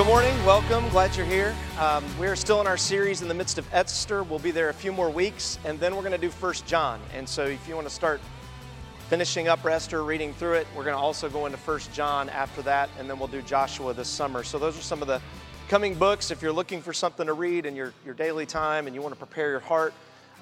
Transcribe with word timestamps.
Good 0.00 0.06
morning. 0.06 0.46
Welcome. 0.46 0.88
Glad 0.88 1.14
you're 1.14 1.26
here. 1.26 1.54
Um, 1.78 2.02
we're 2.18 2.34
still 2.34 2.58
in 2.62 2.66
our 2.66 2.78
series 2.78 3.20
in 3.20 3.28
the 3.28 3.34
midst 3.34 3.58
of 3.58 3.68
Esther. 3.70 4.22
We'll 4.22 4.38
be 4.38 4.50
there 4.50 4.70
a 4.70 4.72
few 4.72 4.92
more 4.92 5.10
weeks, 5.10 5.58
and 5.66 5.78
then 5.78 5.94
we're 5.94 6.00
going 6.00 6.12
to 6.12 6.18
do 6.18 6.30
First 6.30 6.66
John. 6.66 7.02
And 7.14 7.28
so, 7.28 7.44
if 7.44 7.68
you 7.68 7.74
want 7.74 7.86
to 7.86 7.92
start 7.92 8.18
finishing 9.10 9.48
up 9.48 9.62
Esther, 9.62 10.02
reading 10.02 10.32
through 10.32 10.54
it, 10.54 10.66
we're 10.74 10.84
going 10.84 10.96
to 10.96 11.00
also 11.00 11.28
go 11.28 11.44
into 11.44 11.58
First 11.58 11.92
John 11.92 12.30
after 12.30 12.62
that, 12.62 12.88
and 12.98 13.10
then 13.10 13.18
we'll 13.18 13.28
do 13.28 13.42
Joshua 13.42 13.92
this 13.92 14.08
summer. 14.08 14.42
So, 14.42 14.58
those 14.58 14.78
are 14.78 14.82
some 14.82 15.02
of 15.02 15.06
the 15.06 15.20
coming 15.68 15.94
books. 15.94 16.30
If 16.30 16.40
you're 16.40 16.50
looking 16.50 16.80
for 16.80 16.94
something 16.94 17.26
to 17.26 17.34
read 17.34 17.66
in 17.66 17.76
your, 17.76 17.92
your 18.02 18.14
daily 18.14 18.46
time 18.46 18.86
and 18.86 18.96
you 18.96 19.02
want 19.02 19.12
to 19.12 19.18
prepare 19.18 19.50
your 19.50 19.60
heart, 19.60 19.92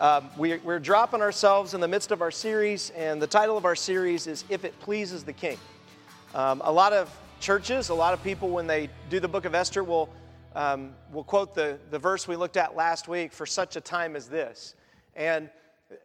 um, 0.01 0.30
we, 0.38 0.59
we're 0.59 0.79
dropping 0.79 1.20
ourselves 1.20 1.75
in 1.75 1.80
the 1.80 1.88
midst 1.88 2.12
of 2.12 2.23
our 2.23 2.30
series, 2.30 2.91
and 2.91 3.20
the 3.20 3.27
title 3.27 3.56
of 3.56 3.65
our 3.65 3.75
series 3.75 4.29
is 4.29 4.45
If 4.48 4.65
It 4.65 4.79
Pleases 4.79 5.25
the 5.25 5.33
King. 5.33 5.59
Um, 6.33 6.62
a 6.65 6.70
lot 6.70 6.93
of 6.93 7.12
churches, 7.41 7.88
a 7.88 7.95
lot 7.95 8.15
of 8.15 8.23
people, 8.23 8.48
when 8.48 8.66
they 8.66 8.88
do 9.10 9.20
the 9.20 9.28
book 9.28 9.45
of 9.45 9.55
Esther, 9.55 9.84
will, 9.84 10.09
um, 10.55 10.95
will 11.12 11.24
quote 11.24 11.55
the, 11.55 11.79
the 11.91 11.98
verse 11.98 12.27
we 12.27 12.37
looked 12.37 12.56
at 12.56 12.77
last 12.77 13.09
week 13.09 13.33
for 13.33 13.46
such 13.46 13.77
a 13.77 13.80
time 13.80 14.16
as 14.16 14.29
this. 14.29 14.74
And 15.15 15.51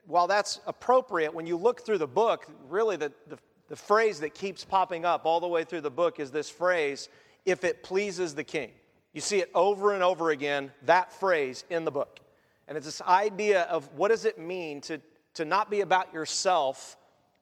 while 0.08 0.28
that's 0.28 0.60
appropriate, 0.66 1.34
when 1.34 1.46
you 1.46 1.58
look 1.58 1.86
through 1.86 1.98
the 1.98 2.08
book, 2.08 2.48
really 2.70 2.96
the, 2.96 3.12
the, 3.28 3.38
the 3.70 3.76
phrase 3.76 4.20
that 4.22 4.34
keeps 4.34 4.64
popping 4.64 5.06
up 5.06 5.26
all 5.26 5.40
the 5.40 5.48
way 5.48 5.64
through 5.64 5.82
the 5.82 5.92
book 5.92 6.20
is 6.20 6.32
this 6.32 6.50
phrase, 6.50 7.10
if 7.46 7.64
it 7.64 7.84
pleases 7.84 8.36
the 8.36 8.44
king. 8.44 8.72
You 9.14 9.22
see 9.22 9.40
it 9.40 9.52
over 9.54 9.94
and 9.94 10.04
over 10.04 10.32
again, 10.32 10.72
that 10.86 11.12
phrase 11.12 11.66
in 11.70 11.86
the 11.86 11.92
book. 11.92 12.20
And 12.68 12.78
it's 12.78 12.86
this 12.86 13.02
idea 13.02 13.64
of 13.64 13.90
what 13.96 14.10
does 14.10 14.26
it 14.26 14.40
mean 14.40 14.82
to, 14.82 15.00
to 15.36 15.46
not 15.46 15.70
be 15.70 15.82
about 15.82 16.14
yourself, 16.14 16.98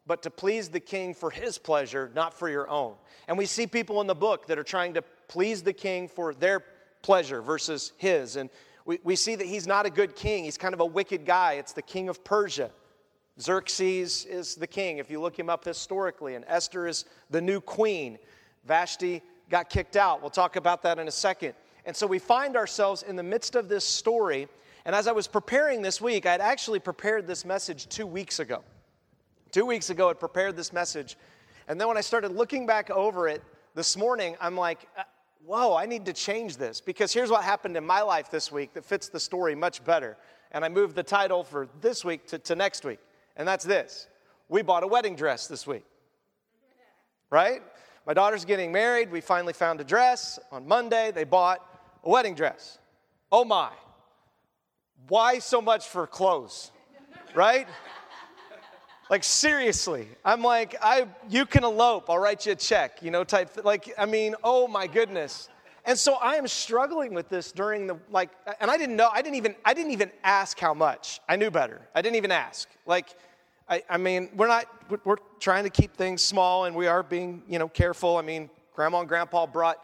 but 0.08 0.24
to 0.24 0.30
please 0.30 0.70
the 0.70 0.80
king 0.80 1.14
for 1.14 1.30
his 1.30 1.58
pleasure, 1.58 2.12
not 2.16 2.34
for 2.34 2.50
your 2.50 2.70
own. 2.70 2.96
And 3.28 3.38
we 3.38 3.46
see 3.46 3.68
people 3.68 4.02
in 4.02 4.08
the 4.08 4.16
book 4.16 4.48
that 4.48 4.58
are 4.58 4.64
trying 4.64 4.94
to 4.96 5.04
please 5.28 5.62
the 5.62 5.74
king 5.74 6.08
for 6.08 6.34
their 6.34 6.64
pleasure 7.02 7.42
versus 7.42 7.94
his. 7.98 8.36
And 8.36 8.50
we, 8.86 9.00
we 9.04 9.16
see 9.16 9.36
that 9.36 9.48
he's 9.48 9.68
not 9.68 9.86
a 9.86 9.90
good 9.90 10.16
king, 10.16 10.44
he's 10.44 10.58
kind 10.58 10.74
of 10.74 10.80
a 10.80 10.86
wicked 10.86 11.26
guy. 11.26 11.54
It's 11.54 11.74
the 11.74 11.82
king 11.82 12.10
of 12.10 12.24
Persia. 12.24 12.72
Xerxes 13.40 14.26
is 14.26 14.56
the 14.56 14.68
king, 14.68 14.98
if 14.98 15.10
you 15.10 15.20
look 15.20 15.38
him 15.38 15.50
up 15.50 15.64
historically, 15.64 16.36
and 16.36 16.44
Esther 16.48 16.86
is 16.88 17.06
the 17.30 17.42
new 17.42 17.62
queen. 17.62 18.20
Vashti 18.66 19.22
got 19.50 19.70
kicked 19.70 19.96
out. 19.96 20.22
We'll 20.22 20.30
talk 20.30 20.56
about 20.56 20.84
that 20.84 21.00
in 21.00 21.08
a 21.08 21.12
second. 21.12 21.54
And 21.86 21.96
so 21.96 22.06
we 22.06 22.20
find 22.20 22.56
ourselves 22.56 23.04
in 23.04 23.16
the 23.16 23.24
midst 23.24 23.56
of 23.56 23.70
this 23.70 23.86
story. 23.86 24.48
And 24.86 24.96
as 24.96 25.08
I 25.08 25.12
was 25.12 25.28
preparing 25.28 25.82
this 25.82 26.02
week, 26.02 26.26
I 26.26 26.32
had 26.32 26.42
actually 26.42 26.80
prepared 26.80 27.26
this 27.26 27.46
message 27.46 27.88
two 27.88 28.06
weeks 28.06 28.40
ago. 28.40 28.64
Two 29.52 29.66
weeks 29.66 29.90
ago, 29.90 30.10
I 30.10 30.14
prepared 30.14 30.56
this 30.56 30.72
message. 30.72 31.18
And 31.68 31.80
then 31.80 31.88
when 31.90 31.98
I 31.98 32.02
started 32.02 32.32
looking 32.32 32.66
back 32.66 32.90
over 32.90 33.28
it 33.28 33.44
this 33.76 33.98
morning, 33.98 34.38
I'm 34.40 34.56
like, 34.56 34.88
uh, 34.98 35.04
whoa, 35.46 35.76
I 35.76 35.86
need 35.86 36.06
to 36.06 36.14
change 36.14 36.56
this 36.56 36.80
because 36.80 37.12
here's 37.12 37.30
what 37.30 37.44
happened 37.44 37.76
in 37.76 37.86
my 37.86 38.02
life 38.02 38.32
this 38.32 38.52
week 38.52 38.74
that 38.74 38.86
fits 38.86 39.10
the 39.10 39.20
story 39.20 39.54
much 39.54 39.84
better. 39.84 40.18
And 40.54 40.64
I 40.64 40.70
moved 40.70 40.96
the 40.96 41.04
title 41.04 41.44
for 41.44 41.68
this 41.82 42.06
week 42.06 42.28
to, 42.28 42.40
to 42.40 42.56
next 42.56 42.86
week. 42.86 43.00
And 43.36 43.48
that's 43.48 43.66
this 43.66 44.08
We 44.48 44.62
bought 44.62 44.84
a 44.84 44.88
wedding 44.88 45.16
dress 45.16 45.48
this 45.48 45.68
week. 45.68 45.84
Right? 47.30 47.62
My 48.06 48.14
daughter's 48.14 48.46
getting 48.46 48.72
married. 48.72 49.12
We 49.12 49.22
finally 49.22 49.54
found 49.54 49.82
a 49.82 49.84
dress. 49.84 50.40
On 50.52 50.66
Monday, 50.68 51.12
they 51.12 51.26
bought 51.26 51.60
a 52.04 52.10
wedding 52.10 52.36
dress. 52.36 52.80
Oh 53.32 53.44
my. 53.44 53.72
Why 55.10 55.40
so 55.40 55.62
much 55.62 55.88
for 55.88 56.08
clothes? 56.08 56.72
Right? 57.36 57.68
Like 59.12 59.26
seriously, 59.26 60.08
I'm 60.24 60.42
like, 60.42 60.78
I 60.82 61.06
you 61.30 61.46
can 61.46 61.66
elope, 61.66 62.10
I'll 62.10 62.18
write 62.18 62.46
you 62.46 62.54
a 62.54 62.56
check, 62.56 63.04
you 63.04 63.12
know, 63.12 63.26
type 63.26 63.66
like 63.66 63.94
I 63.98 64.06
mean, 64.06 64.36
oh 64.42 64.70
my 64.70 64.88
goodness. 64.88 65.50
And 65.84 66.00
so 66.00 66.14
I 66.14 66.36
am 66.36 66.48
struggling 66.48 67.14
with 67.14 67.28
this 67.28 67.52
during 67.52 67.88
the 67.88 68.00
like 68.10 68.30
and 68.62 68.72
I 68.72 68.78
didn't 68.78 68.96
know, 68.96 69.10
I 69.12 69.22
didn't 69.22 69.36
even 69.36 69.56
I 69.66 69.74
didn't 69.74 69.92
even 69.92 70.12
ask 70.24 70.58
how 70.58 70.74
much. 70.74 71.20
I 71.28 71.36
knew 71.36 71.52
better. 71.52 71.82
I 71.94 72.02
didn't 72.02 72.16
even 72.16 72.32
ask. 72.32 72.70
Like 72.86 73.10
I, 73.68 73.84
I 73.90 73.98
mean, 73.98 74.30
we're 74.34 74.48
not 74.48 74.66
we're 75.04 75.18
trying 75.42 75.66
to 75.66 75.70
keep 75.70 75.94
things 75.98 76.22
small 76.22 76.64
and 76.64 76.74
we 76.74 76.88
are 76.88 77.04
being, 77.04 77.44
you 77.50 77.60
know, 77.60 77.68
careful. 77.68 78.16
I 78.16 78.22
mean, 78.22 78.50
grandma 78.74 79.02
and 79.02 79.10
grandpa 79.10 79.46
brought 79.46 79.84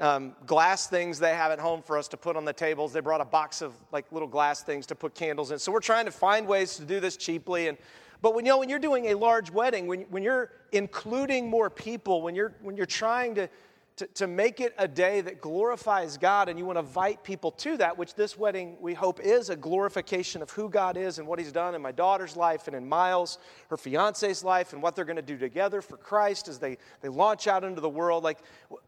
um, 0.00 0.34
glass 0.44 0.88
things 0.88 1.20
they 1.20 1.34
have 1.34 1.52
at 1.52 1.60
home 1.60 1.82
for 1.82 1.96
us 1.96 2.08
to 2.08 2.16
put 2.16 2.34
on 2.34 2.44
the 2.44 2.52
tables. 2.52 2.92
They 2.92 2.98
brought 2.98 3.20
a 3.20 3.24
box 3.24 3.62
of 3.62 3.74
like 3.92 4.10
little 4.10 4.28
glass 4.28 4.64
things 4.64 4.86
to 4.86 4.96
put 4.96 5.14
candles 5.14 5.52
in. 5.52 5.60
So 5.60 5.70
we're 5.70 5.78
trying 5.78 6.06
to 6.06 6.10
find 6.10 6.48
ways 6.48 6.74
to 6.78 6.84
do 6.84 6.98
this 6.98 7.16
cheaply 7.16 7.68
and 7.68 7.78
but 8.22 8.34
when, 8.34 8.44
you 8.44 8.52
know, 8.52 8.58
when 8.58 8.68
you're 8.68 8.78
doing 8.78 9.06
a 9.06 9.14
large 9.14 9.50
wedding, 9.50 9.86
when, 9.86 10.02
when 10.02 10.22
you're 10.22 10.50
including 10.72 11.48
more 11.48 11.70
people, 11.70 12.22
when 12.22 12.34
you're, 12.34 12.54
when 12.62 12.76
you're 12.76 12.86
trying 12.86 13.34
to, 13.36 13.48
to, 13.96 14.06
to 14.08 14.26
make 14.26 14.60
it 14.60 14.74
a 14.78 14.86
day 14.86 15.22
that 15.22 15.40
glorifies 15.40 16.18
God 16.18 16.48
and 16.48 16.58
you 16.58 16.66
want 16.66 16.76
to 16.76 16.80
invite 16.80 17.24
people 17.24 17.50
to 17.52 17.78
that, 17.78 17.96
which 17.96 18.14
this 18.14 18.36
wedding 18.36 18.76
we 18.80 18.92
hope 18.92 19.20
is 19.20 19.48
a 19.48 19.56
glorification 19.56 20.42
of 20.42 20.50
who 20.50 20.68
God 20.68 20.96
is 20.98 21.18
and 21.18 21.26
what 21.26 21.38
He's 21.38 21.52
done 21.52 21.74
in 21.74 21.80
my 21.80 21.92
daughter's 21.92 22.36
life 22.36 22.66
and 22.66 22.76
in 22.76 22.86
Miles, 22.86 23.38
her 23.70 23.76
fiance's 23.78 24.44
life, 24.44 24.74
and 24.74 24.82
what 24.82 24.94
they're 24.94 25.06
going 25.06 25.16
to 25.16 25.22
do 25.22 25.38
together 25.38 25.80
for 25.80 25.96
Christ 25.96 26.46
as 26.46 26.58
they, 26.58 26.76
they 27.00 27.08
launch 27.08 27.46
out 27.46 27.64
into 27.64 27.80
the 27.80 27.88
world. 27.88 28.22
Like, 28.22 28.38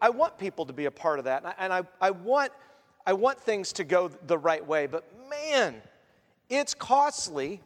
I 0.01 0.11
want 0.11 0.37
people 0.37 0.67
to 0.67 0.75
be 0.75 0.85
a 0.85 0.91
part 0.91 1.19
of 1.19 1.25
that. 1.25 1.43
And 1.43 1.49
I, 1.49 1.55
and 1.59 1.73
I, 1.73 1.83
I, 2.01 2.11
want, 2.11 2.53
I 3.07 3.15
want 3.15 3.41
things 3.41 3.73
to 3.75 3.85
go 3.85 4.09
the 4.09 4.39
right 4.39 4.67
way. 4.67 4.87
But 4.87 5.05
man, 5.31 5.81
it's 6.51 6.75
costly 6.75 7.63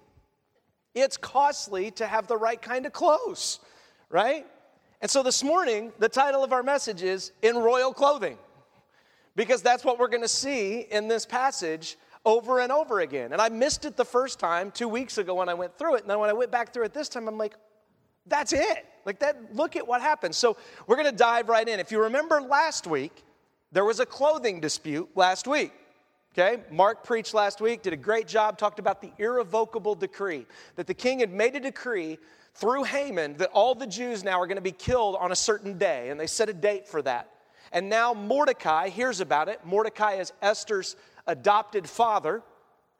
it's 0.95 1.17
costly 1.17 1.91
to 1.93 2.07
have 2.07 2.27
the 2.27 2.37
right 2.37 2.61
kind 2.61 2.87
of 2.87 2.93
clothes, 2.93 3.61
right? 4.11 4.47
And 5.01 5.11
so 5.11 5.23
this 5.23 5.43
morning, 5.43 5.93
the 5.99 6.09
title 6.09 6.45
of 6.45 6.53
our 6.53 6.63
message 6.63 7.03
is 7.03 7.33
In 7.43 7.57
Royal 7.57 7.93
Clothing, 7.93 8.39
because 9.35 9.63
that's 9.63 9.85
what 9.85 9.99
we're 9.99 10.09
going 10.09 10.23
to 10.23 10.29
see 10.29 10.81
in 10.81 11.09
this 11.09 11.27
passage 11.27 11.97
over 12.25 12.61
and 12.61 12.71
over 12.71 13.01
again. 13.01 13.33
And 13.33 13.41
I 13.41 13.49
missed 13.49 13.85
it 13.85 13.97
the 13.97 14.05
first 14.05 14.39
time 14.39 14.71
two 14.71 14.89
weeks 14.89 15.19
ago 15.19 15.35
when 15.35 15.49
I 15.49 15.55
went 15.55 15.77
through 15.77 15.97
it. 15.97 16.03
And 16.03 16.11
then 16.11 16.19
when 16.21 16.31
I 16.31 16.35
went 16.35 16.51
back 16.51 16.73
through 16.73 16.85
it 16.85 16.95
this 16.95 17.09
time, 17.09 17.27
I'm 17.27 17.39
like, 17.39 17.55
that's 18.27 18.53
it. 18.53 18.87
Like 19.05 19.19
that, 19.21 19.57
look 19.57 19.75
at 19.75 19.87
what 19.87 20.01
happened. 20.01 20.35
So 20.35 20.57
we're 20.87 20.97
going 20.97 21.11
to 21.11 21.17
dive 21.17 21.49
right 21.49 21.67
in. 21.67 21.81
If 21.81 21.91
you 21.91 22.03
remember 22.03 22.41
last 22.41 22.87
week, 22.87 23.25
there 23.73 23.85
was 23.85 23.99
a 23.99 24.07
clothing 24.07 24.61
dispute 24.61 25.09
last 25.17 25.49
week. 25.49 25.73
Okay, 26.35 26.63
Mark 26.71 27.05
preached 27.05 27.35
last 27.35 27.61
week, 27.61 27.83
did 27.83 27.93
a 27.93 27.97
great 27.97 28.27
job, 28.27 28.57
talked 28.57 28.79
about 28.79 29.03
the 29.03 29.13
irrevocable 29.19 29.95
decree 29.95 30.47
that 30.77 30.87
the 30.87 30.95
king 30.95 31.19
had 31.19 31.31
made 31.31 31.55
a 31.57 31.61
decree 31.61 32.19
through 32.55 32.85
Haman 32.85 33.37
that 33.37 33.51
all 33.51 33.75
the 33.75 33.87
Jews 33.87 34.25
now 34.25 34.41
are 34.41 34.47
going 34.47 34.57
to 34.57 34.63
be 34.63 34.73
killed 34.73 35.17
on 35.17 35.31
a 35.31 35.37
certain 35.37 35.77
day, 35.77 36.09
and 36.09 36.19
they 36.19 36.27
set 36.27 36.49
a 36.49 36.55
date 36.55 36.89
for 36.89 37.03
that. 37.03 37.29
And 37.71 37.91
now 37.91 38.15
Mordecai 38.15 38.89
hears 38.89 39.21
about 39.21 39.49
it. 39.49 39.61
Mordecai 39.67 40.15
is 40.15 40.33
Esther's 40.41 40.97
adopted 41.27 41.87
father 41.87 42.43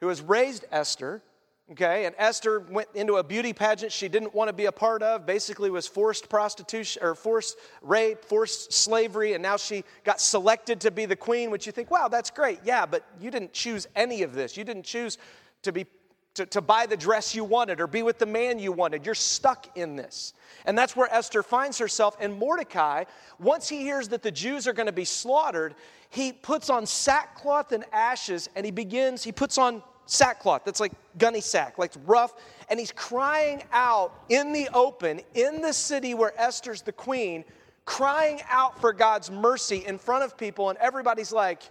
who 0.01 0.09
has 0.09 0.21
raised 0.21 0.67
Esther. 0.71 1.23
Okay, 1.71 2.07
and 2.07 2.15
Esther 2.19 2.61
went 2.61 2.89
into 2.95 3.17
a 3.17 3.23
beauty 3.23 3.53
pageant 3.53 3.93
she 3.93 4.09
didn't 4.09 4.35
want 4.35 4.49
to 4.49 4.53
be 4.53 4.67
a 4.67 4.73
part 4.73 5.03
of, 5.03 5.25
basically 5.25 5.71
was 5.71 5.87
forced 5.87 6.29
prostitution 6.29 7.03
or 7.03 7.15
forced 7.15 7.57
rape, 7.81 8.25
forced 8.25 8.73
slavery, 8.73 9.35
and 9.35 9.43
now 9.43 9.57
she 9.57 9.85
got 10.05 10.21
selected 10.21 10.81
to 10.81 10.91
be 10.91 11.07
the 11.07 11.17
queen, 11.17 11.51
which 11.51 11.65
you 11.65 11.73
think, 11.73 11.91
wow, 11.91 12.09
that's 12.09 12.31
great. 12.31 12.59
Yeah, 12.65 12.85
but 12.85 13.05
you 13.21 13.31
didn't 13.31 13.53
choose 13.53 13.87
any 13.95 14.23
of 14.23 14.35
this. 14.35 14.57
You 14.57 14.65
didn't 14.65 14.83
choose 14.83 15.19
to 15.63 15.73
be 15.73 15.87
to, 16.35 16.47
to 16.47 16.61
buy 16.63 16.87
the 16.87 16.97
dress 16.97 17.35
you 17.35 17.45
wanted 17.45 17.81
or 17.81 17.87
be 17.87 18.03
with 18.03 18.19
the 18.19 18.27
man 18.27 18.59
you 18.59 18.73
wanted. 18.73 19.05
You're 19.05 19.15
stuck 19.15 19.77
in 19.77 19.97
this. 19.97 20.33
And 20.65 20.77
that's 20.77 20.97
where 20.97 21.13
Esther 21.13 21.43
finds 21.43 21.77
herself. 21.79 22.17
And 22.21 22.39
Mordecai, 22.39 23.05
once 23.39 23.69
he 23.69 23.81
hears 23.81 24.09
that 24.09 24.23
the 24.23 24.31
Jews 24.31 24.67
are 24.67 24.73
going 24.73 24.87
to 24.87 24.93
be 24.93 25.05
slaughtered, 25.05 25.75
he 26.09 26.33
puts 26.33 26.71
on 26.71 26.87
sackcloth 26.87 27.73
and 27.73 27.85
ashes 27.93 28.49
and 28.57 28.65
he 28.65 28.73
begins, 28.73 29.23
he 29.23 29.33
puts 29.33 29.59
on 29.59 29.83
sackcloth 30.13 30.63
that's 30.65 30.81
like 30.81 30.93
gunny 31.19 31.41
sack, 31.41 31.79
like 31.79 31.93
rough. 32.05 32.35
And 32.69 32.79
he's 32.79 32.93
crying 32.93 33.63
out 33.73 34.13
in 34.29 34.53
the 34.53 34.69
open, 34.75 35.21
in 35.35 35.61
the 35.61 35.73
city 35.73 36.15
where 36.15 36.33
Esther's 36.41 36.83
the 36.83 36.93
queen, 36.93 37.45
crying 37.85 38.41
out 38.51 38.81
for 38.81 38.93
God's 38.93 39.31
mercy 39.31 39.85
in 39.87 39.99
front 39.99 40.25
of 40.25 40.37
people. 40.37 40.71
And 40.71 40.79
everybody's 40.79 41.33
like, 41.33 41.63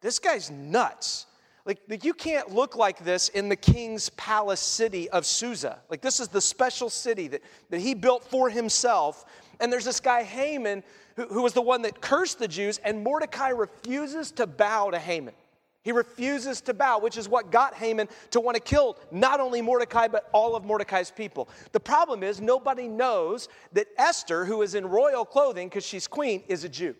this 0.00 0.18
guy's 0.18 0.50
nuts. 0.50 1.26
Like, 1.66 1.78
like, 1.88 2.04
you 2.04 2.14
can't 2.14 2.54
look 2.54 2.74
like 2.74 3.04
this 3.04 3.28
in 3.28 3.48
the 3.48 3.56
king's 3.56 4.08
palace 4.10 4.60
city 4.60 5.10
of 5.10 5.26
Susa. 5.26 5.78
Like, 5.90 6.00
this 6.00 6.18
is 6.18 6.28
the 6.28 6.40
special 6.40 6.88
city 6.88 7.28
that, 7.28 7.42
that 7.68 7.80
he 7.80 7.94
built 7.94 8.24
for 8.24 8.48
himself. 8.48 9.26
And 9.60 9.70
there's 9.70 9.84
this 9.84 10.00
guy, 10.00 10.22
Haman, 10.22 10.82
who, 11.16 11.26
who 11.26 11.42
was 11.42 11.52
the 11.52 11.60
one 11.60 11.82
that 11.82 12.00
cursed 12.00 12.38
the 12.38 12.48
Jews, 12.48 12.78
and 12.78 13.04
Mordecai 13.04 13.50
refuses 13.50 14.32
to 14.32 14.46
bow 14.46 14.90
to 14.90 14.98
Haman. 14.98 15.34
He 15.82 15.92
refuses 15.92 16.60
to 16.62 16.74
bow, 16.74 16.98
which 16.98 17.16
is 17.16 17.28
what 17.28 17.50
got 17.50 17.74
Haman 17.74 18.08
to 18.32 18.40
want 18.40 18.56
to 18.56 18.62
kill 18.62 18.98
not 19.10 19.40
only 19.40 19.62
Mordecai, 19.62 20.08
but 20.08 20.28
all 20.32 20.54
of 20.54 20.64
Mordecai's 20.64 21.10
people. 21.10 21.48
The 21.72 21.80
problem 21.80 22.22
is, 22.22 22.40
nobody 22.40 22.86
knows 22.86 23.48
that 23.72 23.86
Esther, 23.96 24.44
who 24.44 24.60
is 24.60 24.74
in 24.74 24.86
royal 24.86 25.24
clothing 25.24 25.68
because 25.68 25.86
she's 25.86 26.06
queen, 26.06 26.42
is 26.48 26.64
a 26.64 26.68
Jew 26.68 26.94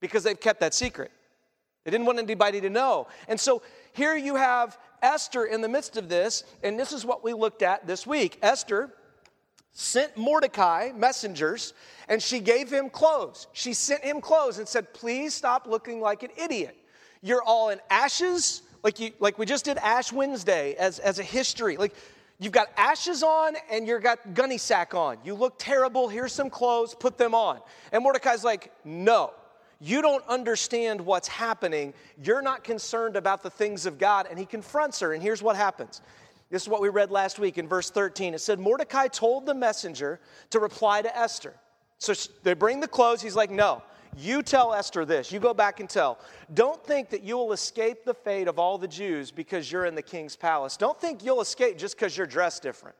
because 0.00 0.24
they've 0.24 0.38
kept 0.38 0.60
that 0.60 0.74
secret. 0.74 1.10
They 1.84 1.90
didn't 1.90 2.06
want 2.06 2.18
anybody 2.18 2.60
to 2.60 2.70
know. 2.70 3.06
And 3.28 3.40
so 3.40 3.62
here 3.92 4.14
you 4.14 4.36
have 4.36 4.78
Esther 5.02 5.46
in 5.46 5.62
the 5.62 5.68
midst 5.68 5.96
of 5.96 6.10
this, 6.10 6.44
and 6.62 6.78
this 6.78 6.92
is 6.92 7.06
what 7.06 7.24
we 7.24 7.32
looked 7.32 7.62
at 7.62 7.86
this 7.86 8.06
week. 8.06 8.38
Esther 8.42 8.90
sent 9.72 10.16
Mordecai 10.16 10.90
messengers 10.94 11.72
and 12.08 12.22
she 12.22 12.40
gave 12.40 12.70
him 12.70 12.90
clothes. 12.90 13.46
She 13.52 13.72
sent 13.72 14.04
him 14.04 14.20
clothes 14.20 14.58
and 14.58 14.68
said, 14.68 14.92
Please 14.92 15.32
stop 15.32 15.66
looking 15.66 16.00
like 16.00 16.22
an 16.22 16.30
idiot. 16.36 16.76
You're 17.22 17.42
all 17.42 17.68
in 17.68 17.80
ashes, 17.90 18.62
like, 18.82 18.98
you, 18.98 19.12
like 19.20 19.38
we 19.38 19.46
just 19.46 19.64
did 19.64 19.78
Ash 19.78 20.12
Wednesday 20.12 20.74
as, 20.74 20.98
as 20.98 21.18
a 21.18 21.22
history. 21.22 21.76
Like, 21.76 21.94
you've 22.38 22.52
got 22.52 22.68
ashes 22.76 23.22
on 23.22 23.54
and 23.70 23.86
you've 23.86 24.02
got 24.02 24.34
gunny 24.34 24.58
sack 24.58 24.94
on. 24.94 25.18
You 25.24 25.34
look 25.34 25.54
terrible. 25.58 26.08
Here's 26.08 26.32
some 26.32 26.50
clothes, 26.50 26.94
put 26.94 27.18
them 27.18 27.34
on. 27.34 27.60
And 27.92 28.02
Mordecai's 28.02 28.44
like, 28.44 28.72
No, 28.84 29.32
you 29.80 30.02
don't 30.02 30.26
understand 30.28 31.00
what's 31.00 31.28
happening. 31.28 31.92
You're 32.22 32.42
not 32.42 32.64
concerned 32.64 33.16
about 33.16 33.42
the 33.42 33.50
things 33.50 33.86
of 33.86 33.98
God. 33.98 34.26
And 34.28 34.38
he 34.38 34.46
confronts 34.46 35.00
her, 35.00 35.12
and 35.12 35.22
here's 35.22 35.42
what 35.42 35.56
happens. 35.56 36.00
This 36.50 36.62
is 36.62 36.68
what 36.68 36.82
we 36.82 36.88
read 36.88 37.10
last 37.10 37.38
week 37.38 37.58
in 37.58 37.68
verse 37.68 37.90
13. 37.90 38.34
It 38.34 38.40
said, 38.40 38.58
Mordecai 38.58 39.06
told 39.06 39.46
the 39.46 39.54
messenger 39.54 40.18
to 40.50 40.58
reply 40.58 41.00
to 41.00 41.16
Esther. 41.16 41.54
So 41.98 42.12
they 42.42 42.54
bring 42.54 42.80
the 42.80 42.88
clothes. 42.88 43.22
He's 43.22 43.36
like, 43.36 43.50
No, 43.50 43.82
you 44.16 44.42
tell 44.42 44.74
Esther 44.74 45.04
this. 45.04 45.32
You 45.32 45.40
go 45.40 45.54
back 45.54 45.80
and 45.80 45.88
tell. 45.88 46.18
Don't 46.54 46.84
think 46.84 47.10
that 47.10 47.22
you 47.22 47.36
will 47.36 47.52
escape 47.52 48.04
the 48.04 48.14
fate 48.14 48.48
of 48.48 48.58
all 48.58 48.78
the 48.78 48.88
Jews 48.88 49.30
because 49.30 49.70
you're 49.70 49.86
in 49.86 49.94
the 49.94 50.02
king's 50.02 50.36
palace. 50.36 50.76
Don't 50.76 51.00
think 51.00 51.24
you'll 51.24 51.40
escape 51.40 51.78
just 51.78 51.96
because 51.96 52.16
you're 52.16 52.26
dressed 52.26 52.62
different. 52.62 52.96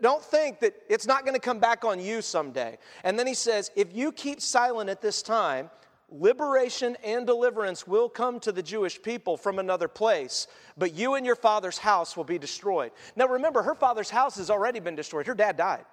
Don't 0.00 0.22
think 0.22 0.60
that 0.60 0.74
it's 0.88 1.06
not 1.06 1.24
going 1.24 1.34
to 1.34 1.40
come 1.40 1.58
back 1.58 1.84
on 1.84 1.98
you 1.98 2.22
someday. 2.22 2.78
And 3.02 3.18
then 3.18 3.26
he 3.26 3.34
says, 3.34 3.70
if 3.74 3.94
you 3.94 4.12
keep 4.12 4.40
silent 4.40 4.88
at 4.88 5.02
this 5.02 5.20
time, 5.20 5.68
liberation 6.10 6.96
and 7.04 7.26
deliverance 7.26 7.86
will 7.86 8.08
come 8.08 8.38
to 8.40 8.52
the 8.52 8.62
Jewish 8.62 9.02
people 9.02 9.36
from 9.36 9.58
another 9.58 9.88
place, 9.88 10.46
but 10.78 10.94
you 10.94 11.14
and 11.14 11.26
your 11.26 11.36
father's 11.36 11.78
house 11.78 12.16
will 12.16 12.24
be 12.24 12.38
destroyed. 12.38 12.92
Now 13.16 13.26
remember, 13.26 13.62
her 13.62 13.74
father's 13.74 14.10
house 14.10 14.36
has 14.36 14.50
already 14.50 14.80
been 14.80 14.96
destroyed. 14.96 15.26
Her 15.26 15.34
dad 15.34 15.56
died. 15.56 15.84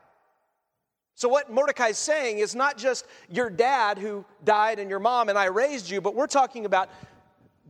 So, 1.17 1.27
what 1.27 1.51
Mordecai 1.51 1.87
is 1.87 1.97
saying 1.97 2.37
is 2.37 2.53
not 2.53 2.77
just 2.77 3.07
your 3.27 3.49
dad 3.49 3.97
who 3.97 4.23
died 4.43 4.77
and 4.77 4.87
your 4.87 4.99
mom 4.99 5.29
and 5.29 5.37
I 5.37 5.45
raised 5.45 5.89
you, 5.89 5.99
but 5.99 6.13
we're 6.13 6.27
talking 6.27 6.65
about 6.65 6.89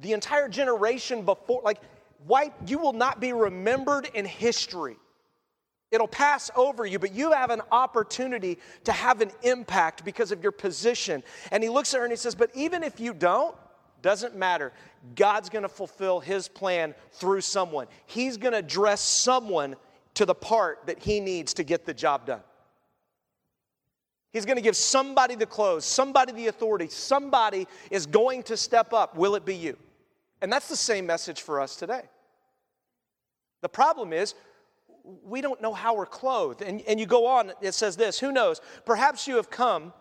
the 0.02 0.12
entire 0.12 0.50
generation 0.50 1.24
before. 1.24 1.62
Like, 1.64 1.80
why 2.26 2.52
you 2.66 2.78
will 2.78 2.92
not 2.92 3.22
be 3.22 3.32
remembered 3.32 4.10
in 4.14 4.26
history. 4.26 4.98
It'll 5.92 6.10
pass 6.10 6.52
over 6.58 6.86
you, 6.86 7.00
but 7.00 7.14
you 7.14 7.32
have 7.32 7.50
an 7.50 7.62
opportunity 7.72 8.58
to 8.84 8.92
have 8.92 9.22
an 9.22 9.32
impact 9.44 10.04
because 10.04 10.34
of 10.34 10.44
your 10.44 10.52
position. 10.52 11.24
And 11.50 11.64
he 11.64 11.70
looks 11.70 11.94
at 11.94 12.00
her 12.00 12.04
and 12.04 12.12
he 12.12 12.18
says, 12.18 12.36
But 12.36 12.52
even 12.54 12.84
if 12.84 13.00
you 13.00 13.14
don't, 13.14 13.56
doesn't 14.02 14.36
matter. 14.36 14.74
God's 15.16 15.48
gonna 15.48 15.70
fulfill 15.70 16.20
his 16.20 16.50
plan 16.50 16.94
through 17.14 17.40
someone. 17.40 17.88
He's 18.08 18.36
gonna 18.36 18.62
dress 18.62 19.00
someone 19.00 19.78
to 20.16 20.26
the 20.26 20.36
part 20.36 20.86
that 20.88 21.00
he 21.02 21.22
needs 21.22 21.54
to 21.54 21.64
get 21.64 21.86
the 21.86 21.94
job 21.94 22.26
done. 22.26 22.42
He's 24.38 24.46
going 24.46 24.58
to 24.58 24.62
give 24.62 24.76
somebody 24.76 25.34
the 25.34 25.48
clothes, 25.48 25.84
somebody 25.84 26.32
the 26.32 26.46
authority, 26.46 26.90
somebody 26.90 27.68
is 27.90 28.06
going 28.06 28.44
to 28.44 28.56
step 28.56 28.94
up. 28.94 29.18
Will 29.18 29.34
it 29.34 29.46
be 29.46 29.56
you? 29.56 29.76
And 30.44 30.54
that's 30.54 30.70
the 30.70 30.76
same 30.76 31.08
message 31.08 31.42
for 31.42 31.60
us 31.60 31.76
today. 31.76 32.04
The 33.62 33.70
problem 33.70 34.14
is, 34.14 34.36
we 35.24 35.42
don't 35.42 35.60
know 35.60 35.74
how 35.74 35.96
we're 35.96 36.06
clothed. 36.06 36.62
And, 36.62 36.84
and 36.88 37.00
you 37.00 37.08
go 37.08 37.26
on, 37.26 37.52
it 37.62 37.74
says 37.74 37.98
this 37.98 38.20
Who 38.20 38.32
knows? 38.32 38.62
Perhaps 38.86 39.28
you 39.28 39.38
have 39.38 39.50
come 39.50 39.92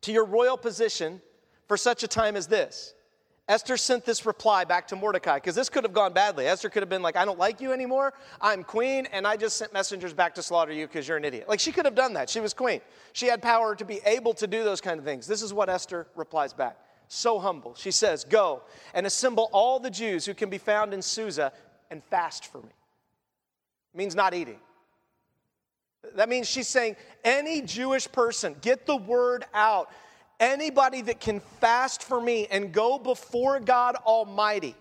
to 0.00 0.10
your 0.10 0.24
royal 0.24 0.56
position 0.56 1.22
for 1.68 1.76
such 1.76 2.02
a 2.02 2.08
time 2.08 2.34
as 2.34 2.48
this. 2.48 2.94
Esther 3.48 3.76
sent 3.76 4.04
this 4.04 4.24
reply 4.24 4.64
back 4.64 4.86
to 4.88 4.96
Mordecai 4.96 5.36
because 5.36 5.54
this 5.54 5.68
could 5.68 5.82
have 5.82 5.92
gone 5.92 6.12
badly. 6.12 6.46
Esther 6.46 6.70
could 6.70 6.82
have 6.82 6.88
been 6.88 7.02
like, 7.02 7.16
I 7.16 7.24
don't 7.24 7.38
like 7.38 7.60
you 7.60 7.72
anymore. 7.72 8.14
I'm 8.40 8.62
queen, 8.62 9.06
and 9.12 9.26
I 9.26 9.36
just 9.36 9.56
sent 9.56 9.72
messengers 9.72 10.14
back 10.14 10.34
to 10.36 10.42
slaughter 10.42 10.72
you 10.72 10.86
because 10.86 11.08
you're 11.08 11.16
an 11.16 11.24
idiot. 11.24 11.48
Like, 11.48 11.58
she 11.58 11.72
could 11.72 11.84
have 11.84 11.96
done 11.96 12.14
that. 12.14 12.30
She 12.30 12.38
was 12.38 12.54
queen. 12.54 12.80
She 13.12 13.26
had 13.26 13.42
power 13.42 13.74
to 13.74 13.84
be 13.84 14.00
able 14.06 14.32
to 14.34 14.46
do 14.46 14.62
those 14.62 14.80
kind 14.80 14.98
of 14.98 15.04
things. 15.04 15.26
This 15.26 15.42
is 15.42 15.52
what 15.52 15.68
Esther 15.68 16.06
replies 16.14 16.52
back. 16.52 16.78
So 17.08 17.40
humble. 17.40 17.74
She 17.74 17.90
says, 17.90 18.24
Go 18.24 18.62
and 18.94 19.06
assemble 19.06 19.50
all 19.52 19.80
the 19.80 19.90
Jews 19.90 20.24
who 20.24 20.34
can 20.34 20.48
be 20.48 20.58
found 20.58 20.94
in 20.94 21.02
Susa 21.02 21.52
and 21.90 22.02
fast 22.04 22.46
for 22.46 22.58
me. 22.58 22.70
It 23.92 23.98
means 23.98 24.14
not 24.14 24.34
eating. 24.34 24.60
That 26.14 26.28
means 26.28 26.48
she's 26.48 26.68
saying, 26.68 26.96
any 27.24 27.62
Jewish 27.62 28.10
person, 28.10 28.56
get 28.60 28.86
the 28.86 28.96
word 28.96 29.44
out 29.54 29.90
anybody 30.42 31.00
that 31.02 31.20
can 31.20 31.40
fast 31.60 32.02
for 32.02 32.20
me 32.20 32.48
and 32.50 32.72
go 32.72 32.98
before 32.98 33.60
God 33.60 33.96
Almighty 34.04 34.74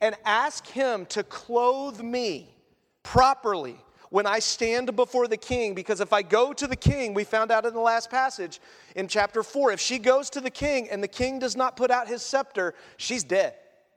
and 0.00 0.14
ask 0.24 0.66
Him 0.66 1.04
to 1.06 1.22
clothe 1.24 2.00
me 2.00 2.54
properly 3.02 3.76
when 4.10 4.26
I 4.26 4.38
stand 4.38 4.94
before 4.94 5.26
the 5.26 5.36
king. 5.36 5.74
Because 5.74 6.00
if 6.00 6.12
I 6.12 6.22
go 6.22 6.52
to 6.52 6.66
the 6.66 6.76
king, 6.76 7.12
we 7.12 7.24
found 7.24 7.50
out 7.50 7.66
in 7.66 7.74
the 7.74 7.80
last 7.80 8.10
passage 8.10 8.60
in 8.94 9.08
chapter 9.08 9.42
4, 9.42 9.72
if 9.72 9.80
she 9.80 9.98
goes 9.98 10.30
to 10.30 10.40
the 10.40 10.50
king 10.50 10.88
and 10.88 11.02
the 11.02 11.08
king 11.08 11.40
does 11.40 11.56
not 11.56 11.76
put 11.76 11.90
out 11.90 12.06
his 12.06 12.22
scepter, 12.22 12.74
she's 12.96 13.24
dead. 13.24 13.54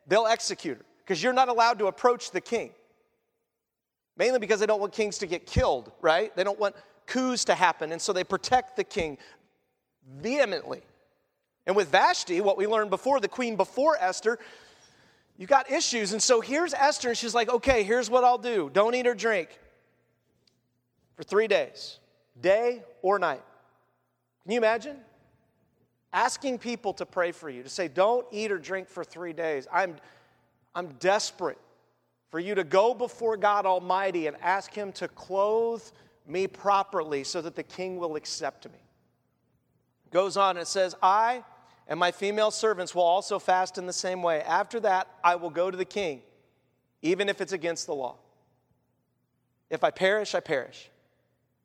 They'll 0.07 0.27
execute 0.27 0.79
her 0.79 0.85
because 1.05 1.21
you're 1.21 1.33
not 1.33 1.49
allowed 1.49 1.77
to 1.79 1.87
approach 1.87 2.31
the 2.31 2.41
king. 2.41 2.71
Mainly 4.17 4.39
because 4.39 4.59
they 4.59 4.65
don't 4.65 4.81
want 4.81 4.91
kings 4.91 5.19
to 5.19 5.27
get 5.27 5.45
killed, 5.45 5.91
right? 6.01 6.35
They 6.35 6.43
don't 6.43 6.59
want 6.59 6.75
coups 7.05 7.45
to 7.45 7.55
happen, 7.55 7.91
and 7.91 8.01
so 8.01 8.13
they 8.13 8.23
protect 8.23 8.75
the 8.75 8.83
king 8.83 9.17
vehemently. 10.17 10.81
And 11.67 11.75
with 11.75 11.89
Vashti, 11.89 12.41
what 12.41 12.57
we 12.57 12.67
learned 12.67 12.89
before, 12.89 13.19
the 13.19 13.27
queen 13.27 13.55
before 13.55 13.97
Esther, 13.99 14.39
you 15.37 15.47
got 15.47 15.71
issues. 15.71 16.13
And 16.13 16.21
so 16.21 16.41
here's 16.41 16.73
Esther, 16.73 17.09
and 17.09 17.17
she's 17.17 17.35
like, 17.35 17.49
okay, 17.49 17.83
here's 17.83 18.09
what 18.09 18.23
I'll 18.23 18.37
do 18.37 18.69
don't 18.73 18.95
eat 18.95 19.07
or 19.07 19.15
drink 19.15 19.49
for 21.15 21.23
three 21.23 21.47
days, 21.47 21.99
day 22.41 22.83
or 23.01 23.19
night. 23.19 23.43
Can 24.43 24.51
you 24.53 24.57
imagine? 24.57 24.97
Asking 26.11 26.57
people 26.57 26.93
to 26.93 27.05
pray 27.05 27.31
for 27.31 27.49
you, 27.49 27.61
to 27.61 27.69
say, 27.69 27.87
don't 27.87 28.25
eat 28.31 28.51
or 28.51 28.57
drink 28.57 28.89
for 28.89 29.03
three 29.03 29.33
days. 29.33 29.67
I'm, 29.71 29.95
I'm 30.73 30.87
desperate 30.93 31.59
for 32.31 32.39
you 32.39 32.55
to 32.55 32.63
go 32.63 32.93
before 32.93 33.37
God 33.37 33.65
Almighty 33.65 34.27
and 34.27 34.35
ask 34.41 34.73
Him 34.73 34.91
to 34.93 35.07
clothe 35.07 35.83
me 36.27 36.47
properly 36.47 37.23
so 37.23 37.41
that 37.41 37.55
the 37.55 37.63
king 37.63 37.97
will 37.97 38.15
accept 38.15 38.65
me. 38.65 38.79
Goes 40.11 40.37
on 40.37 40.51
and 40.51 40.59
it 40.59 40.67
says, 40.67 40.95
I 41.01 41.43
and 41.87 41.99
my 41.99 42.11
female 42.11 42.51
servants 42.51 42.93
will 42.93 43.03
also 43.03 43.39
fast 43.39 43.77
in 43.77 43.87
the 43.87 43.93
same 43.93 44.21
way. 44.21 44.41
After 44.41 44.79
that, 44.81 45.07
I 45.23 45.35
will 45.35 45.49
go 45.49 45.71
to 45.71 45.77
the 45.77 45.85
king, 45.85 46.21
even 47.01 47.29
if 47.29 47.41
it's 47.41 47.51
against 47.51 47.87
the 47.87 47.95
law. 47.95 48.17
If 49.69 49.83
I 49.83 49.89
perish, 49.89 50.35
I 50.35 50.39
perish. 50.39 50.89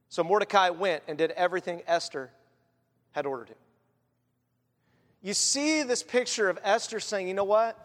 So 0.08 0.24
Mordecai 0.24 0.70
went 0.70 1.02
and 1.08 1.18
did 1.18 1.30
everything 1.32 1.82
Esther 1.86 2.30
had 3.12 3.26
ordered 3.26 3.48
him. 3.48 3.56
You 5.22 5.34
see 5.34 5.82
this 5.82 6.02
picture 6.02 6.48
of 6.48 6.58
Esther 6.62 7.00
saying, 7.00 7.28
You 7.28 7.34
know 7.34 7.44
what? 7.44 7.78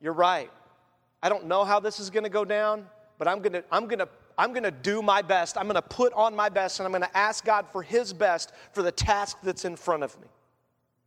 You're 0.00 0.12
right. 0.12 0.50
I 1.22 1.28
don't 1.28 1.46
know 1.46 1.64
how 1.64 1.80
this 1.80 2.00
is 2.00 2.10
going 2.10 2.24
to 2.24 2.30
go 2.30 2.44
down, 2.44 2.86
but 3.18 3.28
I'm 3.28 3.40
going 3.40 3.52
to, 3.52 3.64
I'm 3.70 3.86
going 3.86 3.98
to 3.98 4.08
I'm 4.40 4.54
going 4.54 4.62
to 4.62 4.70
do 4.70 5.02
my 5.02 5.20
best. 5.20 5.58
I'm 5.58 5.64
going 5.64 5.74
to 5.74 5.82
put 5.82 6.14
on 6.14 6.34
my 6.34 6.48
best 6.48 6.80
and 6.80 6.86
I'm 6.86 6.92
going 6.92 7.02
to 7.02 7.14
ask 7.16 7.44
God 7.44 7.66
for 7.70 7.82
His 7.82 8.14
best 8.14 8.52
for 8.72 8.82
the 8.82 8.90
task 8.90 9.36
that's 9.42 9.66
in 9.66 9.76
front 9.76 10.02
of 10.02 10.18
me. 10.18 10.28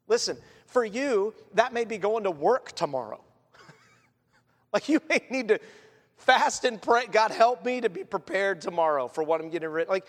Listen, 0.07 0.37
for 0.67 0.85
you, 0.85 1.33
that 1.55 1.73
may 1.73 1.83
be 1.83 1.97
going 1.97 2.25
to 2.25 2.31
work 2.31 2.73
tomorrow. 2.73 3.19
like 4.73 4.87
you 4.87 5.01
may 5.09 5.19
need 5.31 5.47
to 5.47 5.59
fast 6.15 6.63
and 6.63 6.79
pray. 6.79 7.07
God, 7.07 7.31
help 7.31 7.65
me 7.65 7.81
to 7.81 7.89
be 7.89 8.03
prepared 8.03 8.61
tomorrow 8.61 9.07
for 9.07 9.23
what 9.23 9.41
I'm 9.41 9.49
getting 9.49 9.69
ready. 9.69 9.89
Like, 9.89 10.05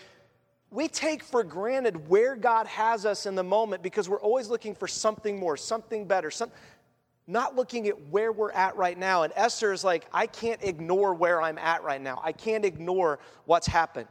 we 0.69 0.87
take 0.87 1.23
for 1.23 1.43
granted 1.43 2.07
where 2.07 2.35
God 2.35 2.67
has 2.67 3.07
us 3.07 3.25
in 3.25 3.33
the 3.33 3.43
moment 3.43 3.81
because 3.81 4.07
we're 4.07 4.21
always 4.21 4.49
looking 4.49 4.75
for 4.75 4.87
something 4.87 5.39
more, 5.39 5.57
something 5.57 6.05
better, 6.05 6.29
some, 6.29 6.51
not 7.27 7.55
looking 7.55 7.87
at 7.87 7.99
where 8.09 8.31
we're 8.31 8.51
at 8.51 8.75
right 8.77 8.97
now. 8.97 9.23
And 9.23 9.33
Esther 9.35 9.73
is 9.73 9.83
like, 9.83 10.05
I 10.13 10.27
can't 10.27 10.61
ignore 10.63 11.13
where 11.13 11.41
I'm 11.41 11.57
at 11.57 11.83
right 11.83 12.01
now. 12.01 12.21
I 12.23 12.31
can't 12.31 12.63
ignore 12.63 13.19
what's 13.45 13.67
happened. 13.67 14.07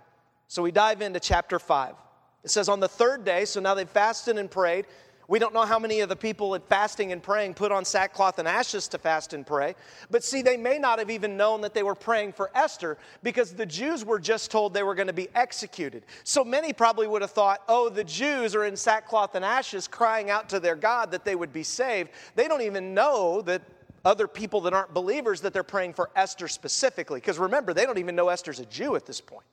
So 0.48 0.62
we 0.62 0.72
dive 0.72 1.00
into 1.00 1.20
chapter 1.20 1.58
5. 1.58 1.94
It 2.42 2.50
says, 2.50 2.68
On 2.68 2.80
the 2.80 2.88
third 2.88 3.24
day, 3.24 3.44
so 3.44 3.60
now 3.60 3.74
they've 3.74 3.88
fasted 3.88 4.36
and 4.36 4.50
prayed. 4.50 4.86
We 5.26 5.38
don't 5.38 5.54
know 5.54 5.62
how 5.62 5.78
many 5.78 6.00
of 6.00 6.08
the 6.08 6.16
people 6.16 6.54
at 6.54 6.68
fasting 6.68 7.10
and 7.12 7.22
praying 7.22 7.54
put 7.54 7.72
on 7.72 7.84
sackcloth 7.84 8.38
and 8.38 8.46
ashes 8.46 8.88
to 8.88 8.98
fast 8.98 9.32
and 9.32 9.46
pray. 9.46 9.74
But 10.10 10.22
see, 10.22 10.42
they 10.42 10.56
may 10.56 10.78
not 10.78 10.98
have 10.98 11.10
even 11.10 11.36
known 11.36 11.62
that 11.62 11.72
they 11.72 11.82
were 11.82 11.94
praying 11.94 12.32
for 12.32 12.50
Esther 12.54 12.98
because 13.22 13.52
the 13.52 13.64
Jews 13.64 14.04
were 14.04 14.18
just 14.18 14.50
told 14.50 14.74
they 14.74 14.82
were 14.82 14.94
going 14.94 15.06
to 15.06 15.14
be 15.14 15.28
executed. 15.34 16.04
So 16.24 16.44
many 16.44 16.72
probably 16.72 17.06
would 17.06 17.22
have 17.22 17.30
thought, 17.30 17.62
oh, 17.68 17.88
the 17.88 18.04
Jews 18.04 18.54
are 18.54 18.64
in 18.64 18.76
sackcloth 18.76 19.34
and 19.34 19.44
ashes 19.44 19.88
crying 19.88 20.28
out 20.28 20.50
to 20.50 20.60
their 20.60 20.76
God 20.76 21.10
that 21.12 21.24
they 21.24 21.34
would 21.34 21.52
be 21.52 21.62
saved. 21.62 22.10
They 22.34 22.46
don't 22.46 22.62
even 22.62 22.92
know 22.92 23.40
that 23.42 23.62
other 24.04 24.28
people 24.28 24.60
that 24.62 24.74
aren't 24.74 24.92
believers 24.92 25.40
that 25.40 25.54
they're 25.54 25.62
praying 25.62 25.94
for 25.94 26.10
Esther 26.14 26.48
specifically. 26.48 27.20
Because 27.20 27.38
remember, 27.38 27.72
they 27.72 27.86
don't 27.86 27.98
even 27.98 28.14
know 28.14 28.28
Esther's 28.28 28.60
a 28.60 28.66
Jew 28.66 28.94
at 28.96 29.06
this 29.06 29.22
point. 29.22 29.46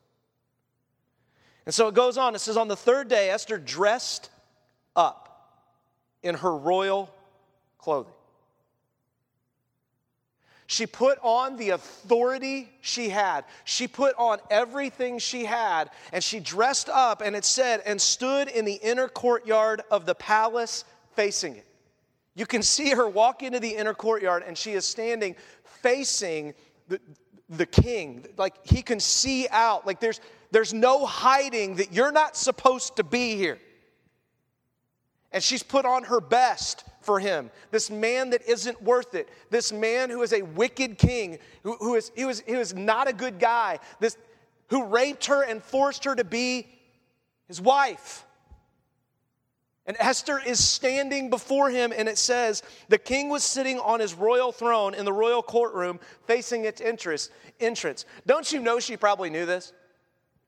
And 1.66 1.74
so 1.74 1.88
it 1.88 1.94
goes 1.94 2.18
on. 2.18 2.36
It 2.36 2.40
says, 2.40 2.58
On 2.58 2.68
the 2.68 2.76
third 2.76 3.08
day, 3.08 3.30
Esther 3.30 3.58
dressed 3.58 4.30
up 4.96 5.21
in 6.24 6.36
her 6.36 6.56
royal 6.56 7.14
clothing. 7.78 8.14
She 10.72 10.88
put 10.88 11.20
on 11.22 11.58
the 11.58 11.72
authority 11.72 12.70
she 12.80 13.10
had. 13.10 13.44
She 13.66 13.90
put 13.90 14.16
on 14.18 14.40
everything 14.50 15.20
she 15.20 15.44
had, 15.44 15.90
and 16.14 16.24
she 16.24 16.40
dressed 16.40 16.88
up, 16.88 17.22
and 17.22 17.36
it 17.36 17.44
said, 17.44 17.82
and 17.86 18.00
stood 18.00 18.48
in 18.48 18.64
the 18.64 18.76
inner 18.76 19.10
courtyard 19.10 19.82
of 19.92 20.06
the 20.06 20.16
palace 20.16 20.86
facing 21.14 21.58
it. 21.58 21.66
You 22.36 22.46
can 22.46 22.64
see 22.64 22.92
her 22.92 23.10
walk 23.10 23.44
into 23.44 23.60
the 23.60 23.76
inner 23.76 23.94
courtyard, 23.94 24.44
and 24.48 24.58
she 24.58 24.72
is 24.72 24.86
standing 24.86 25.36
facing 25.82 26.54
the, 26.88 27.02
the 27.50 27.66
king. 27.66 28.26
Like 28.38 28.66
he 28.66 28.82
can 28.82 29.02
see 29.02 29.50
out. 29.52 29.86
Like 29.86 30.00
there's, 30.00 30.22
there's 30.52 30.74
no 30.74 31.06
hiding 31.06 31.76
that 31.76 31.92
you're 31.92 32.14
not 32.14 32.38
supposed 32.38 32.96
to 32.96 33.04
be 33.04 33.36
here. 33.36 33.60
And 35.32 35.42
she's 35.42 35.64
put 35.64 35.86
on 35.86 36.04
her 36.04 36.20
best 36.20 36.84
for 37.02 37.20
him. 37.20 37.52
This 37.72 37.90
man 37.90 38.32
that 38.32 38.48
isn't 38.48 38.82
worth 38.82 39.16
it. 39.16 39.30
This 39.50 39.72
man 39.72 40.10
who 40.10 40.22
is 40.22 40.34
a 40.34 40.42
wicked 40.42 40.98
king, 40.98 41.40
who, 41.64 41.76
who 41.78 41.96
is, 41.96 42.12
he, 42.16 42.26
was, 42.26 42.42
he 42.42 42.56
was 42.56 42.74
not 42.74 43.08
a 43.08 43.14
good 43.14 43.40
guy, 43.40 43.80
this, 44.00 44.18
who 44.68 44.86
raped 44.86 45.26
her 45.28 45.44
and 45.44 45.64
forced 45.64 46.04
her 46.04 46.16
to 46.16 46.24
be 46.24 46.68
his 47.48 47.62
wife. 47.62 48.26
And 49.86 49.98
Esther 50.00 50.40
is 50.40 50.64
standing 50.64 51.30
before 51.30 51.70
him, 51.70 51.92
and 51.96 52.08
it 52.08 52.18
says, 52.18 52.62
The 52.90 53.00
king 53.00 53.30
was 53.30 53.44
sitting 53.44 53.80
on 53.80 54.00
his 54.00 54.14
royal 54.14 54.52
throne 54.52 54.94
in 54.94 55.06
the 55.06 55.14
royal 55.14 55.42
courtroom 55.42 56.00
facing 56.28 56.66
its 56.66 56.82
entrance. 56.82 58.06
Don't 58.28 58.52
you 58.52 58.60
know 58.60 58.80
she 58.80 58.96
probably 58.96 59.30
knew 59.30 59.46
this? 59.46 59.74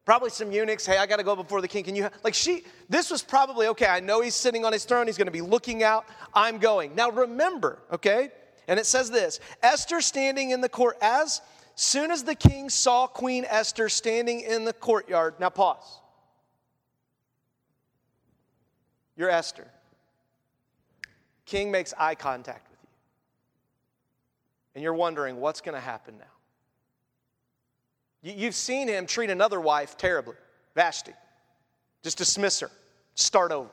Probably 0.05 0.29
some 0.29 0.51
eunuchs, 0.51 0.85
hey, 0.85 0.97
I 0.97 1.05
got 1.05 1.17
to 1.17 1.23
go 1.23 1.35
before 1.35 1.61
the 1.61 1.67
king. 1.67 1.85
Can 1.85 1.95
you, 1.95 2.09
like, 2.23 2.33
she, 2.33 2.63
this 2.89 3.09
was 3.09 3.21
probably, 3.21 3.67
okay, 3.67 3.85
I 3.85 4.01
know 4.01 4.21
he's 4.21 4.35
sitting 4.35 4.65
on 4.65 4.73
his 4.73 4.83
throne. 4.83 5.07
He's 5.07 5.17
going 5.17 5.27
to 5.27 5.31
be 5.31 5.41
looking 5.41 5.81
out. 5.81 6.05
I'm 6.33 6.57
going. 6.57 6.93
Now 6.93 7.09
remember, 7.09 7.79
okay, 7.91 8.29
and 8.67 8.79
it 8.79 8.85
says 8.85 9.09
this 9.09 9.39
Esther 9.61 10.01
standing 10.01 10.51
in 10.51 10.59
the 10.59 10.69
court, 10.69 10.97
as 11.01 11.41
soon 11.75 12.11
as 12.11 12.23
the 12.23 12.35
king 12.35 12.69
saw 12.69 13.07
Queen 13.07 13.45
Esther 13.47 13.87
standing 13.87 14.41
in 14.41 14.65
the 14.65 14.73
courtyard. 14.73 15.35
Now 15.39 15.49
pause. 15.49 15.99
You're 19.15 19.29
Esther. 19.29 19.67
King 21.45 21.71
makes 21.71 21.93
eye 21.97 22.15
contact 22.15 22.69
with 22.69 22.79
you. 22.83 22.89
And 24.75 24.83
you're 24.83 24.93
wondering, 24.93 25.37
what's 25.37 25.61
going 25.61 25.75
to 25.75 25.81
happen 25.81 26.17
now? 26.17 26.25
You've 28.23 28.55
seen 28.55 28.87
him 28.87 29.05
treat 29.05 29.29
another 29.29 29.59
wife 29.59 29.97
terribly, 29.97 30.35
Vashti. 30.75 31.11
Just 32.03 32.17
dismiss 32.17 32.61
her, 32.61 32.71
start 33.15 33.51
over. 33.51 33.69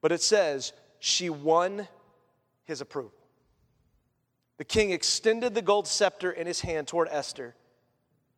But 0.00 0.12
it 0.12 0.22
says 0.22 0.72
she 1.00 1.28
won 1.28 1.88
his 2.64 2.80
approval. 2.80 3.12
The 4.58 4.64
king 4.64 4.92
extended 4.92 5.54
the 5.54 5.62
gold 5.62 5.88
scepter 5.88 6.30
in 6.30 6.46
his 6.46 6.60
hand 6.60 6.86
toward 6.86 7.08
Esther, 7.10 7.56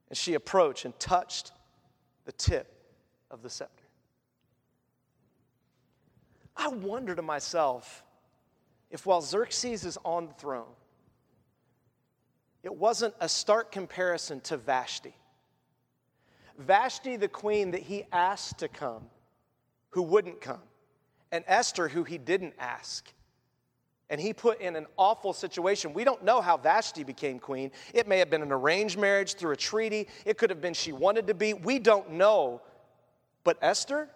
and 0.09 0.17
she 0.17 0.33
approached 0.33 0.87
and 0.87 0.99
touched 0.99 1.53
the 2.25 2.33
tip 2.33 2.73
of 3.31 3.43
the 3.43 3.51
scepter. 3.51 3.85
I 6.57 6.69
wonder 6.69 7.15
to 7.15 7.23
myself 7.23 8.03
if 8.91 9.05
while 9.05 9.21
Xerxes 9.21 9.85
is 9.85 9.99
on 10.05 10.27
the 10.27 10.33
throne, 10.35 10.73
it 12.67 12.75
wasn't 12.75 13.15
a 13.21 13.29
stark 13.29 13.71
comparison 13.71 14.41
to 14.41 14.57
Vashti. 14.57 15.15
Vashti, 16.59 17.15
the 17.15 17.29
queen 17.29 17.71
that 17.71 17.83
he 17.83 18.05
asked 18.11 18.59
to 18.59 18.67
come, 18.67 19.05
who 19.91 20.03
wouldn't 20.03 20.41
come, 20.41 20.63
and 21.31 21.45
Esther, 21.47 21.87
who 21.87 22.03
he 22.03 22.19
didn't 22.19 22.55
ask. 22.59 23.07
And 24.11 24.21
he 24.21 24.33
put 24.33 24.61
in 24.61 24.75
an 24.75 24.87
awful 24.97 25.33
situation. 25.33 25.95
We 25.95 26.03
don't 26.03 26.25
know 26.25 26.41
how 26.41 26.57
Vashti 26.57 27.05
became 27.05 27.39
queen. 27.39 27.71
It 27.95 28.09
may 28.09 28.19
have 28.19 28.31
been 28.31 28.43
an 28.43 28.51
arranged 28.51 28.99
marriage 28.99 29.35
through 29.35 29.53
a 29.53 29.57
treaty, 29.57 30.09
it 30.25 30.37
could 30.37 30.51
have 30.51 30.61
been 30.61 30.75
she 30.75 30.91
wanted 30.91 31.29
to 31.29 31.35
be. 31.35 31.55
We 31.55 31.79
don't 31.79 32.15
know. 32.15 32.63
But 33.45 33.59
Esther, 33.63 34.11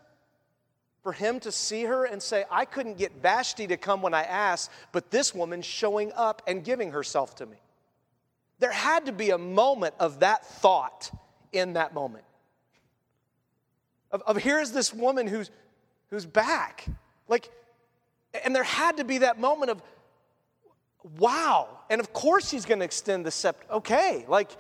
for 1.05 1.13
him 1.13 1.39
to 1.41 1.53
see 1.53 1.85
her 1.85 2.05
and 2.05 2.21
say, 2.21 2.47
I 2.51 2.65
couldn't 2.65 2.99
get 2.99 3.23
Vashti 3.23 3.69
to 3.69 3.77
come 3.77 4.03
when 4.03 4.13
I 4.13 4.25
asked, 4.25 4.73
but 4.91 5.13
this 5.13 5.33
woman's 5.33 5.67
showing 5.67 6.11
up 6.17 6.43
and 6.49 6.65
giving 6.65 6.91
herself 6.91 7.37
to 7.37 7.47
me. 7.47 7.59
There 8.61 8.71
had 8.71 9.07
to 9.07 9.13
be 9.13 9.31
a 9.31 9.39
moment 9.39 9.95
of 9.99 10.21
that 10.21 10.47
thought 10.47 11.11
in 11.53 11.73
that 11.73 11.93
moment. 11.95 12.25
Of, 14.13 14.23
of 14.23 14.37
here's 14.37 14.71
this 14.71 14.95
woman 14.95 15.27
who's, 15.27 15.51
who's 16.11 16.27
back. 16.27 16.87
Like, 17.27 17.51
and 18.45 18.55
there 18.55 18.63
had 18.63 18.99
to 18.99 19.05
be 19.05 19.19
that 19.19 19.41
moment 19.41 19.71
of, 19.71 19.83
wow. 21.19 21.69
And 21.89 22.01
of 22.01 22.13
course 22.13 22.51
he's 22.51 22.65
going 22.65 22.81
to 22.81 22.85
extend 22.85 23.25
the 23.25 23.31
scepter. 23.31 23.73
Okay, 23.73 24.25
like, 24.29 24.51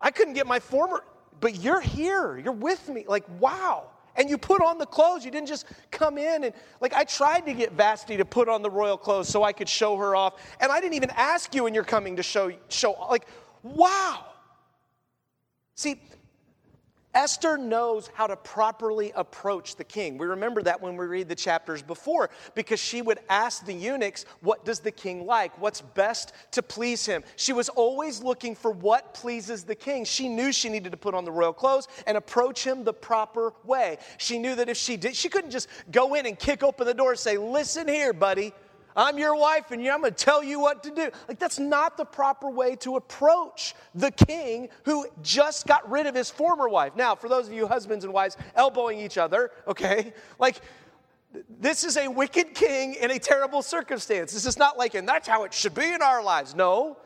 I 0.00 0.10
couldn't 0.10 0.34
get 0.34 0.46
my 0.46 0.60
former, 0.60 1.02
but 1.40 1.56
you're 1.56 1.80
here. 1.80 2.38
You're 2.38 2.52
with 2.52 2.88
me. 2.88 3.04
Like, 3.08 3.24
wow. 3.40 3.88
And 4.16 4.30
you 4.30 4.38
put 4.38 4.62
on 4.62 4.78
the 4.78 4.86
clothes. 4.86 5.24
You 5.24 5.30
didn't 5.30 5.48
just 5.48 5.66
come 5.90 6.18
in 6.18 6.44
and, 6.44 6.54
like, 6.80 6.94
I 6.94 7.04
tried 7.04 7.46
to 7.46 7.52
get 7.52 7.72
Vashti 7.72 8.16
to 8.16 8.24
put 8.24 8.48
on 8.48 8.62
the 8.62 8.70
royal 8.70 8.96
clothes 8.96 9.28
so 9.28 9.42
I 9.42 9.52
could 9.52 9.68
show 9.68 9.96
her 9.96 10.14
off. 10.14 10.34
And 10.60 10.70
I 10.70 10.80
didn't 10.80 10.94
even 10.94 11.10
ask 11.10 11.54
you 11.54 11.64
when 11.64 11.74
you're 11.74 11.84
coming 11.84 12.16
to 12.16 12.22
show, 12.22 12.52
show, 12.68 12.92
like, 13.10 13.26
wow. 13.62 14.24
See, 15.74 16.00
Esther 17.14 17.56
knows 17.56 18.10
how 18.14 18.26
to 18.26 18.36
properly 18.36 19.12
approach 19.14 19.76
the 19.76 19.84
king. 19.84 20.18
We 20.18 20.26
remember 20.26 20.62
that 20.62 20.80
when 20.80 20.96
we 20.96 21.06
read 21.06 21.28
the 21.28 21.34
chapters 21.34 21.82
before, 21.82 22.30
because 22.54 22.80
she 22.80 23.02
would 23.02 23.20
ask 23.28 23.64
the 23.64 23.72
eunuchs, 23.72 24.24
What 24.40 24.64
does 24.64 24.80
the 24.80 24.90
king 24.90 25.26
like? 25.26 25.58
What's 25.60 25.80
best 25.80 26.32
to 26.52 26.62
please 26.62 27.06
him? 27.06 27.22
She 27.36 27.52
was 27.52 27.68
always 27.68 28.22
looking 28.22 28.54
for 28.54 28.70
what 28.70 29.14
pleases 29.14 29.64
the 29.64 29.74
king. 29.74 30.04
She 30.04 30.28
knew 30.28 30.52
she 30.52 30.68
needed 30.68 30.90
to 30.92 30.98
put 30.98 31.14
on 31.14 31.24
the 31.24 31.32
royal 31.32 31.52
clothes 31.52 31.88
and 32.06 32.16
approach 32.16 32.64
him 32.64 32.84
the 32.84 32.92
proper 32.92 33.52
way. 33.64 33.98
She 34.18 34.38
knew 34.38 34.54
that 34.56 34.68
if 34.68 34.76
she 34.76 34.96
did, 34.96 35.14
she 35.14 35.28
couldn't 35.28 35.50
just 35.50 35.68
go 35.90 36.14
in 36.14 36.26
and 36.26 36.38
kick 36.38 36.62
open 36.62 36.86
the 36.86 36.94
door 36.94 37.10
and 37.10 37.18
say, 37.18 37.38
Listen 37.38 37.88
here, 37.88 38.12
buddy. 38.12 38.52
I'm 38.96 39.18
your 39.18 39.36
wife 39.36 39.70
and 39.70 39.80
I'm 39.86 40.00
going 40.00 40.12
to 40.12 40.24
tell 40.24 40.42
you 40.44 40.60
what 40.60 40.82
to 40.84 40.90
do. 40.90 41.10
Like, 41.26 41.38
that's 41.38 41.58
not 41.58 41.96
the 41.96 42.04
proper 42.04 42.48
way 42.48 42.76
to 42.76 42.96
approach 42.96 43.74
the 43.94 44.10
king 44.10 44.68
who 44.84 45.06
just 45.22 45.66
got 45.66 45.90
rid 45.90 46.06
of 46.06 46.14
his 46.14 46.30
former 46.30 46.68
wife. 46.68 46.94
Now, 46.94 47.14
for 47.14 47.28
those 47.28 47.48
of 47.48 47.52
you 47.52 47.66
husbands 47.66 48.04
and 48.04 48.12
wives 48.12 48.36
elbowing 48.54 49.00
each 49.00 49.18
other, 49.18 49.50
okay, 49.66 50.12
like, 50.38 50.60
this 51.58 51.82
is 51.82 51.96
a 51.96 52.06
wicked 52.06 52.54
king 52.54 52.94
in 52.94 53.10
a 53.10 53.18
terrible 53.18 53.62
circumstance. 53.62 54.32
This 54.32 54.46
is 54.46 54.56
not 54.56 54.78
like, 54.78 54.94
and 54.94 55.08
that's 55.08 55.26
how 55.26 55.42
it 55.42 55.52
should 55.52 55.74
be 55.74 55.92
in 55.92 56.00
our 56.00 56.22
lives. 56.22 56.54
No, 56.54 56.96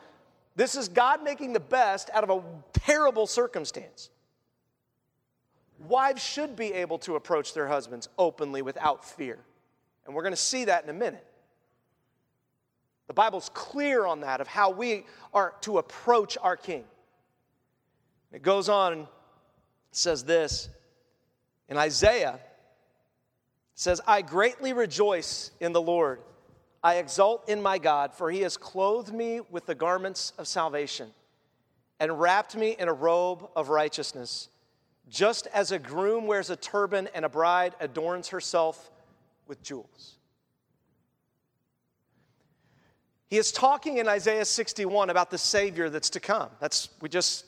this 0.56 0.74
is 0.74 0.88
God 0.88 1.22
making 1.22 1.54
the 1.54 1.60
best 1.60 2.10
out 2.12 2.24
of 2.24 2.30
a 2.30 2.42
terrible 2.80 3.26
circumstance. 3.26 4.10
Wives 5.86 6.22
should 6.22 6.56
be 6.56 6.72
able 6.74 6.98
to 6.98 7.14
approach 7.14 7.54
their 7.54 7.68
husbands 7.68 8.08
openly 8.18 8.60
without 8.60 9.04
fear. 9.04 9.38
And 10.04 10.14
we're 10.14 10.22
going 10.22 10.32
to 10.32 10.36
see 10.36 10.64
that 10.64 10.82
in 10.84 10.90
a 10.90 10.94
minute. 10.94 11.24
The 13.08 13.14
Bible's 13.14 13.50
clear 13.52 14.06
on 14.06 14.20
that, 14.20 14.40
of 14.40 14.46
how 14.46 14.70
we 14.70 15.04
are 15.34 15.54
to 15.62 15.78
approach 15.78 16.38
our 16.40 16.56
King. 16.56 16.84
It 18.32 18.42
goes 18.42 18.68
on 18.68 18.92
and 18.92 19.06
says 19.90 20.22
this 20.22 20.68
in 21.68 21.76
Isaiah 21.76 22.38
says, 23.74 24.00
I 24.06 24.22
greatly 24.22 24.72
rejoice 24.72 25.52
in 25.60 25.72
the 25.72 25.80
Lord. 25.80 26.20
I 26.82 26.96
exult 26.96 27.48
in 27.48 27.62
my 27.62 27.78
God, 27.78 28.12
for 28.12 28.30
he 28.30 28.40
has 28.42 28.56
clothed 28.56 29.12
me 29.12 29.40
with 29.50 29.66
the 29.66 29.74
garments 29.74 30.32
of 30.36 30.48
salvation 30.48 31.10
and 32.00 32.20
wrapped 32.20 32.56
me 32.56 32.76
in 32.78 32.88
a 32.88 32.92
robe 32.92 33.48
of 33.56 33.68
righteousness, 33.68 34.48
just 35.08 35.46
as 35.48 35.72
a 35.72 35.78
groom 35.78 36.26
wears 36.26 36.50
a 36.50 36.56
turban 36.56 37.08
and 37.14 37.24
a 37.24 37.28
bride 37.28 37.74
adorns 37.80 38.28
herself 38.28 38.90
with 39.46 39.62
jewels. 39.62 40.17
He 43.28 43.36
is 43.36 43.52
talking 43.52 43.98
in 43.98 44.08
Isaiah 44.08 44.44
61 44.44 45.10
about 45.10 45.30
the 45.30 45.38
Savior 45.38 45.90
that's 45.90 46.10
to 46.10 46.20
come. 46.20 46.48
That's, 46.60 46.88
we 47.02 47.10
just 47.10 47.44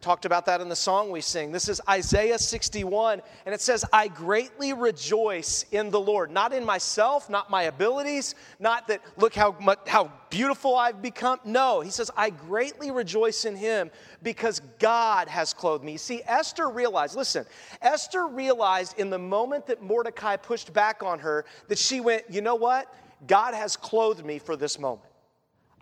talked 0.00 0.24
about 0.24 0.46
that 0.46 0.60
in 0.60 0.68
the 0.68 0.76
song 0.76 1.10
we 1.10 1.20
sing. 1.20 1.50
This 1.50 1.68
is 1.68 1.80
Isaiah 1.88 2.38
61, 2.38 3.20
and 3.44 3.54
it 3.54 3.60
says, 3.60 3.84
I 3.92 4.08
greatly 4.08 4.72
rejoice 4.72 5.66
in 5.72 5.90
the 5.90 6.00
Lord. 6.00 6.30
Not 6.30 6.52
in 6.52 6.64
myself, 6.64 7.28
not 7.28 7.50
my 7.50 7.64
abilities, 7.64 8.34
not 8.60 8.86
that, 8.88 9.02
look 9.16 9.34
how, 9.34 9.56
much, 9.60 9.80
how 9.86 10.12
beautiful 10.30 10.76
I've 10.76 11.02
become. 11.02 11.40
No, 11.44 11.80
he 11.80 11.90
says, 11.90 12.10
I 12.16 12.30
greatly 12.30 12.90
rejoice 12.90 13.44
in 13.44 13.56
him 13.56 13.90
because 14.22 14.60
God 14.78 15.28
has 15.28 15.52
clothed 15.52 15.84
me. 15.84 15.96
See, 15.96 16.22
Esther 16.24 16.70
realized, 16.70 17.16
listen, 17.16 17.44
Esther 17.82 18.28
realized 18.28 18.98
in 18.98 19.10
the 19.10 19.18
moment 19.18 19.66
that 19.66 19.82
Mordecai 19.82 20.36
pushed 20.36 20.72
back 20.72 21.02
on 21.02 21.18
her 21.18 21.44
that 21.66 21.78
she 21.78 22.00
went, 22.00 22.24
you 22.30 22.40
know 22.40 22.54
what? 22.54 22.94
God 23.26 23.52
has 23.52 23.76
clothed 23.76 24.24
me 24.24 24.38
for 24.38 24.56
this 24.56 24.78
moment. 24.78 25.07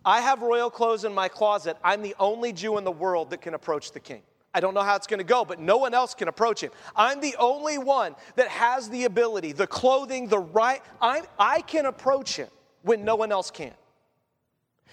I 0.06 0.20
have 0.20 0.40
royal 0.40 0.70
clothes 0.70 1.04
in 1.04 1.12
my 1.12 1.28
closet. 1.28 1.76
I'm 1.82 2.00
the 2.00 2.14
only 2.20 2.52
Jew 2.52 2.78
in 2.78 2.84
the 2.84 2.92
world 2.92 3.30
that 3.30 3.42
can 3.42 3.54
approach 3.54 3.90
the 3.90 3.98
king. 3.98 4.22
I 4.54 4.60
don't 4.60 4.72
know 4.72 4.82
how 4.82 4.94
it's 4.94 5.08
going 5.08 5.18
to 5.18 5.24
go, 5.24 5.44
but 5.44 5.58
no 5.58 5.76
one 5.76 5.92
else 5.92 6.14
can 6.14 6.28
approach 6.28 6.62
him. 6.62 6.70
I'm 6.94 7.20
the 7.20 7.34
only 7.38 7.76
one 7.76 8.14
that 8.36 8.48
has 8.48 8.88
the 8.88 9.04
ability, 9.04 9.52
the 9.52 9.66
clothing, 9.66 10.28
the 10.28 10.38
right. 10.38 10.80
I, 11.02 11.24
I 11.38 11.60
can 11.60 11.86
approach 11.86 12.36
him 12.36 12.48
when 12.82 13.04
no 13.04 13.16
one 13.16 13.32
else 13.32 13.50
can. 13.50 13.74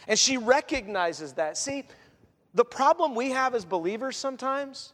And 0.07 0.17
she 0.17 0.35
recognizes 0.37 1.33
that. 1.33 1.57
See, 1.57 1.85
the 2.55 2.65
problem 2.65 3.13
we 3.13 3.29
have 3.29 3.53
as 3.53 3.65
believers 3.65 4.17
sometimes, 4.17 4.93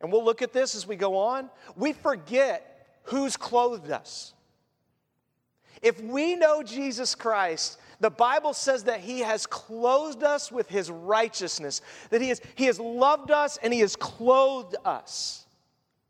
and 0.00 0.10
we'll 0.10 0.24
look 0.24 0.42
at 0.42 0.54
this 0.54 0.74
as 0.74 0.86
we 0.86 0.96
go 0.96 1.18
on, 1.18 1.50
we 1.76 1.92
forget 1.92 2.96
who's 3.04 3.36
clothed 3.36 3.90
us. 3.90 4.32
If 5.82 6.00
we 6.00 6.34
know 6.36 6.62
Jesus 6.62 7.14
Christ, 7.14 7.78
the 8.02 8.10
Bible 8.10 8.52
says 8.52 8.84
that 8.84 9.00
He 9.00 9.20
has 9.20 9.46
clothed 9.46 10.24
us 10.24 10.50
with 10.50 10.68
His 10.68 10.90
righteousness, 10.90 11.80
that 12.10 12.20
He 12.20 12.28
has, 12.28 12.40
he 12.56 12.64
has 12.64 12.80
loved 12.80 13.30
us 13.30 13.58
and 13.62 13.72
He 13.72 13.78
has 13.80 13.94
clothed 13.94 14.74
us. 14.84 15.46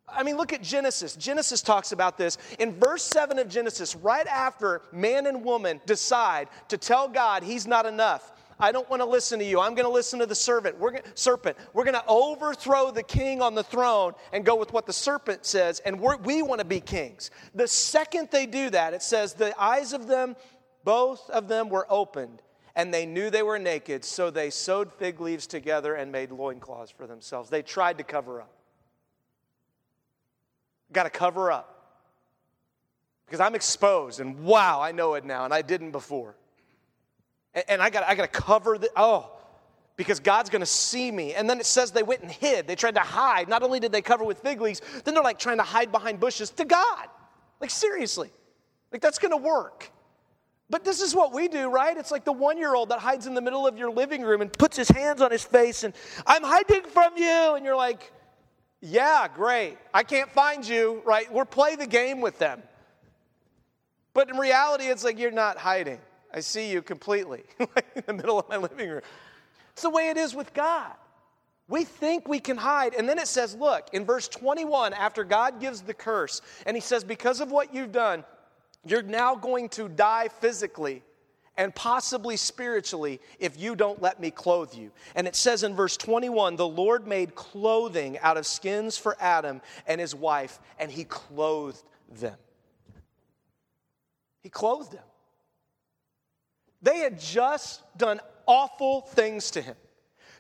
I 0.09 0.23
mean, 0.23 0.37
look 0.37 0.53
at 0.53 0.63
Genesis. 0.63 1.15
Genesis 1.15 1.61
talks 1.61 1.93
about 1.93 2.17
this. 2.17 2.39
In 2.59 2.75
verse 2.79 3.03
7 3.05 3.39
of 3.39 3.49
Genesis, 3.49 3.95
right 3.95 4.27
after 4.27 4.83
man 4.91 5.27
and 5.27 5.45
woman 5.45 5.81
decide 5.87 6.49
to 6.69 6.79
tell 6.79 7.09
God 7.09 7.43
He's 7.43 7.67
not 7.67 7.85
enough, 7.85 8.33
I 8.63 8.71
don't 8.71 8.89
want 8.89 9.03
to 9.03 9.07
listen 9.07 9.41
to 9.41 9.45
you. 9.45 9.61
I'm 9.61 9.75
going 9.75 9.87
to 9.87 9.93
listen 9.93 10.21
to 10.21 10.27
the 10.27 10.37
serpent. 10.37 10.79
We're 10.79 10.93
going, 10.93 11.03
serpent. 11.15 11.57
We're 11.73 11.83
going 11.83 11.97
to 11.97 12.05
overthrow 12.07 12.93
the 12.93 13.03
king 13.03 13.43
on 13.43 13.57
the 13.57 13.65
throne 13.65 14.13
and 14.33 14.45
go 14.45 14.55
with 14.55 14.73
what 14.73 14.87
the 14.87 14.93
serpent 14.93 15.45
says, 15.45 15.81
and 15.81 16.01
we 16.01 16.43
want 16.43 16.61
to 16.61 16.65
be 16.65 16.81
kings. 16.81 17.33
The 17.57 17.67
second 17.67 18.29
they 18.31 18.47
do 18.47 18.71
that, 18.71 18.95
it 18.95 19.03
says 19.03 19.35
the 19.35 19.61
eyes 19.61 19.93
of 19.93 20.07
them, 20.07 20.37
both 20.85 21.29
of 21.31 21.49
them, 21.49 21.69
were 21.69 21.87
opened, 21.89 22.43
and 22.75 22.93
they 22.93 23.07
knew 23.07 23.31
they 23.31 23.43
were 23.43 23.59
naked, 23.59 24.05
so 24.05 24.31
they 24.31 24.51
sewed 24.51 24.93
fig 24.93 25.21
leaves 25.21 25.47
together 25.47 25.95
and 25.95 26.11
made 26.11 26.31
loincloths 26.31 26.91
for 26.91 27.07
themselves. 27.07 27.51
They 27.51 27.63
tried 27.63 27.99
to 27.99 28.05
cover 28.05 28.41
up. 28.41 28.53
Got 30.93 31.05
to 31.05 31.11
cover 31.11 31.53
up. 31.53 31.69
Because 33.27 33.41
I'm 33.41 33.55
exposed, 33.55 34.21
and 34.21 34.41
wow, 34.41 34.81
I 34.81 34.93
know 34.93 35.15
it 35.15 35.25
now, 35.25 35.45
and 35.45 35.55
I 35.55 35.63
didn't 35.63 35.91
before. 35.91 36.37
And, 37.55 37.65
and 37.69 37.83
I 37.83 37.91
got 37.91 38.05
I 38.07 38.15
to 38.15 38.27
cover 38.27 38.79
the 38.79 38.91
oh, 38.97 39.31
because 39.97 40.21
God's 40.21 40.51
going 40.51 40.61
to 40.61 40.67
see 40.67 41.11
me. 41.11 41.35
And 41.35 41.49
then 41.49 41.61
it 41.61 41.67
says 41.67 41.93
they 41.93 42.03
went 42.03 42.23
and 42.23 42.31
hid. 42.31 42.67
They 42.67 42.75
tried 42.75 42.95
to 42.95 43.01
hide. 43.01 43.49
Not 43.49 43.63
only 43.63 43.79
did 43.79 43.93
they 43.93 44.03
cover 44.03 44.25
with 44.25 44.41
fig 44.41 44.61
leaves, 44.61 44.81
then 45.05 45.15
they're 45.15 45.23
like 45.23 45.39
trying 45.39 45.59
to 45.59 45.63
hide 45.63 45.93
behind 45.93 46.21
bushes 46.21 46.51
to 46.51 46.65
God. 46.65 47.07
Like 47.61 47.71
seriously, 47.71 48.31
like 48.91 49.01
that's 49.01 49.19
going 49.19 49.31
to 49.31 49.37
work. 49.37 49.92
But 50.73 50.87
this 50.87 51.03
is 51.03 51.15
what 51.15 51.35
we 51.35 51.49
do, 51.49 51.69
right? 51.69 51.95
It's 51.99 52.11
like 52.11 52.25
the 52.25 52.33
one 52.33 52.57
year 52.57 52.75
old 52.75 52.89
that 52.89 52.99
hides 52.99 53.27
in 53.27 53.35
the 53.35 53.43
middle 53.43 53.67
of 53.67 53.77
your 53.77 53.91
living 53.91 54.23
room 54.23 54.41
and 54.41 54.51
puts 54.51 54.75
his 54.75 54.89
hands 54.89 55.21
on 55.21 55.31
his 55.31 55.45
face 55.45 55.85
and, 55.85 55.93
I'm 56.27 56.43
hiding 56.43 56.85
from 56.85 57.13
you. 57.15 57.55
And 57.55 57.63
you're 57.63 57.77
like, 57.77 58.11
yeah, 58.81 59.29
great. 59.29 59.77
I 59.93 60.03
can't 60.03 60.31
find 60.31 60.67
you, 60.67 61.03
right? 61.05 61.31
We're 61.31 61.45
play 61.45 61.77
the 61.77 61.87
game 61.87 62.23
with 62.23 62.39
them. 62.39 62.63
But 64.15 64.31
in 64.31 64.39
reality, 64.39 64.85
it's 64.85 65.05
like 65.05 65.19
you're 65.19 65.31
not 65.31 65.59
hiding. 65.59 65.99
I 66.33 66.41
see 66.41 66.73
you 66.73 66.81
completely 66.81 67.43
in 67.59 68.05
the 68.07 68.15
middle 68.15 68.39
of 68.39 68.49
my 68.49 68.57
living 68.57 68.89
room. 68.89 69.03
It's 69.75 69.83
the 69.83 69.91
way 69.91 70.09
it 70.09 70.17
is 70.17 70.35
with 70.35 70.55
God. 70.55 70.93
We 71.69 71.85
think 71.85 72.27
we 72.27 72.41
can 72.41 72.57
hide. 72.57 72.95
And 72.95 73.07
then 73.07 73.19
it 73.19 73.29
says, 73.29 73.55
look, 73.57 73.89
in 73.93 74.07
verse 74.07 74.27
21, 74.27 74.95
after 74.95 75.23
God 75.23 75.61
gives 75.61 75.83
the 75.83 75.93
curse, 75.93 76.41
and 76.65 76.75
he 76.75 76.81
says, 76.81 77.05
because 77.05 77.43
of 77.43 77.51
what 77.51 77.75
you've 77.75 77.93
done, 77.93 78.25
you're 78.85 79.03
now 79.03 79.35
going 79.35 79.69
to 79.71 79.89
die 79.89 80.29
physically 80.29 81.03
and 81.57 81.75
possibly 81.75 82.37
spiritually 82.37 83.21
if 83.39 83.61
you 83.61 83.77
don't 83.77 84.01
let 84.01 84.21
me 84.21 84.31
clothe 84.31 84.75
you. 84.75 84.91
And 85.15 85.27
it 85.29 85.37
says 85.37 85.63
in 85.63 85.75
verse 85.75 85.97
21 85.97 86.57
the 86.57 86.67
Lord 86.67 87.07
made 87.07 87.35
clothing 87.35 88.19
out 88.19 88.37
of 88.37 88.47
skins 88.47 88.97
for 88.97 89.17
Adam 89.21 89.61
and 89.87 90.01
his 90.01 90.15
wife, 90.15 90.59
and 90.79 90.91
he 90.91 91.05
clothed 91.05 91.83
them. 92.11 92.37
He 94.41 94.49
clothed 94.49 94.93
them. 94.93 95.05
They 96.81 96.99
had 96.99 97.21
just 97.21 97.83
done 97.97 98.21
awful 98.47 99.03
things 99.03 99.53
to 99.53 99.63
him, 99.63 99.77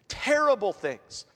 terrible 0.08 0.72
things. 0.72 1.26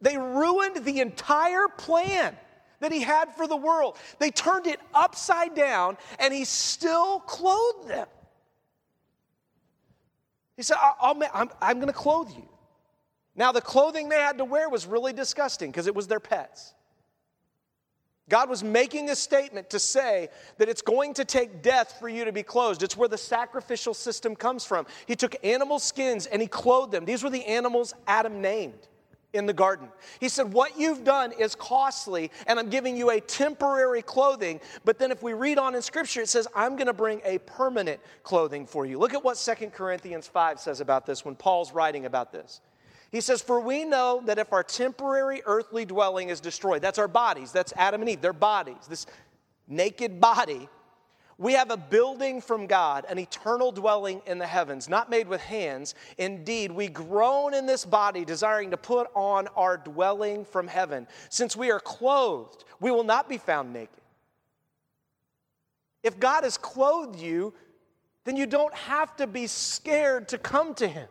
They 0.00 0.16
ruined 0.16 0.84
the 0.84 1.00
entire 1.00 1.68
plan 1.68 2.36
that 2.80 2.92
he 2.92 3.00
had 3.02 3.34
for 3.34 3.46
the 3.46 3.56
world. 3.56 3.96
They 4.18 4.30
turned 4.30 4.66
it 4.66 4.80
upside 4.94 5.54
down, 5.54 5.96
and 6.18 6.32
he 6.32 6.44
still 6.44 7.20
clothed 7.20 7.88
them. 7.88 8.06
He 10.56 10.62
said, 10.62 10.76
i 10.80 11.10
am 11.10 11.50
I'm 11.60 11.76
going 11.76 11.86
to 11.86 11.92
clothe 11.92 12.30
you. 12.30 12.48
Now, 13.36 13.52
the 13.52 13.60
clothing 13.60 14.08
they 14.08 14.16
had 14.16 14.38
to 14.38 14.44
wear 14.44 14.68
was 14.68 14.86
really 14.86 15.12
disgusting 15.12 15.70
because 15.70 15.86
it 15.86 15.94
was 15.94 16.08
their 16.08 16.18
pets. 16.18 16.74
God 18.28 18.50
was 18.50 18.62
making 18.62 19.08
a 19.08 19.16
statement 19.16 19.70
to 19.70 19.78
say 19.78 20.28
that 20.58 20.68
it's 20.68 20.82
going 20.82 21.14
to 21.14 21.24
take 21.24 21.62
death 21.62 21.96
for 21.98 22.08
you 22.08 22.24
to 22.24 22.32
be 22.32 22.42
clothed. 22.42 22.82
It's 22.82 22.96
where 22.96 23.08
the 23.08 23.16
sacrificial 23.16 23.94
system 23.94 24.36
comes 24.36 24.64
from. 24.64 24.86
He 25.06 25.16
took 25.16 25.36
animal 25.42 25.78
skins 25.78 26.26
and 26.26 26.42
he 26.42 26.48
clothed 26.48 26.92
them. 26.92 27.04
These 27.04 27.22
were 27.22 27.30
the 27.30 27.44
animals 27.44 27.94
Adam 28.06 28.42
named 28.42 28.88
in 29.32 29.46
the 29.46 29.52
garden. 29.52 29.88
He 30.20 30.28
said, 30.28 30.52
What 30.52 30.78
you've 30.78 31.04
done 31.04 31.32
is 31.32 31.54
costly, 31.54 32.30
and 32.46 32.58
I'm 32.58 32.70
giving 32.70 32.96
you 32.96 33.10
a 33.10 33.20
temporary 33.20 34.02
clothing. 34.02 34.60
But 34.84 34.98
then, 34.98 35.10
if 35.10 35.22
we 35.22 35.32
read 35.34 35.58
on 35.58 35.74
in 35.74 35.82
Scripture, 35.82 36.22
it 36.22 36.28
says, 36.28 36.48
I'm 36.54 36.76
going 36.76 36.86
to 36.86 36.92
bring 36.92 37.20
a 37.24 37.38
permanent 37.38 38.00
clothing 38.22 38.66
for 38.66 38.86
you. 38.86 38.98
Look 38.98 39.14
at 39.14 39.22
what 39.22 39.36
Second 39.36 39.72
Corinthians 39.72 40.26
5 40.26 40.60
says 40.60 40.80
about 40.80 41.06
this 41.06 41.24
when 41.24 41.34
Paul's 41.34 41.72
writing 41.72 42.06
about 42.06 42.32
this. 42.32 42.60
He 43.10 43.20
says, 43.20 43.42
For 43.42 43.60
we 43.60 43.84
know 43.84 44.22
that 44.26 44.38
if 44.38 44.52
our 44.52 44.62
temporary 44.62 45.42
earthly 45.46 45.84
dwelling 45.84 46.28
is 46.28 46.40
destroyed, 46.40 46.82
that's 46.82 46.98
our 46.98 47.08
bodies, 47.08 47.52
that's 47.52 47.72
Adam 47.76 48.02
and 48.02 48.10
Eve, 48.10 48.20
their 48.20 48.32
bodies, 48.32 48.86
this 48.88 49.06
naked 49.66 50.20
body, 50.20 50.68
we 51.38 51.52
have 51.52 51.70
a 51.70 51.76
building 51.76 52.40
from 52.40 52.66
God, 52.66 53.06
an 53.08 53.18
eternal 53.18 53.70
dwelling 53.70 54.20
in 54.26 54.38
the 54.38 54.46
heavens, 54.46 54.88
not 54.88 55.08
made 55.08 55.28
with 55.28 55.40
hands. 55.40 55.94
Indeed, 56.18 56.72
we 56.72 56.88
groan 56.88 57.54
in 57.54 57.64
this 57.64 57.84
body, 57.84 58.24
desiring 58.24 58.72
to 58.72 58.76
put 58.76 59.08
on 59.14 59.46
our 59.56 59.76
dwelling 59.76 60.44
from 60.44 60.66
heaven. 60.66 61.06
Since 61.30 61.56
we 61.56 61.70
are 61.70 61.78
clothed, 61.78 62.64
we 62.80 62.90
will 62.90 63.04
not 63.04 63.28
be 63.28 63.38
found 63.38 63.72
naked. 63.72 64.00
If 66.02 66.18
God 66.18 66.42
has 66.42 66.58
clothed 66.58 67.20
you, 67.20 67.54
then 68.24 68.36
you 68.36 68.46
don't 68.46 68.74
have 68.74 69.14
to 69.16 69.28
be 69.28 69.46
scared 69.46 70.28
to 70.28 70.38
come 70.38 70.74
to 70.74 70.88
Him. 70.88 71.08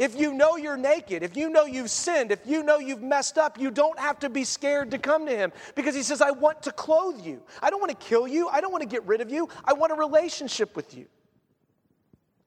If 0.00 0.18
you 0.18 0.32
know 0.32 0.56
you're 0.56 0.78
naked, 0.78 1.22
if 1.22 1.36
you 1.36 1.50
know 1.50 1.66
you've 1.66 1.90
sinned, 1.90 2.32
if 2.32 2.46
you 2.46 2.62
know 2.62 2.78
you've 2.78 3.02
messed 3.02 3.36
up, 3.36 3.60
you 3.60 3.70
don't 3.70 3.98
have 3.98 4.18
to 4.20 4.30
be 4.30 4.44
scared 4.44 4.92
to 4.92 4.98
come 4.98 5.26
to 5.26 5.36
Him 5.36 5.52
because 5.74 5.94
He 5.94 6.02
says, 6.02 6.22
I 6.22 6.30
want 6.30 6.62
to 6.62 6.72
clothe 6.72 7.20
you. 7.20 7.42
I 7.60 7.68
don't 7.68 7.80
want 7.80 7.90
to 7.90 8.06
kill 8.06 8.26
you. 8.26 8.48
I 8.48 8.62
don't 8.62 8.72
want 8.72 8.80
to 8.80 8.88
get 8.88 9.04
rid 9.04 9.20
of 9.20 9.30
you. 9.30 9.50
I 9.62 9.74
want 9.74 9.92
a 9.92 9.94
relationship 9.94 10.74
with 10.74 10.96
you. 10.96 11.04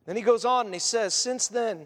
Then 0.07 0.15
He 0.15 0.23
goes 0.23 0.45
on 0.45 0.65
and 0.65 0.73
He 0.73 0.79
says, 0.79 1.13
Since 1.13 1.47
then, 1.47 1.85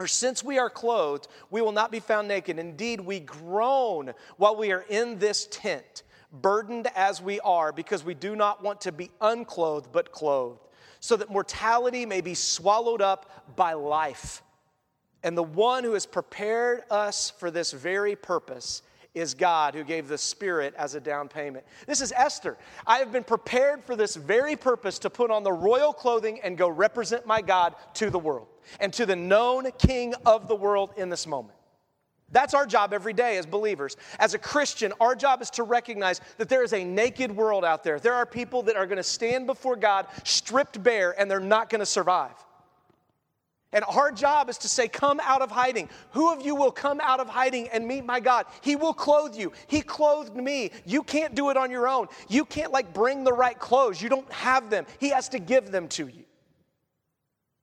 or 0.00 0.08
since 0.08 0.42
we 0.42 0.58
are 0.58 0.68
clothed, 0.68 1.28
we 1.52 1.62
will 1.62 1.70
not 1.70 1.92
be 1.92 2.00
found 2.00 2.26
naked. 2.26 2.58
Indeed, 2.58 3.00
we 3.00 3.20
groan 3.20 4.12
while 4.38 4.56
we 4.56 4.72
are 4.72 4.84
in 4.88 5.20
this 5.20 5.46
tent, 5.52 6.02
burdened 6.32 6.88
as 6.96 7.22
we 7.22 7.38
are, 7.40 7.70
because 7.70 8.02
we 8.02 8.14
do 8.14 8.34
not 8.34 8.60
want 8.60 8.80
to 8.80 8.90
be 8.90 9.12
unclothed, 9.20 9.92
but 9.92 10.10
clothed, 10.10 10.66
so 10.98 11.14
that 11.14 11.30
mortality 11.30 12.04
may 12.06 12.20
be 12.20 12.34
swallowed 12.34 13.00
up 13.00 13.54
by 13.54 13.72
life. 13.74 14.42
And 15.26 15.36
the 15.36 15.42
one 15.42 15.82
who 15.82 15.94
has 15.94 16.06
prepared 16.06 16.84
us 16.88 17.30
for 17.30 17.50
this 17.50 17.72
very 17.72 18.14
purpose 18.14 18.82
is 19.12 19.34
God 19.34 19.74
who 19.74 19.82
gave 19.82 20.06
the 20.06 20.16
Spirit 20.16 20.72
as 20.78 20.94
a 20.94 21.00
down 21.00 21.26
payment. 21.26 21.66
This 21.84 22.00
is 22.00 22.12
Esther. 22.14 22.56
I 22.86 22.98
have 22.98 23.10
been 23.10 23.24
prepared 23.24 23.82
for 23.82 23.96
this 23.96 24.14
very 24.14 24.54
purpose 24.54 25.00
to 25.00 25.10
put 25.10 25.32
on 25.32 25.42
the 25.42 25.52
royal 25.52 25.92
clothing 25.92 26.38
and 26.44 26.56
go 26.56 26.68
represent 26.68 27.26
my 27.26 27.42
God 27.42 27.74
to 27.94 28.08
the 28.08 28.20
world 28.20 28.46
and 28.78 28.92
to 28.92 29.04
the 29.04 29.16
known 29.16 29.68
King 29.78 30.14
of 30.24 30.46
the 30.46 30.54
world 30.54 30.90
in 30.96 31.08
this 31.08 31.26
moment. 31.26 31.58
That's 32.30 32.54
our 32.54 32.64
job 32.64 32.92
every 32.92 33.12
day 33.12 33.36
as 33.36 33.46
believers. 33.46 33.96
As 34.20 34.34
a 34.34 34.38
Christian, 34.38 34.92
our 35.00 35.16
job 35.16 35.42
is 35.42 35.50
to 35.50 35.64
recognize 35.64 36.20
that 36.38 36.48
there 36.48 36.62
is 36.62 36.72
a 36.72 36.84
naked 36.84 37.34
world 37.34 37.64
out 37.64 37.82
there. 37.82 37.98
There 37.98 38.14
are 38.14 38.26
people 38.26 38.62
that 38.62 38.76
are 38.76 38.86
going 38.86 38.96
to 38.98 39.02
stand 39.02 39.48
before 39.48 39.74
God 39.74 40.06
stripped 40.22 40.80
bare 40.84 41.20
and 41.20 41.28
they're 41.28 41.40
not 41.40 41.68
going 41.68 41.80
to 41.80 41.86
survive. 41.86 42.36
And 43.72 43.84
our 43.88 44.12
job 44.12 44.48
is 44.48 44.58
to 44.58 44.68
say, 44.68 44.88
Come 44.88 45.20
out 45.22 45.42
of 45.42 45.50
hiding. 45.50 45.88
Who 46.12 46.32
of 46.32 46.44
you 46.44 46.54
will 46.54 46.70
come 46.70 47.00
out 47.00 47.20
of 47.20 47.28
hiding 47.28 47.68
and 47.68 47.86
meet 47.86 48.04
my 48.04 48.20
God? 48.20 48.46
He 48.60 48.76
will 48.76 48.94
clothe 48.94 49.34
you. 49.34 49.52
He 49.66 49.82
clothed 49.82 50.36
me. 50.36 50.70
You 50.84 51.02
can't 51.02 51.34
do 51.34 51.50
it 51.50 51.56
on 51.56 51.70
your 51.70 51.88
own. 51.88 52.06
You 52.28 52.44
can't 52.44 52.72
like 52.72 52.94
bring 52.94 53.24
the 53.24 53.32
right 53.32 53.58
clothes. 53.58 54.00
You 54.00 54.08
don't 54.08 54.30
have 54.32 54.70
them. 54.70 54.86
He 54.98 55.10
has 55.10 55.28
to 55.30 55.38
give 55.38 55.70
them 55.72 55.88
to 55.88 56.06
you. 56.06 56.24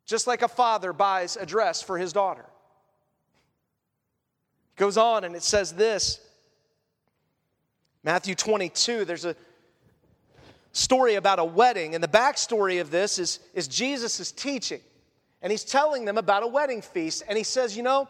Just 0.05 0.27
like 0.27 0.41
a 0.41 0.47
father 0.49 0.91
buys 0.91 1.37
a 1.37 1.45
dress 1.45 1.81
for 1.81 1.97
his 1.97 2.11
daughter. 2.11 2.45
It 4.75 4.79
goes 4.79 4.97
on 4.97 5.23
and 5.23 5.35
it 5.35 5.43
says 5.43 5.71
this 5.71 6.19
Matthew 8.03 8.35
22, 8.35 9.05
there's 9.05 9.23
a 9.23 9.35
story 10.73 11.15
about 11.15 11.39
a 11.39 11.45
wedding, 11.45 11.95
and 11.95 12.03
the 12.03 12.07
backstory 12.09 12.81
of 12.81 12.91
this 12.91 13.17
is, 13.17 13.39
is 13.53 13.69
Jesus' 13.69 14.31
teaching 14.33 14.81
and 15.43 15.51
he's 15.51 15.65
telling 15.65 16.05
them 16.05 16.17
about 16.17 16.41
a 16.41 16.47
wedding 16.47 16.81
feast. 16.81 17.21
And 17.27 17.37
he 17.37 17.43
says, 17.43 17.77
You 17.77 17.83
know, 17.83 18.07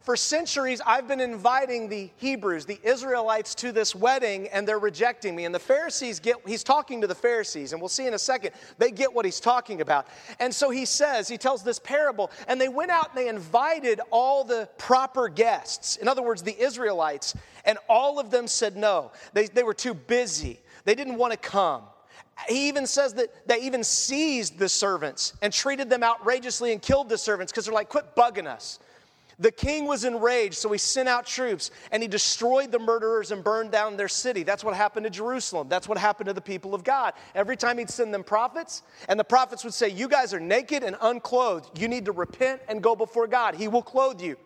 For 0.00 0.16
centuries, 0.16 0.80
I've 0.86 1.06
been 1.06 1.20
inviting 1.20 1.88
the 1.88 2.10
Hebrews, 2.16 2.64
the 2.64 2.80
Israelites, 2.82 3.54
to 3.56 3.72
this 3.72 3.94
wedding, 3.94 4.48
and 4.48 4.66
they're 4.66 4.78
rejecting 4.78 5.36
me. 5.36 5.44
And 5.44 5.54
the 5.54 5.58
Pharisees 5.58 6.18
get, 6.18 6.36
he's 6.46 6.64
talking 6.64 7.00
to 7.02 7.06
the 7.06 7.14
Pharisees, 7.14 7.72
and 7.72 7.82
we'll 7.82 7.88
see 7.90 8.06
in 8.06 8.14
a 8.14 8.18
second, 8.18 8.52
they 8.78 8.90
get 8.90 9.12
what 9.12 9.24
he's 9.24 9.40
talking 9.40 9.80
about. 9.80 10.06
And 10.40 10.54
so 10.54 10.70
he 10.70 10.84
says, 10.84 11.28
he 11.28 11.36
tells 11.36 11.62
this 11.62 11.78
parable, 11.78 12.30
and 12.46 12.60
they 12.60 12.68
went 12.68 12.90
out 12.90 13.10
and 13.10 13.18
they 13.18 13.28
invited 13.28 14.00
all 14.10 14.44
the 14.44 14.68
proper 14.78 15.28
guests. 15.28 15.96
In 15.96 16.08
other 16.08 16.22
words, 16.22 16.42
the 16.42 16.58
Israelites, 16.58 17.34
and 17.64 17.76
all 17.88 18.18
of 18.18 18.30
them 18.30 18.46
said 18.46 18.76
no. 18.76 19.12
They, 19.34 19.46
they 19.46 19.62
were 19.62 19.74
too 19.74 19.94
busy, 19.94 20.58
they 20.84 20.94
didn't 20.94 21.16
want 21.16 21.32
to 21.32 21.38
come. 21.38 21.82
He 22.46 22.68
even 22.68 22.86
says 22.86 23.14
that 23.14 23.48
they 23.48 23.60
even 23.62 23.82
seized 23.82 24.58
the 24.58 24.68
servants 24.68 25.32
and 25.42 25.52
treated 25.52 25.90
them 25.90 26.02
outrageously 26.02 26.72
and 26.72 26.80
killed 26.80 27.08
the 27.08 27.18
servants 27.18 27.52
because 27.52 27.64
they're 27.64 27.74
like, 27.74 27.88
quit 27.88 28.14
bugging 28.14 28.46
us. 28.46 28.78
The 29.40 29.52
king 29.52 29.86
was 29.86 30.04
enraged, 30.04 30.54
so 30.54 30.72
he 30.72 30.78
sent 30.78 31.08
out 31.08 31.24
troops 31.24 31.70
and 31.92 32.02
he 32.02 32.08
destroyed 32.08 32.72
the 32.72 32.78
murderers 32.78 33.30
and 33.30 33.44
burned 33.44 33.70
down 33.70 33.96
their 33.96 34.08
city. 34.08 34.42
That's 34.42 34.64
what 34.64 34.74
happened 34.74 35.04
to 35.04 35.10
Jerusalem. 35.10 35.68
That's 35.68 35.88
what 35.88 35.96
happened 35.96 36.26
to 36.26 36.32
the 36.32 36.40
people 36.40 36.74
of 36.74 36.82
God. 36.82 37.14
Every 37.36 37.56
time 37.56 37.78
he'd 37.78 37.90
send 37.90 38.12
them 38.12 38.24
prophets, 38.24 38.82
and 39.08 39.18
the 39.18 39.24
prophets 39.24 39.62
would 39.62 39.74
say, 39.74 39.90
You 39.90 40.08
guys 40.08 40.34
are 40.34 40.40
naked 40.40 40.82
and 40.82 40.96
unclothed. 41.00 41.78
You 41.80 41.86
need 41.86 42.06
to 42.06 42.12
repent 42.12 42.62
and 42.68 42.82
go 42.82 42.96
before 42.96 43.28
God. 43.28 43.54
He 43.54 43.68
will 43.68 43.82
clothe 43.82 44.20
you. 44.20 44.36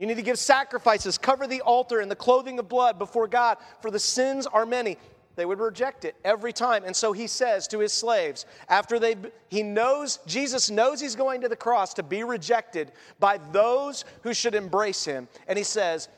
You 0.00 0.08
need 0.08 0.16
to 0.16 0.22
give 0.22 0.40
sacrifices, 0.40 1.16
cover 1.16 1.46
the 1.46 1.60
altar 1.60 2.00
in 2.00 2.08
the 2.08 2.16
clothing 2.16 2.58
of 2.58 2.68
blood 2.68 2.98
before 2.98 3.28
God, 3.28 3.58
for 3.80 3.92
the 3.92 4.00
sins 4.00 4.44
are 4.46 4.66
many. 4.66 4.98
They 5.36 5.46
would 5.46 5.58
reject 5.58 6.04
it 6.04 6.14
every 6.24 6.52
time. 6.52 6.84
And 6.84 6.94
so 6.94 7.12
he 7.12 7.26
says 7.26 7.66
to 7.68 7.80
his 7.80 7.92
slaves, 7.92 8.46
after 8.68 8.98
they, 8.98 9.16
he 9.48 9.62
knows, 9.62 10.20
Jesus 10.26 10.70
knows 10.70 11.00
he's 11.00 11.16
going 11.16 11.40
to 11.40 11.48
the 11.48 11.56
cross 11.56 11.94
to 11.94 12.02
be 12.02 12.22
rejected 12.22 12.92
by 13.18 13.38
those 13.52 14.04
who 14.22 14.32
should 14.32 14.54
embrace 14.54 15.04
him. 15.04 15.28
And 15.48 15.58
he 15.58 15.64
says, 15.64 16.08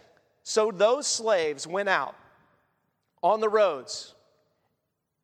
So 0.42 0.70
those 0.70 1.06
slaves 1.06 1.66
went 1.66 1.88
out 1.88 2.14
on 3.22 3.40
the 3.40 3.48
roads 3.48 4.14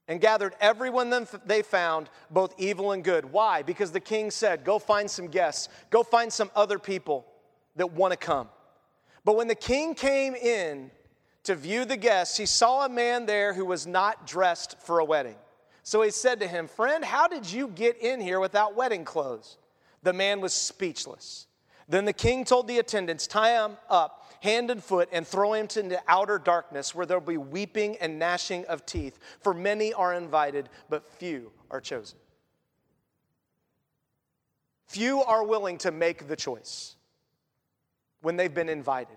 and 0.09 0.21
gathered 0.21 0.55
everyone 0.61 1.27
they 1.45 1.63
found, 1.63 2.11
both 2.31 2.55
evil 2.59 2.93
and 2.93 3.05
good. 3.05 3.27
Why? 3.27 3.63
Because 3.63 3.93
the 3.93 4.01
king 4.01 4.31
said, 4.31 4.65
Go 4.65 4.79
find 4.79 5.11
some 5.11 5.29
guests, 5.29 5.69
go 5.91 6.03
find 6.03 6.33
some 6.33 6.51
other 6.57 6.79
people 6.79 7.27
that 7.77 7.93
want 7.93 8.13
to 8.13 8.17
come. 8.17 8.49
But 9.25 9.37
when 9.37 9.49
the 9.49 9.55
king 9.55 9.95
came 9.95 10.35
in, 10.35 10.91
to 11.45 11.55
view 11.55 11.85
the 11.85 11.97
guests, 11.97 12.37
he 12.37 12.47
saw 12.47 12.85
a 12.85 12.89
man 12.89 13.27
there 13.27 13.53
who 13.53 13.65
was 13.65 13.87
not 13.87 14.27
dressed 14.27 14.79
for 14.81 14.99
a 15.01 15.05
wedding. 15.05 15.37
So 15.83 16.03
he 16.03 16.11
said 16.11 16.41
to 16.41 16.47
him, 16.47 16.69
Friend, 16.69 17.05
how 17.05 17.27
did 17.27 17.51
you 17.51 17.69
get 17.69 18.01
in 18.01 18.21
here 18.21 18.39
without 18.39 18.77
wedding 18.77 19.05
clothes? 19.05 19.59
The 20.03 20.13
man 20.13 20.41
was 20.41 20.53
speechless. 20.53 21.47
Then 21.89 22.05
the 22.05 22.13
king 22.13 22.45
told 22.45 22.69
the 22.69 22.79
attendants, 22.79 23.27
Tie 23.27 23.65
him 23.65 23.77
up, 23.91 24.33
hand 24.41 24.71
and 24.71 24.83
foot, 24.83 25.09
and 25.13 25.27
throw 25.27 25.55
him 25.55 25.69
into 25.77 26.01
outer 26.07 26.39
darkness 26.39 26.95
where 26.95 27.07
there'll 27.07 27.21
be 27.21 27.37
weeping 27.37 27.97
and 27.97 28.19
gnashing 28.19 28.65
of 28.67 28.87
teeth. 28.87 29.19
For 29.41 29.53
many 29.53 29.93
are 29.93 30.15
invited, 30.15 30.69
but 30.89 31.07
few 31.07 31.51
are 31.71 31.81
chosen. 31.81 32.19
Few 34.87 35.23
are 35.23 35.45
willing 35.45 35.79
to 35.79 35.91
make 35.91 36.29
the 36.29 36.37
choice 36.37 36.97
when 38.21 38.37
they've 38.37 38.53
been 38.53 38.69
invited. 38.69 39.17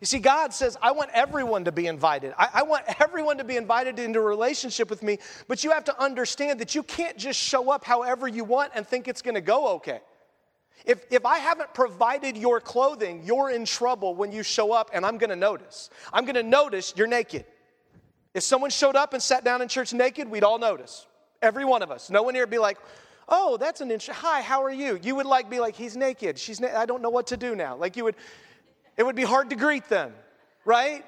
You 0.00 0.06
see, 0.06 0.18
God 0.18 0.52
says, 0.52 0.76
I 0.82 0.92
want 0.92 1.10
everyone 1.14 1.64
to 1.64 1.72
be 1.72 1.86
invited. 1.86 2.34
I, 2.36 2.48
I, 2.54 2.62
want 2.64 2.84
everyone 3.00 3.38
to 3.38 3.44
be 3.44 3.56
invited 3.56 3.98
into 3.98 4.18
a 4.18 4.22
relationship 4.22 4.90
with 4.90 5.02
me, 5.02 5.18
but 5.48 5.64
you 5.64 5.70
have 5.70 5.84
to 5.84 6.02
understand 6.02 6.60
that 6.60 6.74
you 6.74 6.82
can't 6.82 7.16
just 7.16 7.40
show 7.40 7.70
up 7.70 7.82
however 7.82 8.28
you 8.28 8.44
want 8.44 8.72
and 8.74 8.86
think 8.86 9.08
it's 9.08 9.22
to 9.36 9.40
go 9.40 9.68
okay. 9.76 10.00
If, 10.84 11.04
if 11.10 11.24
I 11.24 11.38
haven't 11.38 11.72
provided 11.72 12.36
your 12.36 12.60
clothing, 12.60 13.22
you're 13.24 13.50
in 13.50 13.64
trouble 13.64 14.14
when 14.14 14.32
you 14.32 14.42
show 14.42 14.70
up, 14.72 14.90
and 14.92 15.04
I'm 15.06 15.18
to 15.30 15.36
notice. 15.36 15.88
I'm 16.12 16.26
to 16.34 16.42
notice 16.42 16.92
you're 16.94 17.06
naked. 17.06 17.46
If 18.34 18.42
someone 18.42 18.68
showed 18.68 18.96
up 18.96 19.14
and 19.14 19.22
sat 19.22 19.44
down 19.44 19.62
in 19.62 19.68
church 19.68 19.94
naked, 19.94 20.30
we'd 20.30 20.44
all 20.44 20.58
notice. 20.58 21.06
Every 21.40 21.64
one 21.64 21.82
of 21.82 21.90
us. 21.90 22.10
No 22.10 22.22
one 22.22 22.34
here 22.34 22.42
would 22.42 22.50
be 22.50 22.58
like, 22.58 22.76
oh, 23.28 23.56
that's 23.56 23.80
an 23.80 23.90
interesting, 23.90 24.14
hi, 24.14 24.42
how 24.42 24.62
are 24.62 24.70
you? 24.70 24.98
You 25.02 25.16
would 25.16 25.26
like 25.26 25.48
be 25.48 25.58
like, 25.58 25.74
he's 25.74 25.96
naked. 25.96 26.38
She's 26.38 26.62
I 26.62 26.86
don't 26.86 27.02
know 27.02 27.10
what 27.10 27.28
to 27.28 27.36
do 27.36 27.56
now. 27.56 27.76
Like 27.76 27.96
you 27.96 28.04
would, 28.04 28.14
it 28.96 29.04
would 29.04 29.16
be 29.16 29.24
hard 29.24 29.50
to 29.50 29.56
greet 29.56 29.88
them, 29.88 30.12
right? 30.64 31.04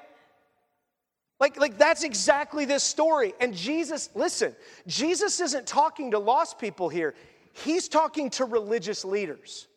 Like, 1.39 1.57
like 1.57 1.77
that's 1.77 2.03
exactly 2.03 2.65
this 2.65 2.83
story. 2.83 3.33
And 3.39 3.55
Jesus, 3.55 4.09
listen, 4.13 4.55
Jesus 4.87 5.39
isn't 5.39 5.65
talking 5.65 6.11
to 6.11 6.19
lost 6.19 6.59
people 6.59 6.89
here. 6.89 7.15
He's 7.53 7.87
talking 7.87 8.29
to 8.31 8.45
religious 8.45 9.03
leaders. 9.03 9.67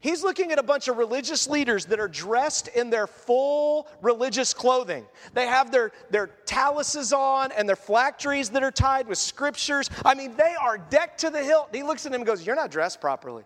He's 0.00 0.24
looking 0.24 0.50
at 0.50 0.58
a 0.58 0.62
bunch 0.62 0.88
of 0.88 0.96
religious 0.96 1.46
leaders 1.46 1.84
that 1.86 2.00
are 2.00 2.08
dressed 2.08 2.68
in 2.68 2.88
their 2.88 3.06
full 3.06 3.86
religious 4.00 4.54
clothing. 4.54 5.04
They 5.34 5.46
have 5.46 5.70
their, 5.70 5.92
their 6.08 6.28
tallises 6.46 7.12
on 7.12 7.52
and 7.52 7.68
their 7.68 7.76
phylacteries 7.76 8.48
that 8.50 8.62
are 8.62 8.70
tied 8.70 9.06
with 9.06 9.18
scriptures. 9.18 9.90
I 10.04 10.14
mean, 10.14 10.36
they 10.36 10.54
are 10.58 10.78
decked 10.78 11.20
to 11.20 11.30
the 11.30 11.44
hilt. 11.44 11.68
He 11.74 11.82
looks 11.82 12.06
at 12.06 12.12
them 12.12 12.22
and 12.22 12.26
goes, 12.26 12.46
You're 12.46 12.56
not 12.56 12.70
dressed 12.70 13.02
properly. 13.02 13.44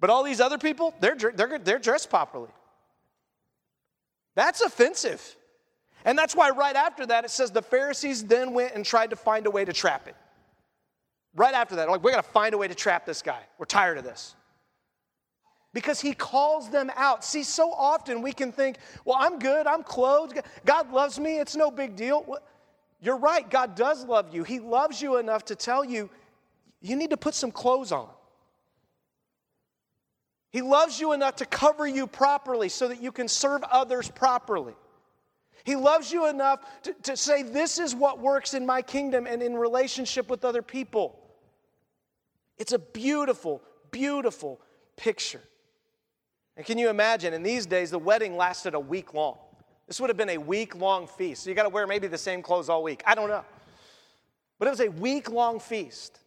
But 0.00 0.10
all 0.10 0.22
these 0.22 0.40
other 0.40 0.58
people, 0.58 0.94
they're, 1.00 1.14
they're, 1.14 1.58
they're 1.58 1.78
dressed 1.78 2.10
properly. 2.10 2.50
That's 4.34 4.60
offensive. 4.60 5.36
And 6.04 6.16
that's 6.16 6.36
why 6.36 6.50
right 6.50 6.76
after 6.76 7.06
that 7.06 7.24
it 7.24 7.30
says 7.30 7.50
the 7.50 7.62
Pharisees 7.62 8.24
then 8.24 8.52
went 8.52 8.74
and 8.74 8.84
tried 8.84 9.10
to 9.10 9.16
find 9.16 9.46
a 9.46 9.50
way 9.50 9.64
to 9.64 9.72
trap 9.72 10.06
it. 10.06 10.14
Right 11.34 11.54
after 11.54 11.76
that, 11.76 11.88
like, 11.90 12.02
we're 12.02 12.12
gonna 12.12 12.22
find 12.22 12.54
a 12.54 12.58
way 12.58 12.68
to 12.68 12.74
trap 12.74 13.04
this 13.04 13.22
guy. 13.22 13.40
We're 13.58 13.66
tired 13.66 13.98
of 13.98 14.04
this. 14.04 14.34
Because 15.74 16.00
he 16.00 16.14
calls 16.14 16.70
them 16.70 16.90
out. 16.96 17.24
See, 17.24 17.42
so 17.42 17.70
often 17.72 18.22
we 18.22 18.32
can 18.32 18.52
think, 18.52 18.78
well, 19.04 19.18
I'm 19.18 19.38
good, 19.38 19.66
I'm 19.66 19.82
clothed, 19.82 20.40
God 20.64 20.90
loves 20.92 21.18
me, 21.18 21.38
it's 21.38 21.56
no 21.56 21.70
big 21.70 21.96
deal. 21.96 22.38
You're 23.00 23.18
right, 23.18 23.48
God 23.50 23.74
does 23.74 24.04
love 24.04 24.34
you. 24.34 24.44
He 24.44 24.58
loves 24.58 25.02
you 25.02 25.18
enough 25.18 25.44
to 25.46 25.54
tell 25.54 25.84
you, 25.84 26.08
you 26.80 26.96
need 26.96 27.10
to 27.10 27.16
put 27.16 27.34
some 27.34 27.50
clothes 27.50 27.92
on. 27.92 28.08
He 30.50 30.62
loves 30.62 31.00
you 31.00 31.12
enough 31.12 31.36
to 31.36 31.46
cover 31.46 31.86
you 31.86 32.06
properly 32.06 32.68
so 32.68 32.88
that 32.88 33.02
you 33.02 33.12
can 33.12 33.28
serve 33.28 33.62
others 33.64 34.10
properly. 34.10 34.74
He 35.64 35.74
loves 35.74 36.12
you 36.12 36.28
enough 36.28 36.60
to, 36.82 36.94
to 37.02 37.16
say, 37.16 37.42
This 37.42 37.78
is 37.78 37.94
what 37.94 38.20
works 38.20 38.54
in 38.54 38.64
my 38.64 38.82
kingdom 38.82 39.26
and 39.26 39.42
in 39.42 39.54
relationship 39.54 40.30
with 40.30 40.44
other 40.44 40.62
people. 40.62 41.18
It's 42.56 42.72
a 42.72 42.78
beautiful, 42.78 43.60
beautiful 43.90 44.60
picture. 44.96 45.42
And 46.56 46.64
can 46.64 46.78
you 46.78 46.88
imagine, 46.88 47.34
in 47.34 47.42
these 47.42 47.66
days, 47.66 47.90
the 47.90 47.98
wedding 47.98 48.36
lasted 48.36 48.74
a 48.74 48.80
week 48.80 49.12
long. 49.12 49.38
This 49.86 50.00
would 50.00 50.08
have 50.08 50.16
been 50.16 50.30
a 50.30 50.38
week 50.38 50.74
long 50.74 51.06
feast. 51.06 51.42
So 51.42 51.50
you 51.50 51.56
got 51.56 51.64
to 51.64 51.68
wear 51.68 51.86
maybe 51.86 52.06
the 52.06 52.18
same 52.18 52.42
clothes 52.42 52.68
all 52.68 52.82
week. 52.82 53.02
I 53.06 53.14
don't 53.14 53.28
know. 53.28 53.44
But 54.58 54.68
it 54.68 54.70
was 54.70 54.80
a 54.80 54.88
week 54.88 55.30
long 55.30 55.60
feast. 55.60 56.20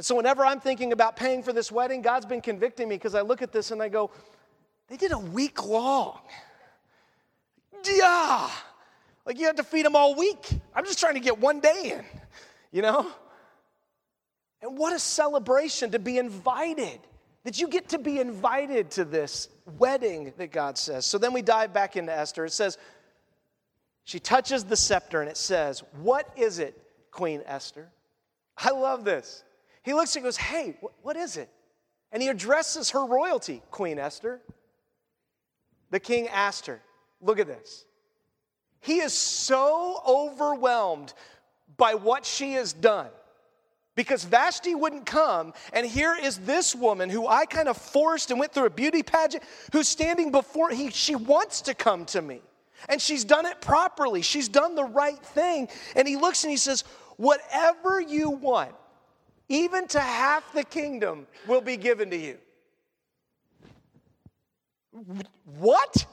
And 0.00 0.04
so, 0.06 0.14
whenever 0.14 0.46
I'm 0.46 0.60
thinking 0.60 0.94
about 0.94 1.14
paying 1.14 1.42
for 1.42 1.52
this 1.52 1.70
wedding, 1.70 2.00
God's 2.00 2.24
been 2.24 2.40
convicting 2.40 2.88
me 2.88 2.94
because 2.94 3.14
I 3.14 3.20
look 3.20 3.42
at 3.42 3.52
this 3.52 3.70
and 3.70 3.82
I 3.82 3.90
go, 3.90 4.10
they 4.88 4.96
did 4.96 5.12
a 5.12 5.18
week 5.18 5.66
long. 5.66 6.20
Yeah. 7.84 8.48
Like 9.26 9.38
you 9.38 9.44
have 9.44 9.56
to 9.56 9.62
feed 9.62 9.84
them 9.84 9.94
all 9.94 10.14
week. 10.14 10.52
I'm 10.74 10.86
just 10.86 10.98
trying 10.98 11.16
to 11.16 11.20
get 11.20 11.38
one 11.38 11.60
day 11.60 11.98
in, 11.98 12.04
you 12.72 12.80
know? 12.80 13.08
And 14.62 14.78
what 14.78 14.94
a 14.94 14.98
celebration 14.98 15.90
to 15.90 15.98
be 15.98 16.16
invited, 16.16 17.00
that 17.44 17.60
you 17.60 17.68
get 17.68 17.90
to 17.90 17.98
be 17.98 18.20
invited 18.20 18.90
to 18.92 19.04
this 19.04 19.50
wedding 19.78 20.32
that 20.38 20.50
God 20.50 20.78
says. 20.78 21.04
So 21.04 21.18
then 21.18 21.34
we 21.34 21.42
dive 21.42 21.74
back 21.74 21.98
into 21.98 22.10
Esther. 22.10 22.46
It 22.46 22.52
says, 22.52 22.78
she 24.04 24.18
touches 24.18 24.64
the 24.64 24.76
scepter 24.76 25.20
and 25.20 25.28
it 25.28 25.36
says, 25.36 25.82
What 26.00 26.26
is 26.38 26.58
it, 26.58 26.82
Queen 27.10 27.42
Esther? 27.44 27.90
I 28.56 28.70
love 28.70 29.04
this. 29.04 29.44
He 29.82 29.94
looks 29.94 30.14
and 30.16 30.24
goes, 30.24 30.36
Hey, 30.36 30.76
what 31.02 31.16
is 31.16 31.36
it? 31.36 31.48
And 32.12 32.22
he 32.22 32.28
addresses 32.28 32.90
her 32.90 33.04
royalty, 33.04 33.62
Queen 33.70 33.98
Esther. 33.98 34.40
The 35.90 36.00
king 36.00 36.28
asked 36.28 36.66
her, 36.66 36.80
Look 37.20 37.38
at 37.38 37.46
this. 37.46 37.84
He 38.80 39.00
is 39.00 39.12
so 39.12 40.00
overwhelmed 40.06 41.12
by 41.76 41.94
what 41.94 42.24
she 42.24 42.52
has 42.52 42.72
done 42.72 43.10
because 43.94 44.24
Vashti 44.24 44.74
wouldn't 44.74 45.04
come, 45.04 45.52
and 45.74 45.86
here 45.86 46.16
is 46.18 46.38
this 46.38 46.74
woman 46.74 47.10
who 47.10 47.26
I 47.26 47.44
kind 47.44 47.68
of 47.68 47.76
forced 47.76 48.30
and 48.30 48.40
went 48.40 48.52
through 48.52 48.66
a 48.66 48.70
beauty 48.70 49.02
pageant, 49.02 49.44
who's 49.72 49.88
standing 49.88 50.30
before 50.30 50.70
he. 50.70 50.90
She 50.90 51.14
wants 51.14 51.60
to 51.62 51.74
come 51.74 52.06
to 52.06 52.22
me, 52.22 52.40
and 52.88 53.00
she's 53.00 53.24
done 53.24 53.44
it 53.44 53.60
properly. 53.60 54.22
She's 54.22 54.48
done 54.48 54.74
the 54.74 54.84
right 54.84 55.18
thing. 55.18 55.68
And 55.96 56.08
he 56.08 56.16
looks 56.16 56.44
and 56.44 56.50
he 56.50 56.56
says, 56.56 56.84
Whatever 57.18 58.00
you 58.00 58.30
want, 58.30 58.72
even 59.50 59.86
to 59.88 60.00
half 60.00 60.50
the 60.54 60.64
kingdom 60.64 61.26
will 61.46 61.60
be 61.60 61.76
given 61.76 62.08
to 62.10 62.16
you. 62.16 62.38
What? 65.58 66.06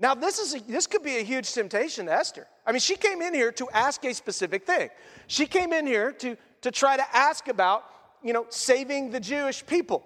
Now, 0.00 0.14
this, 0.14 0.38
is 0.38 0.54
a, 0.54 0.60
this 0.60 0.86
could 0.86 1.02
be 1.02 1.18
a 1.18 1.22
huge 1.22 1.52
temptation 1.52 2.06
to 2.06 2.12
Esther. 2.12 2.46
I 2.66 2.72
mean, 2.72 2.80
she 2.80 2.96
came 2.96 3.22
in 3.22 3.32
here 3.32 3.52
to 3.52 3.68
ask 3.72 4.04
a 4.04 4.12
specific 4.12 4.66
thing. 4.66 4.90
She 5.28 5.46
came 5.46 5.72
in 5.72 5.86
here 5.86 6.10
to, 6.12 6.36
to 6.62 6.70
try 6.70 6.96
to 6.96 7.16
ask 7.16 7.48
about, 7.48 7.84
you 8.22 8.32
know, 8.32 8.46
saving 8.48 9.10
the 9.10 9.20
Jewish 9.20 9.64
people. 9.64 10.04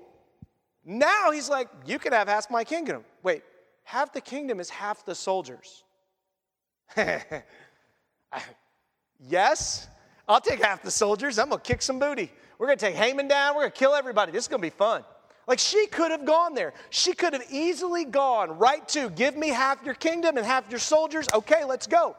Now 0.85 1.31
he's 1.31 1.49
like, 1.49 1.69
You 1.87 1.99
can 1.99 2.13
have 2.13 2.29
half 2.29 2.51
my 2.51 2.65
kingdom. 2.65 3.05
Wait, 3.23 3.43
half 3.85 4.13
the 4.13 4.21
kingdom 4.21 4.61
is 4.61 4.69
half 4.69 5.07
the 5.07 5.15
soldiers. 5.15 5.85
yes, 9.21 9.89
I'll 10.29 10.41
take 10.41 10.63
half 10.63 10.83
the 10.83 10.91
soldiers. 10.91 11.39
I'm 11.39 11.49
going 11.49 11.61
to 11.61 11.67
kick 11.67 11.83
some 11.83 11.99
booty. 11.99 12.31
We're 12.59 12.67
going 12.67 12.79
to 12.79 12.87
take 12.87 12.95
Haman 12.95 13.29
down. 13.29 13.55
We're 13.55 13.63
going 13.63 13.73
to 13.73 13.79
kill 13.79 13.95
everybody. 13.95 14.33
This 14.33 14.45
is 14.45 14.49
going 14.49 14.61
to 14.61 14.67
be 14.67 14.71
fun. 14.71 15.05
Like 15.47 15.59
she 15.59 15.87
could 15.87 16.11
have 16.11 16.25
gone 16.25 16.55
there. 16.55 16.73
She 16.91 17.13
could 17.13 17.35
have 17.35 17.45
easily 17.51 18.05
gone 18.05 18.59
right 18.59 18.87
to 18.89 19.11
give 19.11 19.37
me 19.37 19.49
half 19.49 19.85
your 19.85 19.95
kingdom 19.95 20.37
and 20.39 20.47
half 20.47 20.71
your 20.71 20.79
soldiers. 20.79 21.27
Okay, 21.35 21.65
let's 21.65 21.87
go. 21.87 22.17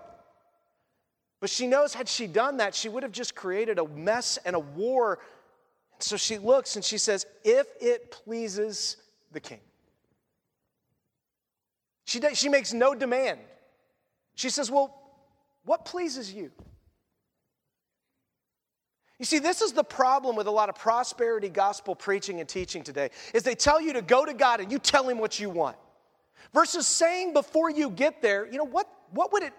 But 1.42 1.50
she 1.50 1.68
knows 1.68 1.94
had 1.94 2.08
she 2.08 2.28
done 2.28 2.58
that, 2.58 2.76
she 2.76 2.90
would 2.90 3.04
have 3.04 3.12
just 3.12 3.36
created 3.36 3.80
a 3.80 3.88
mess 3.88 4.38
and 4.46 4.56
a 4.56 4.60
war. 4.60 5.20
So 6.00 6.18
she 6.18 6.38
looks 6.38 6.76
and 6.76 6.86
she 6.86 6.98
says, 6.98 7.26
If 7.44 7.68
it 7.82 8.12
pleases 8.12 8.98
the 9.32 9.40
king. 9.40 9.60
She, 12.06 12.22
she 12.36 12.50
makes 12.50 12.74
no 12.74 12.94
demand. 12.94 13.40
She 14.36 14.50
says, 14.50 14.70
Well, 14.70 14.96
what 15.66 15.86
pleases 15.86 16.32
you? 16.32 16.52
You 19.20 19.26
see, 19.26 19.40
this 19.40 19.62
is 19.62 19.72
the 19.72 19.84
problem 19.84 20.36
with 20.36 20.48
a 20.48 20.52
lot 20.52 20.68
of 20.68 20.76
prosperity 20.76 21.48
gospel 21.48 21.96
preaching 21.96 22.40
and 22.40 22.50
teaching 22.50 22.84
today, 22.84 23.12
is 23.34 23.44
they 23.44 23.56
tell 23.56 23.80
you 23.80 23.94
to 23.94 24.02
go 24.02 24.26
to 24.26 24.34
God 24.34 24.60
and 24.60 24.72
you 24.72 24.80
tell 24.80 25.08
him 25.08 25.20
what 25.20 25.40
you 25.40 25.50
want. 25.50 25.78
Versus 26.54 26.86
saying 26.86 27.34
before 27.34 27.70
you 27.70 27.90
get 27.90 28.22
there, 28.22 28.46
you 28.46 28.58
know, 28.58 28.66
what, 28.66 28.90
what 29.12 29.32
would 29.34 29.44
it, 29.44 29.54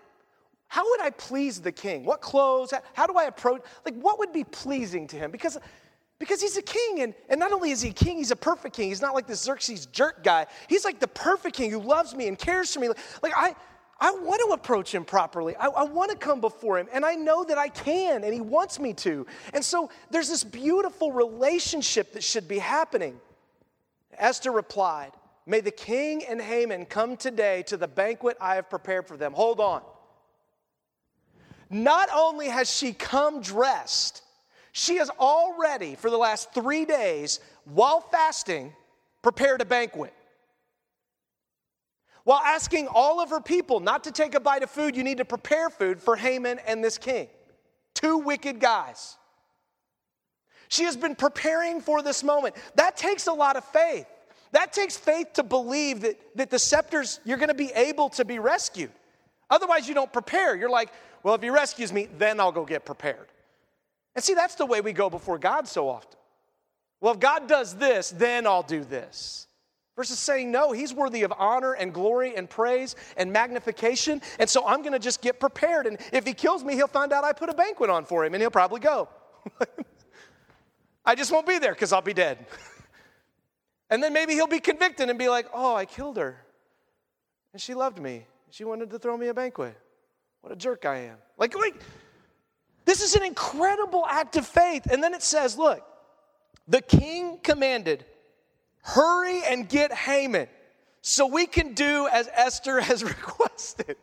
how 0.68 0.84
would 0.90 1.00
I 1.00 1.10
please 1.10 1.60
the 1.60 1.72
king? 1.72 2.04
What 2.04 2.20
clothes? 2.20 2.70
How, 2.70 2.80
how 2.94 3.06
do 3.06 3.14
I 3.14 3.24
approach? 3.24 3.62
Like, 3.84 3.94
what 3.94 4.18
would 4.18 4.32
be 4.32 4.44
pleasing 4.44 5.06
to 5.08 5.16
him? 5.16 5.30
Because, 5.30 5.58
because 6.18 6.40
he's 6.40 6.56
a 6.56 6.62
king, 6.62 7.00
and, 7.02 7.14
and 7.28 7.38
not 7.40 7.52
only 7.52 7.70
is 7.70 7.82
he 7.82 7.90
a 7.90 7.92
king, 7.92 8.18
he's 8.18 8.30
a 8.30 8.36
perfect 8.36 8.76
king. 8.76 8.88
He's 8.88 9.02
not 9.02 9.14
like 9.14 9.26
this 9.26 9.42
Xerxes 9.42 9.86
jerk 9.86 10.22
guy. 10.22 10.46
He's 10.68 10.84
like 10.84 10.98
the 10.98 11.08
perfect 11.08 11.56
king 11.56 11.70
who 11.70 11.80
loves 11.80 12.14
me 12.14 12.28
and 12.28 12.38
cares 12.38 12.72
for 12.72 12.80
me. 12.80 12.88
Like, 13.22 13.32
I, 13.36 13.54
I 13.98 14.10
want 14.10 14.42
to 14.46 14.52
approach 14.52 14.94
him 14.94 15.04
properly. 15.04 15.56
I, 15.56 15.68
I, 15.68 15.84
want 15.84 16.10
to 16.10 16.16
come 16.16 16.40
before 16.40 16.78
him, 16.78 16.86
and 16.92 17.04
I 17.04 17.14
know 17.14 17.44
that 17.44 17.56
I 17.56 17.68
can, 17.68 18.24
and 18.24 18.34
he 18.34 18.42
wants 18.42 18.78
me 18.78 18.92
to. 18.94 19.26
And 19.54 19.64
so 19.64 19.90
there's 20.10 20.28
this 20.28 20.44
beautiful 20.44 21.12
relationship 21.12 22.12
that 22.12 22.22
should 22.22 22.46
be 22.46 22.58
happening. 22.58 23.18
Esther 24.18 24.52
replied, 24.52 25.12
May 25.46 25.60
the 25.60 25.70
king 25.70 26.24
and 26.28 26.40
Haman 26.40 26.86
come 26.86 27.16
today 27.16 27.62
to 27.68 27.78
the 27.78 27.88
banquet 27.88 28.36
I 28.38 28.56
have 28.56 28.68
prepared 28.68 29.06
for 29.06 29.16
them. 29.16 29.32
Hold 29.32 29.60
on. 29.60 29.82
Not 31.70 32.08
only 32.14 32.48
has 32.48 32.70
she 32.70 32.92
come 32.92 33.40
dressed, 33.40 34.22
she 34.72 34.96
has 34.96 35.08
already, 35.08 35.94
for 35.94 36.10
the 36.10 36.18
last 36.18 36.52
three 36.52 36.84
days, 36.84 37.40
while 37.64 38.00
fasting, 38.00 38.74
prepared 39.22 39.62
a 39.62 39.64
banquet 39.64 40.12
while 42.26 42.42
asking 42.44 42.88
all 42.88 43.20
of 43.20 43.30
her 43.30 43.40
people 43.40 43.78
not 43.78 44.02
to 44.02 44.10
take 44.10 44.34
a 44.34 44.40
bite 44.40 44.64
of 44.64 44.68
food, 44.68 44.96
you 44.96 45.04
need 45.04 45.18
to 45.18 45.24
prepare 45.24 45.70
food 45.70 46.02
for 46.02 46.16
Haman 46.16 46.58
and 46.66 46.82
this 46.82 46.98
king. 46.98 47.28
Two 47.94 48.18
wicked 48.18 48.58
guys. 48.58 49.16
She 50.66 50.82
has 50.82 50.96
been 50.96 51.14
preparing 51.14 51.80
for 51.80 52.02
this 52.02 52.24
moment. 52.24 52.56
That 52.74 52.96
takes 52.96 53.28
a 53.28 53.32
lot 53.32 53.54
of 53.54 53.64
faith. 53.66 54.08
That 54.50 54.72
takes 54.72 54.96
faith 54.96 55.34
to 55.34 55.44
believe 55.44 56.00
that, 56.00 56.18
that 56.34 56.50
the 56.50 56.58
scepters, 56.58 57.20
you're 57.24 57.36
going 57.36 57.46
to 57.46 57.54
be 57.54 57.70
able 57.76 58.08
to 58.08 58.24
be 58.24 58.40
rescued. 58.40 58.90
Otherwise, 59.48 59.86
you 59.86 59.94
don't 59.94 60.12
prepare. 60.12 60.56
You're 60.56 60.68
like, 60.68 60.90
well, 61.22 61.36
if 61.36 61.42
he 61.42 61.50
rescues 61.50 61.92
me, 61.92 62.08
then 62.18 62.40
I'll 62.40 62.50
go 62.50 62.64
get 62.64 62.84
prepared. 62.84 63.28
And 64.16 64.24
see, 64.24 64.34
that's 64.34 64.56
the 64.56 64.66
way 64.66 64.80
we 64.80 64.92
go 64.92 65.08
before 65.08 65.38
God 65.38 65.68
so 65.68 65.88
often. 65.88 66.18
Well, 67.00 67.14
if 67.14 67.20
God 67.20 67.46
does 67.46 67.76
this, 67.76 68.10
then 68.10 68.48
I'll 68.48 68.64
do 68.64 68.82
this. 68.82 69.45
Versus 69.96 70.18
saying, 70.18 70.50
no, 70.50 70.72
he's 70.72 70.92
worthy 70.92 71.22
of 71.22 71.32
honor 71.38 71.72
and 71.72 71.92
glory 71.92 72.36
and 72.36 72.48
praise 72.48 72.94
and 73.16 73.32
magnification. 73.32 74.20
And 74.38 74.48
so 74.48 74.66
I'm 74.66 74.82
going 74.82 74.92
to 74.92 74.98
just 74.98 75.22
get 75.22 75.40
prepared. 75.40 75.86
And 75.86 75.98
if 76.12 76.26
he 76.26 76.34
kills 76.34 76.62
me, 76.62 76.74
he'll 76.74 76.86
find 76.86 77.14
out 77.14 77.24
I 77.24 77.32
put 77.32 77.48
a 77.48 77.54
banquet 77.54 77.88
on 77.88 78.04
for 78.04 78.24
him 78.24 78.34
and 78.34 78.42
he'll 78.42 78.50
probably 78.50 78.80
go. 78.80 79.08
I 81.04 81.14
just 81.14 81.32
won't 81.32 81.46
be 81.46 81.58
there 81.58 81.72
because 81.72 81.94
I'll 81.94 82.02
be 82.02 82.12
dead. 82.12 82.44
and 83.90 84.02
then 84.02 84.12
maybe 84.12 84.34
he'll 84.34 84.46
be 84.46 84.60
convicted 84.60 85.08
and 85.08 85.18
be 85.18 85.30
like, 85.30 85.46
oh, 85.54 85.74
I 85.74 85.86
killed 85.86 86.18
her. 86.18 86.36
And 87.54 87.62
she 87.62 87.72
loved 87.72 87.98
me. 87.98 88.26
She 88.50 88.64
wanted 88.64 88.90
to 88.90 88.98
throw 88.98 89.16
me 89.16 89.28
a 89.28 89.34
banquet. 89.34 89.78
What 90.42 90.52
a 90.52 90.56
jerk 90.56 90.84
I 90.84 90.98
am. 90.98 91.16
Like, 91.38 91.56
like 91.56 91.80
this 92.84 93.02
is 93.02 93.16
an 93.16 93.22
incredible 93.22 94.04
act 94.06 94.36
of 94.36 94.46
faith. 94.46 94.86
And 94.86 95.02
then 95.02 95.14
it 95.14 95.22
says, 95.22 95.56
look, 95.56 95.82
the 96.68 96.82
king 96.82 97.38
commanded 97.42 98.04
Hurry 98.86 99.42
and 99.42 99.68
get 99.68 99.92
Haman 99.92 100.46
so 101.00 101.26
we 101.26 101.46
can 101.46 101.74
do 101.74 102.06
as 102.12 102.28
Esther 102.32 102.80
has 102.88 103.02
requested. 103.02 103.96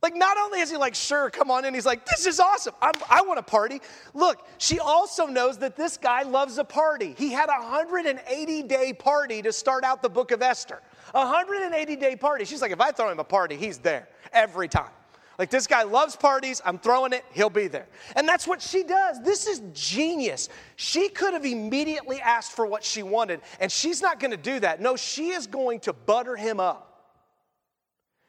Like, 0.00 0.16
not 0.16 0.38
only 0.38 0.60
is 0.60 0.70
he 0.70 0.78
like, 0.78 0.94
sure, 0.94 1.28
come 1.28 1.50
on 1.50 1.66
in, 1.66 1.74
he's 1.74 1.84
like, 1.84 2.06
this 2.06 2.26
is 2.26 2.40
awesome. 2.40 2.74
I'm, 2.80 2.94
i 3.10 3.20
want 3.20 3.38
a 3.38 3.42
party. 3.42 3.82
Look, 4.14 4.46
she 4.56 4.80
also 4.80 5.26
knows 5.26 5.58
that 5.58 5.76
this 5.76 5.98
guy 5.98 6.22
loves 6.22 6.56
a 6.56 6.64
party. 6.64 7.14
He 7.18 7.30
had 7.30 7.50
a 7.50 7.62
180 7.62 8.62
day 8.62 8.94
party 8.94 9.42
to 9.42 9.52
start 9.52 9.84
out 9.84 10.00
the 10.00 10.08
book 10.08 10.30
of 10.30 10.40
Esther. 10.40 10.80
A 11.14 11.18
180 11.18 11.96
day 11.96 12.16
party. 12.16 12.46
She's 12.46 12.62
like, 12.62 12.72
if 12.72 12.80
I 12.80 12.92
throw 12.92 13.10
him 13.10 13.20
a 13.20 13.24
party, 13.24 13.56
he's 13.56 13.76
there 13.78 14.08
every 14.32 14.68
time. 14.68 14.90
Like, 15.38 15.50
this 15.50 15.66
guy 15.66 15.82
loves 15.82 16.14
parties. 16.14 16.60
I'm 16.64 16.78
throwing 16.78 17.12
it. 17.12 17.24
He'll 17.32 17.50
be 17.50 17.68
there. 17.68 17.86
And 18.16 18.28
that's 18.28 18.46
what 18.46 18.60
she 18.60 18.82
does. 18.82 19.22
This 19.22 19.46
is 19.46 19.62
genius. 19.72 20.48
She 20.76 21.08
could 21.08 21.32
have 21.32 21.44
immediately 21.44 22.20
asked 22.20 22.52
for 22.52 22.66
what 22.66 22.84
she 22.84 23.02
wanted, 23.02 23.40
and 23.60 23.70
she's 23.70 24.02
not 24.02 24.20
going 24.20 24.30
to 24.30 24.36
do 24.36 24.60
that. 24.60 24.80
No, 24.80 24.96
she 24.96 25.30
is 25.30 25.46
going 25.46 25.80
to 25.80 25.92
butter 25.92 26.36
him 26.36 26.60
up. 26.60 26.88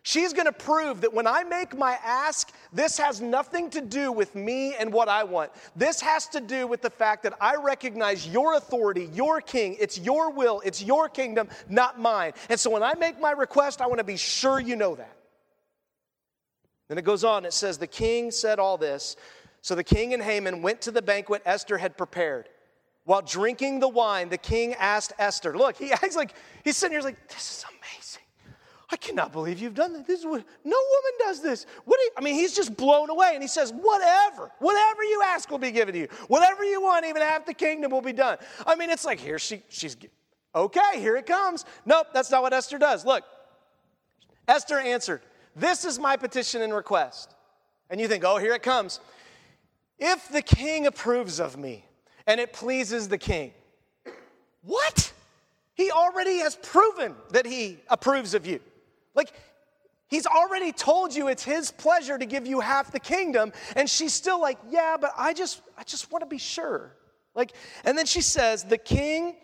She's 0.05 0.33
going 0.33 0.47
to 0.47 0.51
prove 0.51 0.99
that 1.01 1.13
when 1.13 1.27
I 1.27 1.45
make 1.45 1.77
my 1.77 1.97
ask, 2.03 2.51
this 2.73 2.97
has 2.97 3.21
nothing 3.21 3.69
to 3.69 3.79
do 3.79 4.11
with 4.11 4.35
me 4.35 4.75
and 4.75 4.91
what 4.91 5.07
I 5.07 5.23
want. 5.23 5.51
This 5.77 6.01
has 6.01 6.27
to 6.27 6.41
do 6.41 6.67
with 6.67 6.81
the 6.81 6.89
fact 6.89 7.23
that 7.23 7.33
I 7.39 7.55
recognize 7.55 8.27
your 8.27 8.55
authority, 8.55 9.09
your 9.13 9.39
king. 9.39 9.77
It's 9.79 9.97
your 9.97 10.29
will, 10.29 10.61
it's 10.65 10.83
your 10.83 11.07
kingdom, 11.07 11.47
not 11.69 12.01
mine. 12.01 12.33
And 12.49 12.59
so 12.59 12.69
when 12.69 12.83
I 12.83 12.95
make 12.95 13.17
my 13.21 13.31
request, 13.31 13.81
I 13.81 13.87
want 13.87 13.99
to 13.99 14.03
be 14.03 14.17
sure 14.17 14.59
you 14.59 14.75
know 14.75 14.93
that. 14.95 15.15
Then 16.87 16.97
it 16.97 17.03
goes 17.03 17.23
on, 17.23 17.45
it 17.45 17.53
says, 17.53 17.77
The 17.77 17.87
king 17.87 18.31
said 18.31 18.59
all 18.59 18.77
this. 18.77 19.15
So 19.61 19.75
the 19.75 19.83
king 19.83 20.13
and 20.13 20.21
Haman 20.21 20.61
went 20.61 20.81
to 20.81 20.91
the 20.91 21.01
banquet 21.01 21.41
Esther 21.45 21.77
had 21.77 21.97
prepared. 21.97 22.49
While 23.05 23.21
drinking 23.21 23.79
the 23.79 23.87
wine, 23.87 24.29
the 24.29 24.37
king 24.37 24.73
asked 24.75 25.13
Esther, 25.17 25.57
Look, 25.57 25.77
he 25.77 25.91
acts 25.93 26.15
like, 26.15 26.33
he's 26.63 26.77
sitting 26.77 26.93
here 26.93 27.01
like, 27.01 27.27
This 27.29 27.37
is 27.37 27.65
amazing. 27.69 28.23
I 28.91 28.95
cannot 28.97 29.31
believe 29.31 29.59
you've 29.59 29.73
done 29.73 29.93
that. 29.93 30.05
This 30.05 30.19
is 30.19 30.25
what, 30.25 30.43
no 30.63 30.77
woman 30.77 31.11
does 31.19 31.41
this. 31.41 31.65
What 31.85 31.99
you, 31.99 32.11
I 32.15 32.21
mean, 32.21 32.35
he's 32.35 32.55
just 32.55 32.77
blown 32.77 33.09
away. 33.09 33.31
And 33.33 33.41
he 33.41 33.47
says, 33.47 33.71
Whatever, 33.71 34.51
whatever 34.59 35.03
you 35.03 35.21
ask 35.25 35.49
will 35.49 35.57
be 35.57 35.71
given 35.71 35.93
to 35.93 35.99
you. 36.01 36.07
Whatever 36.27 36.63
you 36.63 36.81
want, 36.81 37.05
even 37.05 37.21
half 37.21 37.45
the 37.45 37.53
kingdom 37.53 37.91
will 37.91 38.01
be 38.01 38.13
done. 38.13 38.37
I 38.67 38.75
mean, 38.75 38.89
it's 38.89 39.05
like, 39.05 39.19
here 39.19 39.39
she, 39.39 39.63
she's, 39.69 39.97
okay, 40.53 40.99
here 40.99 41.15
it 41.15 41.25
comes. 41.25 41.65
Nope, 41.85 42.07
that's 42.13 42.29
not 42.29 42.43
what 42.43 42.53
Esther 42.53 42.77
does. 42.77 43.05
Look, 43.05 43.23
Esther 44.47 44.79
answered, 44.79 45.21
this 45.55 45.85
is 45.85 45.99
my 45.99 46.17
petition 46.17 46.61
and 46.61 46.73
request. 46.73 47.33
And 47.89 47.99
you 47.99 48.07
think, 48.07 48.23
oh, 48.23 48.37
here 48.37 48.53
it 48.53 48.63
comes. 48.63 48.99
If 49.99 50.29
the 50.29 50.41
king 50.41 50.87
approves 50.87 51.39
of 51.39 51.57
me 51.57 51.85
and 52.25 52.39
it 52.39 52.53
pleases 52.53 53.07
the 53.07 53.17
king, 53.17 53.53
what? 54.63 55.11
He 55.75 55.91
already 55.91 56.37
has 56.39 56.55
proven 56.55 57.15
that 57.31 57.45
he 57.45 57.79
approves 57.89 58.33
of 58.33 58.45
you. 58.45 58.59
Like, 59.15 59.33
he's 60.07 60.25
already 60.25 60.71
told 60.71 61.13
you 61.13 61.27
it's 61.27 61.43
his 61.43 61.71
pleasure 61.71 62.17
to 62.17 62.25
give 62.25 62.47
you 62.47 62.59
half 62.59 62.91
the 62.91 62.99
kingdom, 62.99 63.51
and 63.75 63.89
she's 63.89 64.13
still 64.13 64.41
like, 64.41 64.57
yeah, 64.69 64.97
but 64.99 65.11
I 65.17 65.33
just, 65.33 65.61
I 65.77 65.83
just 65.83 66.11
want 66.11 66.23
to 66.23 66.27
be 66.27 66.37
sure. 66.37 66.95
Like, 67.35 67.53
and 67.83 67.97
then 67.97 68.05
she 68.05 68.21
says, 68.21 68.63
the 68.63 68.77
king 68.77 69.35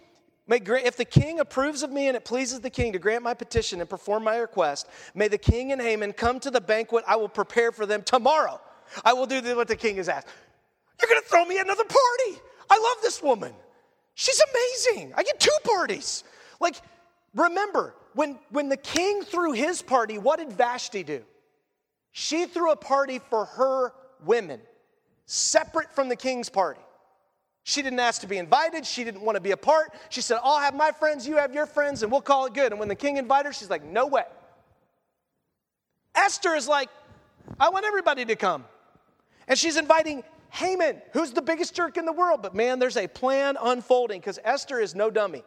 May, 0.50 0.58
if 0.58 0.98
the 0.98 1.06
king 1.06 1.40
approves 1.40 1.84
of 1.84 1.92
me 1.92 2.08
and 2.08 2.18
it 2.18 2.26
pleases 2.26 2.60
the 2.60 2.72
king 2.72 2.92
to 2.94 3.00
grant 3.00 3.24
my 3.24 3.36
petition 3.36 3.82
and 3.82 3.90
perform 3.90 4.24
my 4.24 4.38
request, 4.38 4.88
may 5.14 5.28
the 5.28 5.38
king 5.38 5.72
and 5.72 5.80
Haman 5.80 6.12
come 6.12 6.40
to 6.40 6.50
the 6.50 6.60
banquet 6.60 7.04
I 7.08 7.18
will 7.18 7.30
prepare 7.30 7.72
for 7.72 7.86
them 7.86 8.02
tomorrow. 8.02 8.60
I 9.06 9.14
will 9.14 9.28
do 9.28 9.40
what 9.56 9.68
the 9.68 9.76
king 9.76 9.98
has 9.98 10.10
asked. 10.10 10.28
You're 11.00 11.08
going 11.08 11.22
to 11.22 11.30
throw 11.30 11.46
me 11.46 11.60
another 11.60 11.84
party. 11.84 12.42
I 12.68 12.80
love 12.80 13.04
this 13.04 13.22
woman. 13.22 13.54
She's 14.16 14.42
amazing. 14.52 15.14
I 15.16 15.22
get 15.22 15.40
two 15.40 15.56
parties. 15.64 16.24
Like, 16.60 16.78
remember, 17.36 17.94
when, 18.16 18.40
when 18.50 18.70
the 18.70 18.78
king 18.78 19.22
threw 19.22 19.52
his 19.52 19.84
party, 19.84 20.18
what 20.18 20.40
did 20.40 20.52
Vashti 20.52 21.04
do? 21.04 21.22
She 22.12 22.48
threw 22.48 22.72
a 22.72 22.76
party 22.76 23.20
for 23.30 23.46
her 23.46 23.94
women, 24.26 24.60
separate 25.28 25.94
from 25.94 26.10
the 26.10 26.16
king's 26.16 26.50
party. 26.50 26.82
She 27.70 27.84
didn't 27.84 28.00
ask 28.00 28.22
to 28.22 28.28
be 28.28 28.40
invited. 28.40 28.84
She 28.84 29.04
didn't 29.04 29.22
want 29.22 29.36
to 29.36 29.40
be 29.40 29.52
a 29.52 29.58
part. 29.58 29.94
She 30.10 30.22
said, 30.22 30.40
I'll 30.44 30.60
have 30.60 30.74
my 30.74 30.90
friends, 30.90 31.28
you 31.28 31.38
have 31.38 31.54
your 31.54 31.68
friends, 31.68 32.02
and 32.02 32.12
we'll 32.12 32.20
call 32.20 32.48
it 32.48 32.56
good. 32.56 32.72
And 32.72 32.80
when 32.80 32.88
the 32.90 32.96
king 32.96 33.18
invited 33.18 33.50
her, 33.50 33.54
she's 33.54 33.70
like, 33.70 33.84
No 33.86 34.08
way. 34.08 34.24
Esther 36.16 36.56
is 36.56 36.68
like, 36.68 36.90
I 37.60 37.70
want 37.70 37.86
everybody 37.86 38.26
to 38.26 38.36
come. 38.36 38.66
And 39.48 39.56
she's 39.56 39.78
inviting 39.78 40.24
Haman, 40.50 41.00
who's 41.14 41.32
the 41.32 41.44
biggest 41.44 41.76
jerk 41.76 41.98
in 41.98 42.06
the 42.06 42.12
world. 42.12 42.42
But 42.42 42.56
man, 42.56 42.80
there's 42.80 42.98
a 42.98 43.08
plan 43.08 43.56
unfolding 43.62 44.20
because 44.20 44.40
Esther 44.44 44.80
is 44.80 44.96
no 44.96 45.12
dummy. 45.12 45.44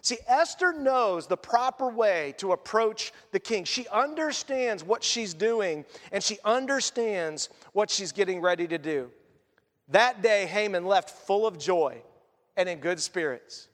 See, 0.00 0.16
Esther 0.26 0.72
knows 0.72 1.26
the 1.26 1.36
proper 1.36 1.90
way 1.90 2.34
to 2.38 2.52
approach 2.52 3.12
the 3.30 3.40
king. 3.40 3.64
She 3.64 3.86
understands 3.88 4.82
what 4.82 5.04
she's 5.04 5.34
doing 5.34 5.84
and 6.12 6.24
she 6.24 6.38
understands 6.46 7.50
what 7.74 7.90
she's 7.90 8.12
getting 8.12 8.40
ready 8.40 8.66
to 8.68 8.78
do. 8.78 9.10
That 9.90 10.22
day, 10.22 10.46
Haman 10.46 10.84
left 10.84 11.10
full 11.10 11.46
of 11.46 11.58
joy 11.58 12.02
and 12.56 12.68
in 12.68 12.80
good 12.80 13.00
spirits. 13.00 13.68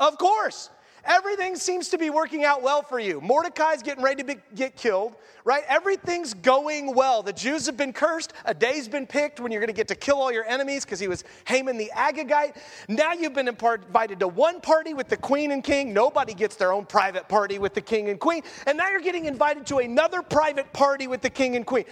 Of 0.00 0.18
course, 0.18 0.70
Everything 1.04 1.56
seems 1.56 1.88
to 1.88 1.98
be 1.98 2.10
working 2.10 2.44
out 2.44 2.62
well 2.62 2.82
for 2.82 3.00
you. 3.00 3.20
Mordecai's 3.20 3.82
getting 3.82 4.04
ready 4.04 4.22
to 4.22 4.34
be, 4.34 4.40
get 4.54 4.76
killed, 4.76 5.16
right? 5.44 5.64
Everything's 5.66 6.32
going 6.32 6.94
well. 6.94 7.24
The 7.24 7.32
Jews 7.32 7.66
have 7.66 7.76
been 7.76 7.92
cursed. 7.92 8.32
A 8.44 8.54
day's 8.54 8.86
been 8.86 9.06
picked 9.06 9.40
when 9.40 9.50
you're 9.50 9.60
going 9.60 9.68
to 9.68 9.74
get 9.74 9.88
to 9.88 9.96
kill 9.96 10.20
all 10.20 10.32
your 10.32 10.44
enemies 10.44 10.84
because 10.84 11.00
he 11.00 11.08
was 11.08 11.24
Haman 11.48 11.76
the 11.76 11.90
Agagite. 11.96 12.56
Now 12.88 13.12
you've 13.14 13.34
been 13.34 13.48
invited 13.48 14.20
to 14.20 14.28
one 14.28 14.60
party 14.60 14.94
with 14.94 15.08
the 15.08 15.16
queen 15.16 15.50
and 15.50 15.64
king. 15.64 15.92
Nobody 15.92 16.34
gets 16.34 16.54
their 16.54 16.72
own 16.72 16.86
private 16.86 17.28
party 17.28 17.58
with 17.58 17.74
the 17.74 17.80
king 17.80 18.08
and 18.08 18.20
queen. 18.20 18.42
And 18.66 18.78
now 18.78 18.88
you're 18.88 19.00
getting 19.00 19.24
invited 19.24 19.66
to 19.66 19.78
another 19.78 20.22
private 20.22 20.72
party 20.72 21.08
with 21.08 21.20
the 21.20 21.30
king 21.30 21.56
and 21.56 21.66
queen 21.66 21.84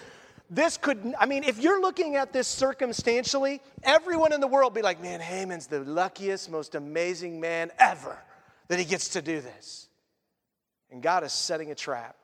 this 0.50 0.76
could, 0.76 1.14
I 1.18 1.26
mean, 1.26 1.44
if 1.44 1.62
you're 1.62 1.80
looking 1.80 2.16
at 2.16 2.32
this 2.32 2.48
circumstantially, 2.48 3.62
everyone 3.84 4.32
in 4.32 4.40
the 4.40 4.48
world 4.48 4.74
be 4.74 4.82
like, 4.82 5.00
man, 5.00 5.20
Haman's 5.20 5.68
the 5.68 5.80
luckiest, 5.80 6.50
most 6.50 6.74
amazing 6.74 7.40
man 7.40 7.70
ever 7.78 8.18
that 8.66 8.78
he 8.78 8.84
gets 8.84 9.10
to 9.10 9.22
do 9.22 9.40
this. 9.40 9.88
And 10.90 11.02
God 11.02 11.22
is 11.22 11.32
setting 11.32 11.70
a 11.70 11.74
trap. 11.76 12.16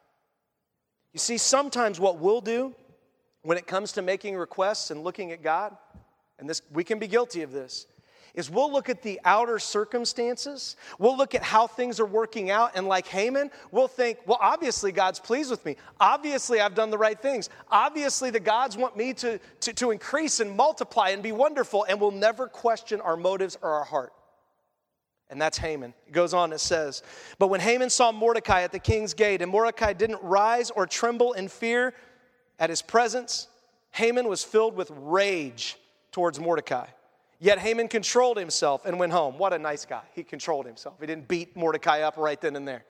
You 1.12 1.20
see, 1.20 1.38
sometimes 1.38 2.00
what 2.00 2.18
we'll 2.18 2.40
do 2.40 2.74
when 3.42 3.58
it 3.58 3.68
comes 3.68 3.92
to 3.92 4.02
making 4.02 4.36
requests 4.36 4.90
and 4.90 5.04
looking 5.04 5.30
at 5.30 5.40
God, 5.40 5.76
and 6.40 6.50
this 6.50 6.62
we 6.72 6.82
can 6.82 6.98
be 6.98 7.06
guilty 7.06 7.42
of 7.42 7.52
this, 7.52 7.86
is 8.36 8.50
we'll 8.50 8.70
look 8.70 8.90
at 8.90 9.02
the 9.02 9.18
outer 9.24 9.58
circumstances. 9.58 10.76
We'll 10.98 11.16
look 11.16 11.34
at 11.34 11.42
how 11.42 11.66
things 11.66 11.98
are 11.98 12.06
working 12.06 12.50
out. 12.50 12.72
And 12.74 12.86
like 12.86 13.06
Haman, 13.06 13.50
we'll 13.72 13.88
think, 13.88 14.18
well, 14.26 14.38
obviously 14.40 14.92
God's 14.92 15.18
pleased 15.18 15.50
with 15.50 15.64
me. 15.64 15.76
Obviously 15.98 16.60
I've 16.60 16.74
done 16.74 16.90
the 16.90 16.98
right 16.98 17.18
things. 17.18 17.48
Obviously 17.70 18.30
the 18.30 18.38
gods 18.38 18.76
want 18.76 18.94
me 18.94 19.14
to, 19.14 19.40
to, 19.60 19.72
to 19.72 19.90
increase 19.90 20.38
and 20.40 20.54
multiply 20.54 21.08
and 21.08 21.22
be 21.22 21.32
wonderful. 21.32 21.86
And 21.88 21.98
we'll 21.98 22.10
never 22.10 22.46
question 22.46 23.00
our 23.00 23.16
motives 23.16 23.56
or 23.62 23.70
our 23.70 23.84
heart. 23.84 24.12
And 25.30 25.40
that's 25.40 25.58
Haman. 25.58 25.94
It 26.06 26.12
goes 26.12 26.34
on, 26.34 26.52
it 26.52 26.60
says, 26.60 27.02
But 27.38 27.48
when 27.48 27.60
Haman 27.60 27.90
saw 27.90 28.12
Mordecai 28.12 28.62
at 28.62 28.70
the 28.70 28.78
king's 28.78 29.12
gate, 29.12 29.42
and 29.42 29.50
Mordecai 29.50 29.92
didn't 29.92 30.22
rise 30.22 30.70
or 30.70 30.86
tremble 30.86 31.32
in 31.32 31.48
fear 31.48 31.94
at 32.60 32.70
his 32.70 32.80
presence, 32.80 33.48
Haman 33.90 34.28
was 34.28 34.44
filled 34.44 34.76
with 34.76 34.92
rage 34.94 35.76
towards 36.12 36.38
Mordecai. 36.38 36.86
Yet 37.38 37.58
Haman 37.58 37.88
controlled 37.88 38.38
himself 38.38 38.86
and 38.86 38.98
went 38.98 39.12
home. 39.12 39.38
What 39.38 39.52
a 39.52 39.58
nice 39.58 39.84
guy. 39.84 40.02
He 40.14 40.22
controlled 40.22 40.66
himself. 40.66 40.96
He 41.00 41.06
didn't 41.06 41.28
beat 41.28 41.56
Mordecai 41.56 42.00
up 42.00 42.16
right 42.16 42.40
then 42.40 42.56
and 42.56 42.66
there. 42.66 42.84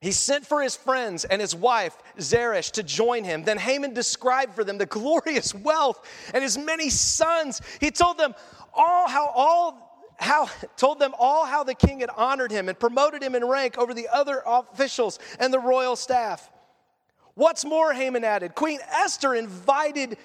He 0.00 0.12
sent 0.12 0.46
for 0.46 0.62
his 0.62 0.76
friends 0.76 1.24
and 1.24 1.40
his 1.40 1.54
wife, 1.54 1.96
Zeresh, 2.20 2.70
to 2.72 2.82
join 2.82 3.24
him. 3.24 3.42
Then 3.42 3.58
Haman 3.58 3.94
described 3.94 4.54
for 4.54 4.62
them 4.62 4.78
the 4.78 4.86
glorious 4.98 5.54
wealth 5.54 6.06
and 6.32 6.42
his 6.42 6.56
many 6.56 6.88
sons. 6.88 7.60
He 7.80 7.90
told 7.90 8.16
them 8.16 8.34
all 8.72 9.08
how 9.08 9.32
all 9.34 9.84
how 10.20 10.48
told 10.76 10.98
them 10.98 11.14
all 11.18 11.44
how 11.44 11.62
the 11.62 11.74
king 11.74 12.00
had 12.00 12.10
honored 12.16 12.50
him 12.50 12.68
and 12.68 12.78
promoted 12.78 13.22
him 13.22 13.34
in 13.34 13.44
rank 13.44 13.78
over 13.78 13.94
the 13.94 14.08
other 14.12 14.42
officials 14.44 15.18
and 15.38 15.52
the 15.52 15.60
royal 15.60 15.94
staff. 15.94 16.50
What's 17.34 17.64
more, 17.64 17.92
Haman 17.92 18.24
added, 18.24 18.56
Queen 18.56 18.80
Esther 18.90 19.34
invited 19.34 20.18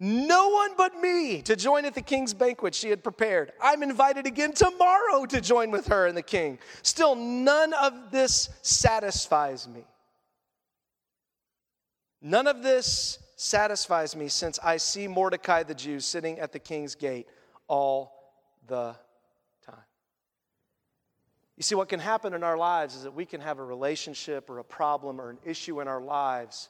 no 0.00 0.48
one 0.50 0.70
but 0.76 1.00
me 1.00 1.42
to 1.42 1.56
join 1.56 1.84
at 1.84 1.94
the 1.94 2.02
king's 2.02 2.32
banquet 2.32 2.74
she 2.74 2.88
had 2.88 3.02
prepared. 3.02 3.52
I'm 3.60 3.82
invited 3.82 4.26
again 4.26 4.52
tomorrow 4.52 5.26
to 5.26 5.40
join 5.40 5.72
with 5.72 5.88
her 5.88 6.06
and 6.06 6.16
the 6.16 6.22
king. 6.22 6.58
Still, 6.82 7.16
none 7.16 7.72
of 7.72 8.12
this 8.12 8.48
satisfies 8.62 9.66
me. 9.66 9.84
None 12.22 12.46
of 12.46 12.62
this 12.62 13.18
satisfies 13.36 14.14
me 14.14 14.28
since 14.28 14.58
I 14.62 14.76
see 14.76 15.08
Mordecai 15.08 15.64
the 15.64 15.74
Jew 15.74 15.98
sitting 16.00 16.38
at 16.38 16.52
the 16.52 16.58
king's 16.58 16.94
gate 16.94 17.26
all 17.66 18.12
the 18.66 18.94
time. 19.64 19.84
you 21.56 21.62
see, 21.62 21.74
what 21.74 21.88
can 21.88 22.00
happen 22.00 22.34
in 22.34 22.44
our 22.44 22.56
lives 22.56 22.94
is 22.94 23.02
that 23.02 23.14
we 23.14 23.24
can 23.24 23.40
have 23.40 23.58
a 23.58 23.64
relationship 23.64 24.48
or 24.48 24.58
a 24.58 24.64
problem 24.64 25.20
or 25.20 25.30
an 25.30 25.38
issue 25.44 25.80
in 25.80 25.88
our 25.88 26.00
lives, 26.00 26.68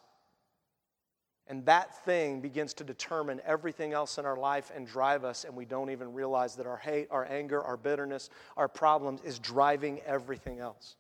and 1.48 1.64
that 1.66 2.04
thing 2.04 2.40
begins 2.40 2.74
to 2.74 2.84
determine 2.84 3.40
everything 3.44 3.92
else 3.92 4.18
in 4.18 4.26
our 4.26 4.37
life 4.37 4.70
and 4.74 4.87
drive 4.87 5.24
us, 5.24 5.44
and 5.44 5.56
we 5.56 5.64
don't 5.64 5.90
even 5.90 6.12
realize 6.12 6.56
that 6.56 6.66
our 6.66 6.76
hate, 6.76 7.08
our 7.11 7.26
anger, 7.30 7.62
our 7.62 7.76
bitterness, 7.76 8.30
our 8.56 8.68
problems 8.68 9.20
is 9.22 9.38
driving 9.38 10.00
everything 10.06 10.58
else, 10.58 10.96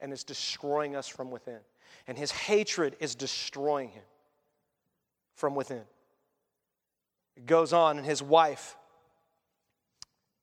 and 0.00 0.12
it's 0.12 0.24
destroying 0.24 0.96
us 0.96 1.08
from 1.08 1.30
within. 1.30 1.60
And 2.06 2.18
his 2.18 2.30
hatred 2.30 2.96
is 3.00 3.14
destroying 3.14 3.90
him 3.90 4.02
from 5.34 5.54
within. 5.54 5.84
It 7.36 7.46
goes 7.46 7.72
on, 7.72 7.96
and 7.96 8.06
his 8.06 8.22
wife, 8.22 8.76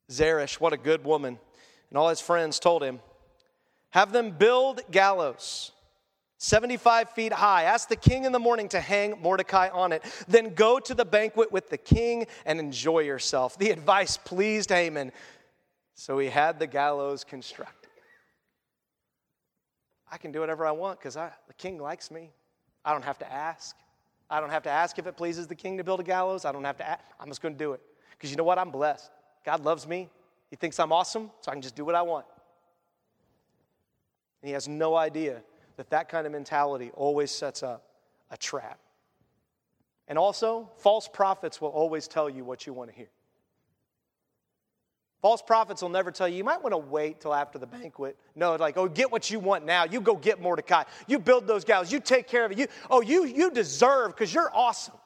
Zeresh, 0.09 0.59
what 0.59 0.73
a 0.73 0.77
good 0.77 1.03
woman 1.03 1.37
and 1.89 1.97
all 1.97 2.09
his 2.09 2.21
friends 2.21 2.59
told 2.59 2.83
him, 2.83 2.99
Have 3.91 4.11
them 4.11 4.31
build 4.31 4.81
gallows. 4.91 5.71
75 6.39 7.09
feet 7.09 7.33
high. 7.33 7.63
Ask 7.63 7.89
the 7.89 7.97
king 7.97 8.23
in 8.23 8.31
the 8.31 8.39
morning 8.39 8.69
to 8.69 8.79
hang 8.79 9.21
Mordecai 9.21 9.67
on 9.69 9.91
it. 9.91 10.03
Then 10.27 10.53
go 10.53 10.79
to 10.79 10.93
the 10.93 11.03
banquet 11.03 11.51
with 11.51 11.69
the 11.69 11.77
king 11.77 12.27
and 12.45 12.59
enjoy 12.59 12.99
yourself. 12.99 13.57
The 13.57 13.71
advice 13.71 14.15
pleased 14.15 14.69
Haman, 14.69 15.11
so 15.95 16.17
he 16.17 16.29
had 16.29 16.57
the 16.57 16.65
gallows 16.65 17.25
constructed. 17.25 17.89
I 20.09 20.17
can 20.17 20.31
do 20.31 20.39
whatever 20.39 20.65
I 20.65 20.71
want 20.71 20.99
because 20.99 21.15
the 21.15 21.53
king 21.57 21.77
likes 21.77 22.09
me. 22.09 22.31
I 22.85 22.93
don't 22.93 23.03
have 23.03 23.19
to 23.19 23.31
ask. 23.31 23.75
I 24.29 24.39
don't 24.39 24.49
have 24.49 24.63
to 24.63 24.69
ask 24.69 24.97
if 24.97 25.07
it 25.07 25.17
pleases 25.17 25.45
the 25.45 25.55
king 25.55 25.77
to 25.77 25.83
build 25.83 25.99
a 25.99 26.03
gallows. 26.03 26.45
I 26.45 26.53
don't 26.53 26.63
have 26.63 26.77
to 26.77 26.87
ask. 26.87 27.03
I'm 27.19 27.27
just 27.27 27.41
going 27.41 27.53
to 27.53 27.59
do 27.59 27.73
it 27.73 27.81
because 28.11 28.31
you 28.31 28.37
know 28.37 28.45
what? 28.45 28.57
I'm 28.57 28.71
blessed. 28.71 29.11
God 29.45 29.65
loves 29.65 29.85
me. 29.85 30.07
He 30.49 30.55
thinks 30.55 30.79
I'm 30.79 30.93
awesome, 30.93 31.31
so 31.41 31.51
I 31.51 31.53
can 31.53 31.61
just 31.61 31.75
do 31.75 31.83
what 31.83 31.95
I 31.95 32.01
want. 32.01 32.25
And 34.41 34.47
he 34.47 34.53
has 34.53 34.69
no 34.69 34.95
idea 34.95 35.43
that 35.79 35.91
that 35.91 36.09
kind 36.09 36.25
of 36.25 36.33
mentality 36.33 36.91
always 36.93 37.31
sets 37.31 37.63
up 37.63 37.85
a 38.31 38.35
trap. 38.35 38.77
And 40.09 40.17
also, 40.17 40.69
false 40.75 41.07
prophets 41.07 41.61
will 41.61 41.69
always 41.69 42.05
tell 42.05 42.29
you 42.29 42.43
what 42.43 42.67
you 42.67 42.73
want 42.73 42.89
to 42.89 42.95
hear. 42.97 43.07
False 45.21 45.41
prophets 45.41 45.81
will 45.81 45.87
never 45.87 46.11
tell 46.11 46.27
you, 46.27 46.35
you 46.35 46.43
might 46.43 46.61
want 46.61 46.73
to 46.73 46.77
wait 46.77 47.21
till 47.21 47.33
after 47.33 47.57
the 47.57 47.65
banquet. 47.65 48.17
No, 48.35 48.57
like, 48.57 48.75
oh, 48.75 48.89
get 48.89 49.09
what 49.09 49.31
you 49.31 49.39
want 49.39 49.65
now. 49.65 49.85
You 49.85 50.01
go 50.01 50.17
get 50.17 50.41
Mordecai. 50.41 50.83
You 51.07 51.17
build 51.17 51.47
those 51.47 51.63
gals. 51.63 51.93
You 51.93 52.01
take 52.01 52.27
care 52.27 52.43
of 52.43 52.51
it. 52.51 52.57
You, 52.57 52.67
oh, 52.91 52.99
you, 52.99 53.23
you 53.23 53.49
deserve 53.49 54.09
because 54.09 54.33
you're 54.33 54.53
awesome. 54.53 54.97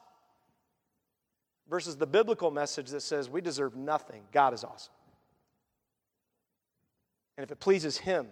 Versus 1.70 1.96
the 1.96 2.06
biblical 2.06 2.50
message 2.50 2.90
that 2.90 3.02
says 3.02 3.30
we 3.30 3.40
deserve 3.40 3.76
nothing. 3.76 4.22
God 4.32 4.52
is 4.52 4.64
awesome. 4.64 4.92
And 7.36 7.44
if 7.44 7.52
it 7.52 7.60
pleases 7.60 7.96
him, 7.96 8.26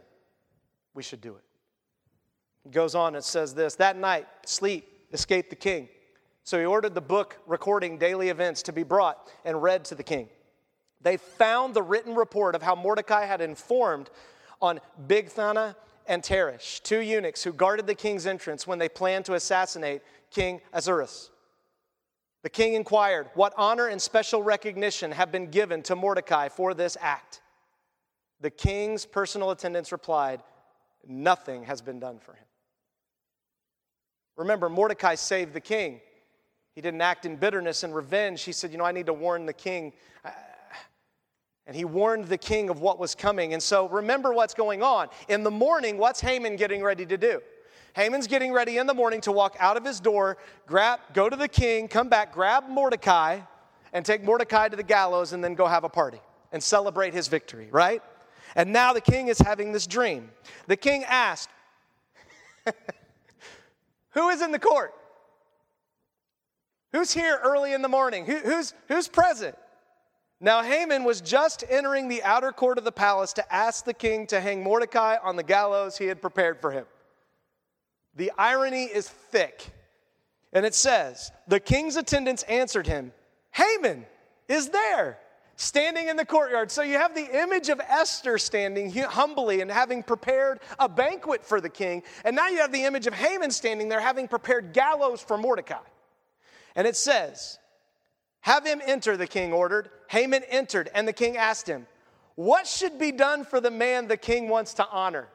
we 0.92 1.04
should 1.04 1.20
do 1.20 1.36
it. 1.36 1.44
It 2.64 2.72
goes 2.72 2.94
on, 2.94 3.14
and 3.14 3.24
says 3.24 3.54
this 3.54 3.74
That 3.76 3.96
night, 3.96 4.26
sleep 4.46 4.88
escaped 5.12 5.50
the 5.50 5.56
king. 5.56 5.88
So 6.44 6.58
he 6.58 6.64
ordered 6.64 6.94
the 6.94 7.00
book 7.00 7.38
recording 7.46 7.98
daily 7.98 8.28
events 8.28 8.62
to 8.62 8.72
be 8.72 8.82
brought 8.82 9.30
and 9.44 9.62
read 9.62 9.84
to 9.86 9.94
the 9.94 10.02
king. 10.02 10.28
They 11.00 11.16
found 11.16 11.74
the 11.74 11.82
written 11.82 12.14
report 12.14 12.54
of 12.54 12.62
how 12.62 12.74
Mordecai 12.74 13.26
had 13.26 13.40
informed 13.40 14.10
on 14.60 14.80
Bigthana 15.06 15.74
and 16.06 16.22
Teresh, 16.22 16.82
two 16.82 17.00
eunuchs 17.00 17.42
who 17.42 17.52
guarded 17.52 17.86
the 17.86 17.94
king's 17.94 18.26
entrance 18.26 18.66
when 18.66 18.78
they 18.78 18.88
planned 18.88 19.24
to 19.26 19.34
assassinate 19.34 20.02
King 20.30 20.60
Ahasuerus. 20.72 21.30
The 22.42 22.50
king 22.50 22.74
inquired, 22.74 23.28
What 23.34 23.54
honor 23.56 23.86
and 23.86 24.02
special 24.02 24.42
recognition 24.42 25.12
have 25.12 25.30
been 25.30 25.48
given 25.50 25.82
to 25.84 25.96
Mordecai 25.96 26.48
for 26.48 26.74
this 26.74 26.96
act? 27.00 27.40
The 28.40 28.50
king's 28.50 29.06
personal 29.06 29.52
attendants 29.52 29.92
replied, 29.92 30.42
Nothing 31.06 31.64
has 31.64 31.80
been 31.80 32.00
done 32.00 32.18
for 32.18 32.32
him. 32.32 32.44
Remember, 34.36 34.68
Mordecai 34.68 35.14
saved 35.14 35.52
the 35.52 35.60
king. 35.60 36.00
He 36.74 36.80
didn't 36.80 37.02
act 37.02 37.26
in 37.26 37.36
bitterness 37.36 37.82
and 37.82 37.94
revenge. 37.94 38.42
He 38.42 38.52
said, 38.52 38.72
You 38.72 38.78
know, 38.78 38.84
I 38.84 38.92
need 38.92 39.06
to 39.06 39.12
warn 39.12 39.46
the 39.46 39.52
king. 39.52 39.92
Uh, 40.24 40.30
and 41.66 41.76
he 41.76 41.84
warned 41.84 42.26
the 42.26 42.38
king 42.38 42.70
of 42.70 42.80
what 42.80 42.98
was 42.98 43.14
coming. 43.14 43.52
And 43.52 43.62
so 43.62 43.88
remember 43.88 44.32
what's 44.32 44.54
going 44.54 44.82
on. 44.82 45.08
In 45.28 45.42
the 45.44 45.50
morning, 45.50 45.96
what's 45.96 46.20
Haman 46.20 46.56
getting 46.56 46.82
ready 46.82 47.06
to 47.06 47.16
do? 47.16 47.40
Haman's 47.94 48.26
getting 48.26 48.52
ready 48.52 48.78
in 48.78 48.86
the 48.86 48.94
morning 48.94 49.20
to 49.22 49.32
walk 49.32 49.56
out 49.60 49.76
of 49.76 49.84
his 49.84 50.00
door, 50.00 50.38
grab, 50.66 51.00
go 51.12 51.28
to 51.28 51.36
the 51.36 51.48
king, 51.48 51.88
come 51.88 52.08
back, 52.08 52.32
grab 52.32 52.68
Mordecai, 52.68 53.40
and 53.92 54.04
take 54.04 54.24
Mordecai 54.24 54.68
to 54.68 54.76
the 54.76 54.82
gallows, 54.82 55.34
and 55.34 55.44
then 55.44 55.54
go 55.54 55.66
have 55.66 55.84
a 55.84 55.88
party 55.88 56.20
and 56.52 56.62
celebrate 56.62 57.12
his 57.12 57.28
victory, 57.28 57.68
right? 57.70 58.02
And 58.56 58.72
now 58.72 58.92
the 58.92 59.00
king 59.00 59.28
is 59.28 59.38
having 59.38 59.72
this 59.72 59.86
dream. 59.86 60.30
The 60.66 60.76
king 60.76 61.04
asked, 61.04 61.50
Who 64.12 64.28
is 64.28 64.42
in 64.42 64.52
the 64.52 64.58
court? 64.58 64.94
Who's 66.92 67.12
here 67.12 67.38
early 67.42 67.72
in 67.72 67.82
the 67.82 67.88
morning? 67.88 68.26
Who, 68.26 68.36
who's, 68.36 68.74
who's 68.88 69.08
present? 69.08 69.56
Now, 70.40 70.62
Haman 70.62 71.04
was 71.04 71.20
just 71.20 71.64
entering 71.68 72.08
the 72.08 72.22
outer 72.22 72.52
court 72.52 72.76
of 72.76 72.84
the 72.84 72.92
palace 72.92 73.32
to 73.34 73.54
ask 73.54 73.84
the 73.84 73.94
king 73.94 74.26
to 74.26 74.40
hang 74.40 74.62
Mordecai 74.62 75.16
on 75.22 75.36
the 75.36 75.42
gallows 75.42 75.96
he 75.96 76.06
had 76.06 76.20
prepared 76.20 76.60
for 76.60 76.72
him. 76.72 76.84
The 78.16 78.32
irony 78.36 78.84
is 78.84 79.08
thick. 79.08 79.72
And 80.52 80.66
it 80.66 80.74
says, 80.74 81.30
The 81.48 81.60
king's 81.60 81.96
attendants 81.96 82.42
answered 82.42 82.86
him, 82.86 83.12
Haman 83.52 84.04
is 84.48 84.68
there, 84.68 85.18
standing 85.62 86.08
in 86.08 86.16
the 86.16 86.24
courtyard. 86.24 86.70
So 86.72 86.82
you 86.82 86.94
have 86.94 87.14
the 87.14 87.40
image 87.40 87.68
of 87.68 87.80
Esther 87.80 88.36
standing 88.36 88.90
humbly 88.92 89.60
and 89.60 89.70
having 89.70 90.02
prepared 90.02 90.58
a 90.78 90.88
banquet 90.88 91.44
for 91.44 91.60
the 91.60 91.68
king. 91.68 92.02
And 92.24 92.34
now 92.34 92.48
you 92.48 92.58
have 92.58 92.72
the 92.72 92.84
image 92.84 93.06
of 93.06 93.14
Haman 93.14 93.52
standing 93.52 93.88
there 93.88 94.00
having 94.00 94.26
prepared 94.26 94.72
gallows 94.72 95.22
for 95.22 95.38
Mordecai. 95.38 95.78
And 96.74 96.86
it 96.86 96.96
says, 96.96 97.58
Have 98.40 98.66
him 98.66 98.82
enter, 98.84 99.16
the 99.16 99.26
king 99.26 99.52
ordered. 99.52 99.90
Haman 100.08 100.42
entered, 100.48 100.90
and 100.94 101.06
the 101.06 101.12
king 101.12 101.36
asked 101.36 101.68
him, 101.68 101.86
What 102.34 102.66
should 102.66 102.98
be 102.98 103.12
done 103.12 103.44
for 103.44 103.60
the 103.60 103.70
man 103.70 104.08
the 104.08 104.16
king 104.16 104.48
wants 104.48 104.74
to 104.74 104.88
honor? 104.88 105.28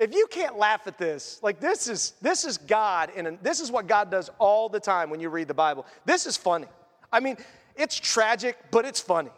If 0.00 0.12
you 0.12 0.26
can't 0.28 0.58
laugh 0.58 0.88
at 0.88 0.98
this, 0.98 1.38
like 1.40 1.60
this 1.60 1.86
is 1.86 2.14
this 2.20 2.44
is 2.44 2.58
God 2.58 3.12
and 3.14 3.38
this 3.42 3.60
is 3.60 3.70
what 3.70 3.86
God 3.86 4.10
does 4.10 4.28
all 4.40 4.68
the 4.68 4.80
time 4.80 5.08
when 5.08 5.20
you 5.20 5.28
read 5.28 5.46
the 5.46 5.54
Bible. 5.54 5.86
This 6.04 6.26
is 6.26 6.36
funny. 6.36 6.66
I 7.12 7.20
mean, 7.20 7.36
it's 7.76 8.00
tragic, 8.00 8.58
but 8.72 8.84
it's 8.84 8.98
funny. 8.98 9.30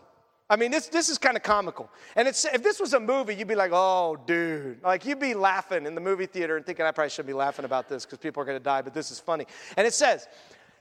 I 0.50 0.56
mean, 0.56 0.70
this, 0.70 0.88
this 0.88 1.08
is 1.08 1.16
kind 1.16 1.36
of 1.36 1.42
comical. 1.42 1.90
And 2.16 2.28
it's, 2.28 2.44
if 2.44 2.62
this 2.62 2.78
was 2.78 2.92
a 2.92 3.00
movie, 3.00 3.34
you'd 3.34 3.48
be 3.48 3.54
like, 3.54 3.70
oh, 3.72 4.18
dude. 4.26 4.82
Like, 4.82 5.06
you'd 5.06 5.18
be 5.18 5.32
laughing 5.32 5.86
in 5.86 5.94
the 5.94 6.00
movie 6.00 6.26
theater 6.26 6.56
and 6.56 6.66
thinking, 6.66 6.84
I 6.84 6.90
probably 6.90 7.10
shouldn't 7.10 7.28
be 7.28 7.32
laughing 7.32 7.64
about 7.64 7.88
this 7.88 8.04
because 8.04 8.18
people 8.18 8.42
are 8.42 8.46
going 8.46 8.58
to 8.58 8.62
die, 8.62 8.82
but 8.82 8.92
this 8.92 9.10
is 9.10 9.18
funny. 9.18 9.46
And 9.76 9.86
it 9.86 9.94
says, 9.94 10.28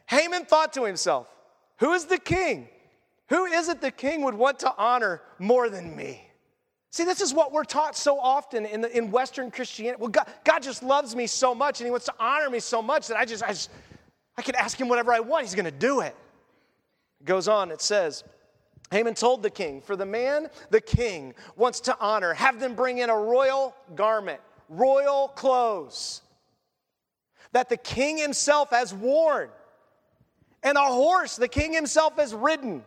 Haman 0.08 0.46
thought 0.46 0.74
to 0.74 0.84
himself, 0.84 1.28
Who 1.78 1.94
is 1.94 2.06
the 2.06 2.18
king? 2.18 2.68
Who 3.30 3.46
is 3.46 3.70
it 3.70 3.80
the 3.80 3.92
king 3.92 4.24
would 4.24 4.36
want 4.36 4.60
to 4.60 4.74
honor 4.78 5.22
more 5.40 5.70
than 5.70 5.96
me? 5.96 6.28
See, 6.92 7.06
this 7.06 7.22
is 7.22 7.34
what 7.34 7.52
we're 7.52 7.64
taught 7.64 7.96
so 7.98 8.20
often 8.20 8.66
in, 8.66 8.82
the, 8.82 8.96
in 8.96 9.10
Western 9.10 9.50
Christianity. 9.50 10.00
Well, 10.00 10.12
God, 10.12 10.28
God 10.44 10.62
just 10.62 10.84
loves 10.84 11.16
me 11.16 11.26
so 11.26 11.56
much 11.56 11.80
and 11.80 11.88
He 11.88 11.92
wants 11.92 12.06
to 12.06 12.14
honor 12.20 12.50
me 12.50 12.60
so 12.60 12.82
much 12.82 13.08
that 13.08 13.18
I 13.18 13.26
just, 13.26 13.44
I 13.44 13.48
just, 13.48 13.72
I 14.38 14.42
can 14.42 14.56
ask 14.56 14.80
Him 14.80 14.90
whatever 14.90 15.14
I 15.14 15.22
want. 15.22 15.46
He's 15.46 15.56
going 15.56 15.66
to 15.66 15.72
do 15.72 16.02
it. 16.02 16.16
It 17.22 17.26
goes 17.26 17.48
on, 17.48 17.72
it 17.72 17.82
says, 17.82 18.24
Haman 18.94 19.16
told 19.16 19.44
the 19.44 19.50
king, 19.50 19.82
For 19.82 19.96
the 19.96 20.06
man 20.06 20.50
the 20.70 20.80
king 20.80 21.34
wants 21.56 21.82
to 21.82 21.98
honor, 22.00 22.34
have 22.34 22.60
them 22.60 22.76
bring 22.76 23.00
in 23.00 23.10
a 23.10 23.18
royal 23.18 23.76
garment, 23.96 24.40
royal 24.70 25.30
clothes 25.30 26.22
that 27.52 27.70
the 27.70 27.78
king 27.78 28.18
himself 28.18 28.70
has 28.70 28.94
worn, 28.94 29.50
and 30.64 30.78
a 30.78 30.82
horse 30.82 31.36
the 31.36 31.48
king 31.48 31.74
himself 31.74 32.16
has 32.18 32.34
ridden 32.34 32.84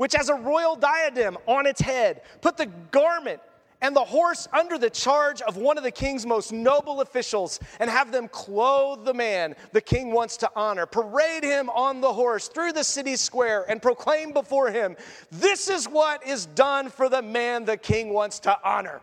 which 0.00 0.14
has 0.14 0.30
a 0.30 0.34
royal 0.34 0.76
diadem 0.76 1.36
on 1.46 1.66
its 1.66 1.78
head. 1.78 2.22
Put 2.40 2.56
the 2.56 2.64
garment 2.64 3.38
and 3.82 3.96
the 3.96 4.04
horse 4.04 4.46
under 4.52 4.76
the 4.76 4.90
charge 4.90 5.40
of 5.42 5.56
one 5.56 5.78
of 5.78 5.84
the 5.84 5.90
king's 5.90 6.26
most 6.26 6.52
noble 6.52 7.00
officials 7.00 7.60
and 7.78 7.88
have 7.88 8.12
them 8.12 8.28
clothe 8.28 9.04
the 9.04 9.14
man 9.14 9.54
the 9.72 9.80
king 9.80 10.12
wants 10.12 10.36
to 10.38 10.50
honor. 10.54 10.86
Parade 10.86 11.42
him 11.42 11.70
on 11.70 12.00
the 12.00 12.12
horse 12.12 12.48
through 12.48 12.72
the 12.72 12.84
city 12.84 13.16
square 13.16 13.64
and 13.68 13.80
proclaim 13.80 14.32
before 14.32 14.70
him, 14.70 14.96
This 15.30 15.68
is 15.68 15.88
what 15.88 16.26
is 16.26 16.46
done 16.46 16.90
for 16.90 17.08
the 17.08 17.22
man 17.22 17.64
the 17.64 17.76
king 17.76 18.12
wants 18.12 18.40
to 18.40 18.58
honor. 18.62 19.00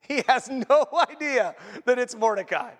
He 0.00 0.22
has 0.26 0.48
no 0.70 0.86
idea 1.10 1.54
that 1.84 1.98
it's 1.98 2.16
Mordecai. 2.16 2.72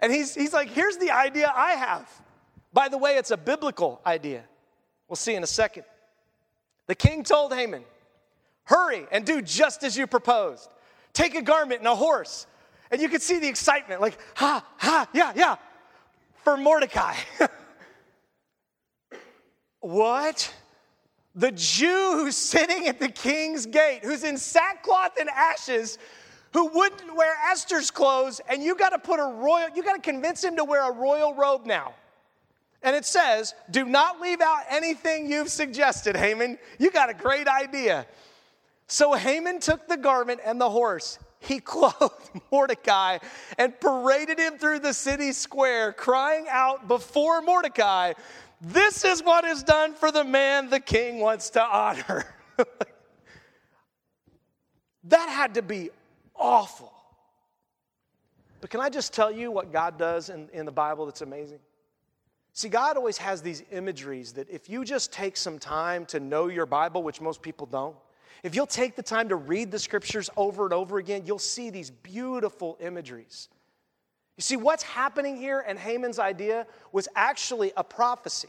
And 0.00 0.12
he's, 0.12 0.34
he's 0.34 0.52
like, 0.52 0.68
Here's 0.68 0.98
the 0.98 1.10
idea 1.10 1.52
I 1.54 1.72
have. 1.72 2.10
By 2.72 2.88
the 2.88 2.98
way, 2.98 3.16
it's 3.16 3.30
a 3.30 3.36
biblical 3.36 4.00
idea. 4.04 4.44
We'll 5.08 5.16
see 5.16 5.34
in 5.34 5.42
a 5.42 5.46
second. 5.46 5.84
The 6.86 6.94
king 6.94 7.22
told 7.22 7.52
Haman, 7.52 7.84
Hurry 8.64 9.06
and 9.10 9.24
do 9.24 9.42
just 9.42 9.82
as 9.82 9.96
you 9.96 10.06
proposed. 10.06 10.70
Take 11.12 11.34
a 11.34 11.42
garment 11.42 11.80
and 11.80 11.88
a 11.88 11.94
horse. 11.94 12.46
And 12.90 13.00
you 13.00 13.08
could 13.08 13.22
see 13.22 13.38
the 13.38 13.48
excitement 13.48 14.00
like, 14.00 14.18
ha, 14.34 14.64
ha, 14.76 15.08
yeah, 15.12 15.32
yeah, 15.34 15.56
for 16.44 16.56
Mordecai. 16.56 17.14
what? 19.80 20.54
The 21.34 21.50
Jew 21.52 22.12
who's 22.16 22.36
sitting 22.36 22.88
at 22.88 23.00
the 23.00 23.08
king's 23.08 23.64
gate, 23.64 24.00
who's 24.02 24.24
in 24.24 24.36
sackcloth 24.36 25.12
and 25.18 25.30
ashes, 25.30 25.98
who 26.52 26.66
wouldn't 26.66 27.16
wear 27.16 27.34
Esther's 27.50 27.90
clothes, 27.90 28.40
and 28.48 28.62
you 28.62 28.74
got 28.74 28.90
to 28.90 28.98
put 28.98 29.18
a 29.18 29.24
royal, 29.24 29.68
you 29.74 29.82
got 29.82 29.94
to 29.94 30.02
convince 30.02 30.44
him 30.44 30.56
to 30.56 30.64
wear 30.64 30.86
a 30.88 30.92
royal 30.92 31.34
robe 31.34 31.64
now. 31.64 31.94
And 32.82 32.94
it 32.94 33.06
says, 33.06 33.54
Do 33.70 33.86
not 33.86 34.20
leave 34.20 34.40
out 34.40 34.64
anything 34.68 35.30
you've 35.30 35.50
suggested, 35.50 36.16
Haman. 36.16 36.58
You 36.78 36.90
got 36.90 37.08
a 37.08 37.14
great 37.14 37.48
idea. 37.48 38.06
So 38.92 39.14
Haman 39.14 39.58
took 39.60 39.88
the 39.88 39.96
garment 39.96 40.42
and 40.44 40.60
the 40.60 40.68
horse. 40.68 41.18
He 41.40 41.60
clothed 41.64 42.12
Mordecai 42.50 43.20
and 43.56 43.80
paraded 43.80 44.38
him 44.38 44.58
through 44.58 44.80
the 44.80 44.92
city 44.92 45.32
square, 45.32 45.94
crying 45.94 46.44
out 46.50 46.88
before 46.88 47.40
Mordecai, 47.40 48.12
This 48.60 49.02
is 49.06 49.22
what 49.24 49.46
is 49.46 49.62
done 49.62 49.94
for 49.94 50.12
the 50.12 50.24
man 50.24 50.68
the 50.68 50.78
king 50.78 51.20
wants 51.20 51.48
to 51.50 51.62
honor. 51.62 52.34
that 55.04 55.28
had 55.30 55.54
to 55.54 55.62
be 55.62 55.88
awful. 56.36 56.92
But 58.60 58.68
can 58.68 58.80
I 58.80 58.90
just 58.90 59.14
tell 59.14 59.32
you 59.32 59.50
what 59.50 59.72
God 59.72 59.96
does 59.98 60.28
in, 60.28 60.50
in 60.52 60.66
the 60.66 60.70
Bible 60.70 61.06
that's 61.06 61.22
amazing? 61.22 61.60
See, 62.52 62.68
God 62.68 62.98
always 62.98 63.16
has 63.16 63.40
these 63.40 63.62
imageries 63.72 64.34
that 64.34 64.50
if 64.50 64.68
you 64.68 64.84
just 64.84 65.14
take 65.14 65.38
some 65.38 65.58
time 65.58 66.04
to 66.06 66.20
know 66.20 66.48
your 66.48 66.66
Bible, 66.66 67.02
which 67.02 67.22
most 67.22 67.40
people 67.40 67.66
don't, 67.66 67.96
if 68.42 68.54
you'll 68.54 68.66
take 68.66 68.96
the 68.96 69.02
time 69.02 69.28
to 69.28 69.36
read 69.36 69.70
the 69.70 69.78
scriptures 69.78 70.28
over 70.36 70.64
and 70.64 70.74
over 70.74 70.98
again, 70.98 71.22
you'll 71.24 71.38
see 71.38 71.70
these 71.70 71.90
beautiful 71.90 72.76
imageries. 72.80 73.48
You 74.36 74.42
see, 74.42 74.56
what's 74.56 74.82
happening 74.82 75.36
here 75.36 75.64
and 75.66 75.78
Haman's 75.78 76.18
idea 76.18 76.66
was 76.90 77.06
actually 77.14 77.72
a 77.76 77.84
prophecy 77.84 78.48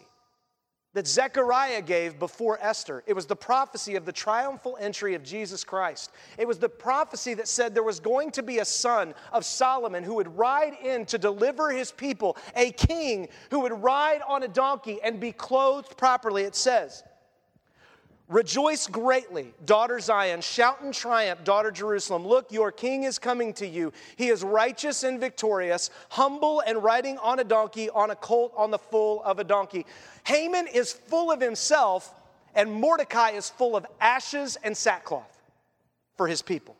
that 0.93 1.07
Zechariah 1.07 1.81
gave 1.81 2.19
before 2.19 2.59
Esther. 2.61 3.03
It 3.07 3.13
was 3.13 3.25
the 3.25 3.35
prophecy 3.35 3.95
of 3.95 4.05
the 4.05 4.11
triumphal 4.11 4.77
entry 4.79 5.15
of 5.15 5.23
Jesus 5.23 5.63
Christ. 5.63 6.11
It 6.37 6.47
was 6.47 6.59
the 6.59 6.69
prophecy 6.69 7.33
that 7.33 7.47
said 7.47 7.73
there 7.73 7.83
was 7.83 7.99
going 7.99 8.31
to 8.31 8.43
be 8.43 8.59
a 8.59 8.65
son 8.65 9.15
of 9.31 9.43
Solomon 9.43 10.03
who 10.03 10.15
would 10.15 10.37
ride 10.37 10.73
in 10.83 11.05
to 11.07 11.17
deliver 11.17 11.71
his 11.71 11.91
people, 11.91 12.37
a 12.55 12.71
king 12.71 13.27
who 13.49 13.61
would 13.61 13.83
ride 13.83 14.21
on 14.27 14.43
a 14.43 14.47
donkey 14.47 14.99
and 15.03 15.19
be 15.19 15.31
clothed 15.31 15.97
properly. 15.97 16.43
It 16.43 16.55
says, 16.55 17.03
Rejoice 18.33 18.87
greatly, 18.87 19.53
daughter 19.63 19.99
Zion. 19.99 20.41
Shout 20.41 20.81
in 20.81 20.91
triumph, 20.91 21.43
daughter 21.43 21.69
Jerusalem. 21.69 22.25
Look, 22.25 22.51
your 22.51 22.71
king 22.71 23.03
is 23.03 23.19
coming 23.19 23.53
to 23.53 23.67
you. 23.67 23.93
He 24.15 24.29
is 24.29 24.43
righteous 24.43 25.03
and 25.03 25.19
victorious, 25.19 25.91
humble 26.09 26.63
and 26.65 26.83
riding 26.83 27.19
on 27.19 27.37
a 27.37 27.43
donkey, 27.43 27.91
on 27.91 28.09
a 28.09 28.15
colt, 28.15 28.51
on 28.57 28.71
the 28.71 28.79
foal 28.79 29.21
of 29.23 29.37
a 29.37 29.43
donkey. 29.43 29.85
Haman 30.23 30.65
is 30.65 30.91
full 30.91 31.31
of 31.31 31.39
himself, 31.39 32.11
and 32.55 32.73
Mordecai 32.73 33.29
is 33.29 33.51
full 33.51 33.75
of 33.75 33.85
ashes 34.01 34.57
and 34.63 34.75
sackcloth 34.75 35.43
for 36.17 36.27
his 36.27 36.41
people. 36.41 36.75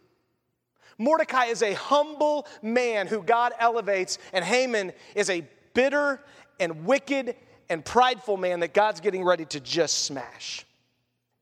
Mordecai 0.98 1.46
is 1.46 1.62
a 1.62 1.74
humble 1.74 2.48
man 2.64 3.06
who 3.06 3.22
God 3.22 3.54
elevates, 3.60 4.18
and 4.34 4.44
Haman 4.44 4.92
is 5.14 5.30
a 5.30 5.46
bitter 5.76 6.20
and 6.60 6.88
wicked 6.88 7.36
and 7.70 7.86
prideful 7.86 8.38
man 8.38 8.62
that 8.62 8.74
God's 8.74 9.02
getting 9.02 9.24
ready 9.24 9.46
to 9.46 9.60
just 9.60 10.06
smash 10.06 10.66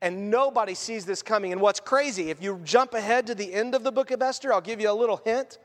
and 0.01 0.31
nobody 0.31 0.73
sees 0.73 1.05
this 1.05 1.21
coming. 1.21 1.51
And 1.51 1.61
what's 1.61 1.79
crazy, 1.79 2.29
if 2.29 2.41
you 2.41 2.59
jump 2.63 2.93
ahead 2.93 3.27
to 3.27 3.35
the 3.35 3.53
end 3.53 3.75
of 3.75 3.83
the 3.83 3.91
book 3.91 4.11
of 4.11 4.21
Esther, 4.21 4.51
I'll 4.51 4.61
give 4.61 4.81
you 4.81 4.89
a 4.89 4.93
little 4.93 5.21
hint. 5.23 5.59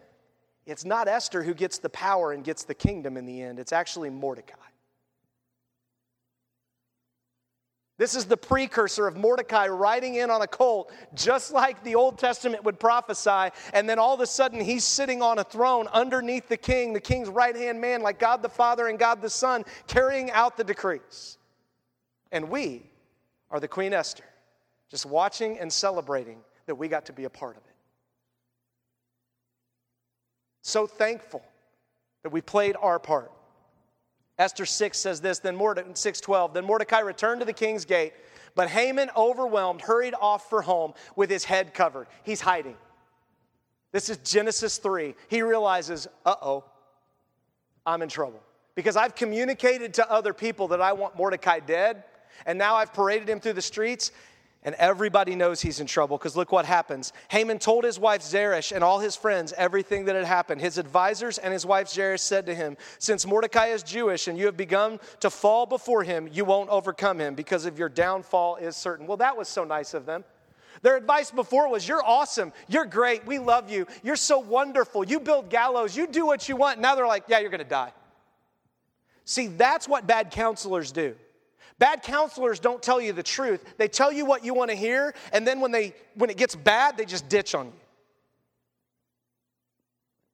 It's 0.67 0.85
not 0.85 1.09
Esther 1.09 1.43
who 1.43 1.55
gets 1.55 1.79
the 1.79 1.89
power 1.89 2.33
and 2.33 2.45
gets 2.45 2.65
the 2.65 2.75
kingdom 2.75 3.17
in 3.17 3.25
the 3.25 3.41
end, 3.41 3.59
it's 3.59 3.73
actually 3.73 4.11
Mordecai. 4.11 4.57
This 7.99 8.15
is 8.15 8.27
the 8.27 8.37
precursor 8.37 9.07
of 9.07 9.17
Mordecai 9.17 9.69
riding 9.69 10.17
in 10.17 10.31
on 10.31 10.43
a 10.43 10.47
colt, 10.47 10.93
just 11.15 11.51
like 11.51 11.83
the 11.83 11.95
Old 11.95 12.19
Testament 12.19 12.63
would 12.65 12.79
prophesy. 12.79 13.55
And 13.73 13.89
then 13.89 13.99
all 13.99 14.13
of 14.13 14.21
a 14.21 14.27
sudden, 14.27 14.61
he's 14.61 14.85
sitting 14.85 15.23
on 15.23 15.39
a 15.39 15.45
throne 15.45 15.87
underneath 15.95 16.47
the 16.47 16.59
king, 16.59 16.93
the 16.93 17.01
king's 17.01 17.31
right 17.31 17.57
hand 17.57 17.81
man, 17.81 18.03
like 18.03 18.19
God 18.19 18.43
the 18.43 18.51
Father 18.51 18.89
and 18.89 18.99
God 18.99 19.23
the 19.23 19.31
Son, 19.31 19.65
carrying 19.87 20.31
out 20.33 20.59
the 20.59 20.65
decrees. 20.65 21.39
And 22.33 22.51
we 22.51 22.83
are 23.51 23.61
the 23.61 23.69
Queen 23.69 23.93
Esther, 23.93 24.25
just 24.91 25.07
watching 25.07 25.59
and 25.59 25.73
celebrating 25.73 26.39
that 26.67 26.75
we 26.75 26.89
got 26.89 27.07
to 27.07 27.13
be 27.13 27.25
a 27.25 27.31
part 27.31 27.57
of 27.57 27.63
it. 27.65 27.75
So 30.63 30.87
thankful 30.87 31.43
that 32.23 32.31
we 32.31 32.41
played 32.41 32.77
our 32.81 32.99
part. 32.99 33.31
Esther 34.39 34.67
6 34.67 34.99
says 34.99 35.21
this, 35.21 35.39
then 35.39 35.57
Mordecai, 35.57 35.89
612, 35.95 36.55
then 36.55 36.65
Mordecai 36.65 36.99
returned 37.01 37.41
to 37.41 37.47
the 37.47 37.53
king's 37.53 37.85
gate, 37.85 38.13
but 38.55 38.69
Haman, 38.69 39.11
overwhelmed, 39.17 39.81
hurried 39.81 40.15
off 40.21 40.51
for 40.51 40.61
home 40.61 40.93
with 41.15 41.31
his 41.31 41.45
head 41.45 41.73
covered. 41.73 42.07
He's 42.25 42.41
hiding. 42.41 42.77
This 43.93 44.11
is 44.11 44.19
Genesis 44.19 44.79
3. 44.79 45.15
He 45.29 45.43
realizes, 45.43 46.09
uh 46.27 46.35
oh, 46.43 46.65
I'm 47.87 48.03
in 48.03 48.09
trouble. 48.09 48.43
because 48.77 48.95
I've 48.95 49.15
communicated 49.15 49.95
to 49.95 50.09
other 50.09 50.33
people 50.33 50.69
that 50.69 50.81
I 50.81 50.93
want 50.93 51.17
Mordecai 51.17 51.59
dead, 51.59 52.05
and 52.45 52.59
now 52.59 52.75
I've 52.77 52.93
paraded 52.93 53.29
him 53.29 53.41
through 53.41 53.55
the 53.55 53.63
streets, 53.63 54.13
and 54.67 54.75
everybody 54.75 55.37
knows 55.37 55.61
he's 55.61 55.79
in 55.79 55.87
trouble 55.87 56.19
because 56.19 56.37
look 56.37 56.51
what 56.51 56.67
happens. 56.67 57.13
Haman 57.29 57.61
told 57.61 57.85
his 57.85 58.01
wife 58.01 58.23
Zeresh 58.23 58.73
and 58.73 58.83
all 58.83 58.99
his 58.99 59.15
friends 59.15 59.55
everything 59.57 60.07
that 60.07 60.17
had 60.17 60.25
happened. 60.25 60.61
His 60.61 60.77
advisors 60.77 61.39
and 61.39 61.53
his 61.53 61.65
wife 61.65 61.89
Zeresh 61.89 62.21
said 62.21 62.47
to 62.47 62.55
him, 62.55 62.77
Since 62.99 63.27
Mordecai 63.27 63.67
is 63.67 63.85
Jewish 63.85 64.27
and 64.27 64.37
you 64.37 64.47
have 64.47 64.57
begun 64.57 64.99
to 65.21 65.31
fall 65.31 65.67
before 65.67 66.03
him, 66.03 66.29
you 66.33 66.45
won't 66.45 66.69
overcome 66.69 67.21
him 67.21 67.37
because 67.37 67.65
of 67.65 67.79
your 67.79 67.89
downfall 67.89 68.57
is 68.57 68.77
certain. 68.77 69.07
Well, 69.07 69.19
that 69.19 69.37
was 69.37 69.49
so 69.49 69.63
nice 69.63 69.95
of 69.95 70.05
them. 70.05 70.25
Their 70.83 70.97
advice 70.97 71.31
before 71.31 71.69
was, 71.69 71.87
You're 71.87 72.05
awesome. 72.05 72.53
You're 72.69 72.87
great. 72.87 73.25
We 73.25 73.39
love 73.39 73.71
you. 73.71 73.87
You're 74.03 74.17
so 74.17 74.41
wonderful. 74.41 75.05
You 75.05 75.21
build 75.21 75.49
gallows. 75.49 75.97
You 75.97 76.09
do 76.09 76.27
what 76.27 76.49
you 76.49 76.57
want. 76.57 76.81
Now 76.81 76.97
they're 76.97 77.07
like, 77.07 77.25
Yeah, 77.29 77.39
you're 77.39 77.51
going 77.51 77.63
to 77.63 77.65
die. 77.65 77.93
See, 79.25 79.47
that's 79.47 79.89
what 79.89 80.09
bad 80.09 80.33
counselors 80.33 80.93
do. 80.93 81.15
Bad 81.79 82.03
counselors 82.03 82.59
don't 82.59 82.83
tell 82.83 83.01
you 83.01 83.13
the 83.13 83.23
truth. 83.23 83.75
They 83.77 83.89
tell 83.89 84.11
you 84.11 84.25
what 84.25 84.45
you 84.45 84.55
want 84.55 84.71
to 84.71 84.77
hear, 84.77 85.15
and 85.33 85.47
then 85.47 85.61
when, 85.61 85.73
they, 85.73 85.95
when 86.15 86.31
it 86.31 86.37
gets 86.37 86.57
bad, 86.57 86.97
they 86.97 87.05
just 87.05 87.29
ditch 87.29 87.55
on 87.55 87.67
you. 87.67 87.73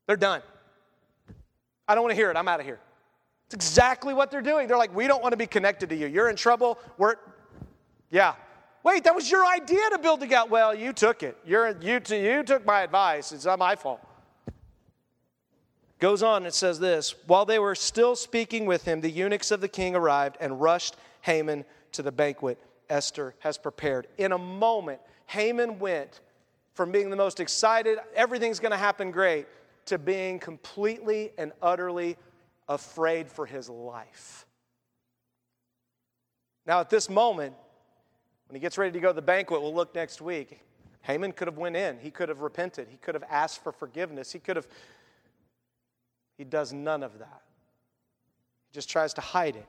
They're 0.07 0.17
done. 0.17 0.43
I 1.89 1.95
don't 1.95 2.05
want 2.05 2.13
to 2.13 2.17
hear 2.17 2.31
it. 2.31 2.37
I'm 2.37 2.49
out 2.49 2.61
of 2.61 2.67
here. 2.67 2.79
It's 3.47 3.55
exactly 3.55 4.15
what 4.15 4.31
they're 4.31 4.41
doing. 4.41 4.69
They're 4.69 4.79
like, 4.79 4.95
we 4.95 5.07
don't 5.07 5.23
want 5.23 5.33
to 5.33 5.37
be 5.37 5.47
connected 5.47 5.89
to 5.91 5.97
you. 5.97 6.07
You're 6.07 6.31
in 6.31 6.37
trouble. 6.37 6.79
We're, 6.97 7.17
yeah. 8.11 8.35
Wait, 8.85 9.05
that 9.05 9.15
was 9.15 9.31
your 9.31 9.45
idea 9.45 9.91
to 9.91 9.99
build 9.99 10.21
the 10.21 10.35
out. 10.35 10.49
Well, 10.49 10.75
you 10.75 10.93
took 10.93 11.23
it. 11.23 11.37
You're, 11.45 11.77
you, 11.81 12.01
you 12.09 12.43
took 12.43 12.65
my 12.65 12.83
advice. 12.83 13.33
It's 13.33 13.45
not 13.45 13.59
my 13.59 13.77
fault. 13.77 14.01
Goes 15.99 16.23
on, 16.23 16.47
it 16.47 16.55
says 16.55 16.81
this 16.81 17.15
While 17.27 17.45
they 17.45 17.61
were 17.61 17.77
still 17.77 18.17
speaking 18.17 18.67
with 18.67 18.85
him, 18.85 19.01
the 19.01 19.11
eunuchs 19.11 19.51
of 19.51 19.61
the 19.61 19.69
king 19.69 19.95
arrived 19.95 20.37
and 20.41 20.61
rushed 20.61 20.97
Haman 21.23 21.65
to 21.93 22.03
the 22.03 22.13
banquet 22.13 22.59
Esther 22.89 23.35
has 23.41 23.59
prepared. 23.59 24.07
In 24.19 24.33
a 24.33 24.39
moment, 24.39 25.01
Haman 25.27 25.79
went 25.79 26.21
from 26.75 26.91
being 26.91 27.11
the 27.11 27.17
most 27.17 27.41
excited, 27.41 27.99
everything's 28.15 28.59
going 28.59 28.73
to 28.73 28.79
happen 28.79 29.11
great, 29.11 29.47
to 29.87 29.99
being 29.99 30.39
completely 30.39 31.33
and 31.37 31.53
utterly 31.61 32.17
afraid 32.69 33.29
for 33.29 33.45
his 33.45 33.69
life. 33.69 34.47
Now, 36.67 36.81
at 36.81 36.89
this 36.89 37.11
moment, 37.11 37.55
when 38.49 38.55
he 38.55 38.61
gets 38.61 38.79
ready 38.79 38.93
to 38.93 39.01
go 39.01 39.09
to 39.09 39.15
the 39.15 39.23
banquet, 39.23 39.61
we'll 39.61 39.75
look 39.75 39.95
next 39.95 40.21
week. 40.21 40.61
Haman 41.03 41.33
could 41.33 41.49
have 41.49 41.59
went 41.59 41.77
in. 41.77 41.99
He 41.99 42.11
could 42.11 42.29
have 42.29 42.41
repented. 42.41 42.87
He 42.89 42.97
could 42.97 43.15
have 43.15 43.25
asked 43.29 43.63
for 43.63 43.73
forgiveness. 43.73 44.33
He 44.33 44.39
could 44.39 44.57
have. 44.57 44.69
He 46.39 46.45
does 46.45 46.73
none 46.73 47.03
of 47.03 47.19
that. 47.19 47.43
He 48.71 48.75
just 48.75 48.89
tries 48.89 49.13
to 49.15 49.21
hide 49.21 49.57
it. 49.57 49.67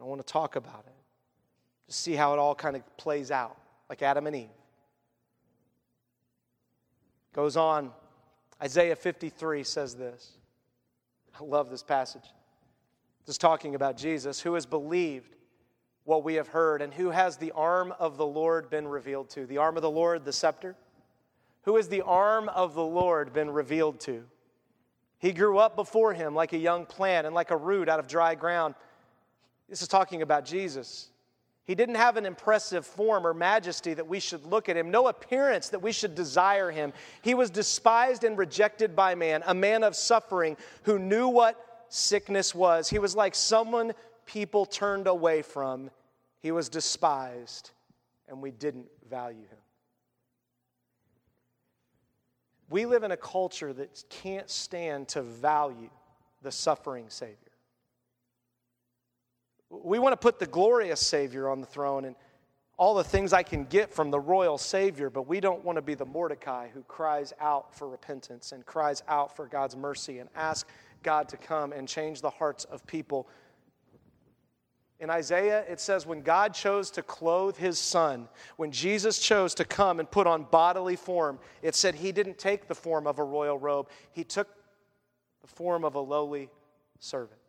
I 0.00 0.04
want 0.04 0.24
to 0.24 0.32
talk 0.32 0.56
about 0.56 0.84
it. 0.86 0.94
Just 1.86 2.00
see 2.00 2.14
how 2.14 2.32
it 2.32 2.38
all 2.38 2.54
kind 2.54 2.76
of 2.76 2.96
plays 2.96 3.30
out, 3.30 3.56
like 3.88 4.02
Adam 4.02 4.26
and 4.26 4.36
Eve. 4.36 4.48
Goes 7.32 7.56
on, 7.56 7.90
Isaiah 8.62 8.96
53 8.96 9.62
says 9.64 9.94
this. 9.94 10.32
I 11.38 11.44
love 11.44 11.70
this 11.70 11.82
passage. 11.82 12.24
This 13.26 13.34
is 13.34 13.38
talking 13.38 13.74
about 13.74 13.96
Jesus, 13.96 14.40
who 14.40 14.54
has 14.54 14.66
believed 14.66 15.36
what 16.04 16.24
we 16.24 16.34
have 16.34 16.48
heard, 16.48 16.82
and 16.82 16.92
who 16.92 17.10
has 17.10 17.36
the 17.36 17.52
arm 17.52 17.94
of 17.98 18.16
the 18.16 18.26
Lord 18.26 18.70
been 18.70 18.88
revealed 18.88 19.30
to? 19.30 19.46
The 19.46 19.58
arm 19.58 19.76
of 19.76 19.82
the 19.82 19.90
Lord, 19.90 20.24
the 20.24 20.32
scepter? 20.32 20.74
Who 21.62 21.76
has 21.76 21.88
the 21.88 22.02
arm 22.02 22.48
of 22.48 22.74
the 22.74 22.84
Lord 22.84 23.32
been 23.32 23.50
revealed 23.50 24.00
to? 24.00 24.24
He 25.18 25.32
grew 25.32 25.58
up 25.58 25.76
before 25.76 26.14
him 26.14 26.34
like 26.34 26.54
a 26.54 26.58
young 26.58 26.86
plant 26.86 27.26
and 27.26 27.34
like 27.34 27.50
a 27.50 27.56
root 27.56 27.88
out 27.88 28.00
of 28.00 28.08
dry 28.08 28.34
ground. 28.34 28.74
This 29.70 29.82
is 29.82 29.88
talking 29.88 30.20
about 30.20 30.44
Jesus. 30.44 31.08
He 31.64 31.76
didn't 31.76 31.94
have 31.94 32.16
an 32.16 32.26
impressive 32.26 32.84
form 32.84 33.24
or 33.24 33.32
majesty 33.32 33.94
that 33.94 34.08
we 34.08 34.18
should 34.18 34.44
look 34.44 34.68
at 34.68 34.76
him, 34.76 34.90
no 34.90 35.06
appearance 35.06 35.68
that 35.68 35.80
we 35.80 35.92
should 35.92 36.16
desire 36.16 36.72
him. 36.72 36.92
He 37.22 37.34
was 37.34 37.48
despised 37.48 38.24
and 38.24 38.36
rejected 38.36 38.96
by 38.96 39.14
man, 39.14 39.44
a 39.46 39.54
man 39.54 39.84
of 39.84 39.94
suffering 39.94 40.56
who 40.82 40.98
knew 40.98 41.28
what 41.28 41.84
sickness 41.88 42.52
was. 42.52 42.90
He 42.90 42.98
was 42.98 43.14
like 43.14 43.36
someone 43.36 43.92
people 44.26 44.66
turned 44.66 45.06
away 45.06 45.42
from. 45.42 45.90
He 46.40 46.50
was 46.50 46.68
despised, 46.68 47.70
and 48.28 48.42
we 48.42 48.50
didn't 48.50 48.88
value 49.08 49.38
him. 49.38 49.58
We 52.68 52.86
live 52.86 53.04
in 53.04 53.12
a 53.12 53.16
culture 53.16 53.72
that 53.72 54.02
can't 54.08 54.50
stand 54.50 55.08
to 55.08 55.22
value 55.22 55.90
the 56.42 56.50
suffering 56.50 57.06
Savior. 57.08 57.49
We 59.70 59.98
want 59.98 60.12
to 60.12 60.16
put 60.16 60.38
the 60.38 60.46
glorious 60.46 61.00
Savior 61.00 61.48
on 61.48 61.60
the 61.60 61.66
throne 61.66 62.04
and 62.04 62.16
all 62.76 62.94
the 62.94 63.04
things 63.04 63.32
I 63.32 63.42
can 63.42 63.64
get 63.64 63.92
from 63.92 64.10
the 64.10 64.18
royal 64.18 64.58
Savior, 64.58 65.10
but 65.10 65.28
we 65.28 65.38
don't 65.38 65.64
want 65.64 65.76
to 65.76 65.82
be 65.82 65.94
the 65.94 66.06
Mordecai 66.06 66.68
who 66.68 66.82
cries 66.84 67.32
out 67.38 67.74
for 67.74 67.88
repentance 67.88 68.52
and 68.52 68.64
cries 68.64 69.02
out 69.06 69.36
for 69.36 69.46
God's 69.46 69.76
mercy 69.76 70.18
and 70.18 70.30
ask 70.34 70.66
God 71.02 71.28
to 71.28 71.36
come 71.36 71.72
and 71.72 71.86
change 71.86 72.20
the 72.20 72.30
hearts 72.30 72.64
of 72.64 72.86
people. 72.86 73.28
In 74.98 75.08
Isaiah, 75.08 75.64
it 75.68 75.78
says, 75.78 76.06
when 76.06 76.22
God 76.22 76.52
chose 76.52 76.90
to 76.92 77.02
clothe 77.02 77.56
his 77.56 77.78
son, 77.78 78.28
when 78.56 78.70
Jesus 78.70 79.18
chose 79.18 79.54
to 79.54 79.64
come 79.64 79.98
and 79.98 80.10
put 80.10 80.26
on 80.26 80.44
bodily 80.44 80.96
form, 80.96 81.38
it 81.62 81.74
said 81.74 81.94
he 81.94 82.12
didn't 82.12 82.38
take 82.38 82.66
the 82.66 82.74
form 82.74 83.06
of 83.06 83.18
a 83.18 83.24
royal 83.24 83.58
robe, 83.58 83.88
he 84.12 84.24
took 84.24 84.48
the 85.42 85.48
form 85.48 85.84
of 85.84 85.94
a 85.94 86.00
lowly 86.00 86.50
servant. 86.98 87.39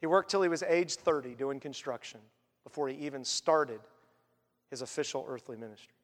He 0.00 0.06
worked 0.06 0.30
till 0.30 0.42
he 0.42 0.48
was 0.48 0.62
age 0.62 0.94
30 0.94 1.34
doing 1.34 1.60
construction 1.60 2.20
before 2.64 2.88
he 2.88 2.96
even 3.06 3.24
started 3.24 3.80
his 4.70 4.82
official 4.82 5.24
earthly 5.28 5.56
ministry. 5.56 5.94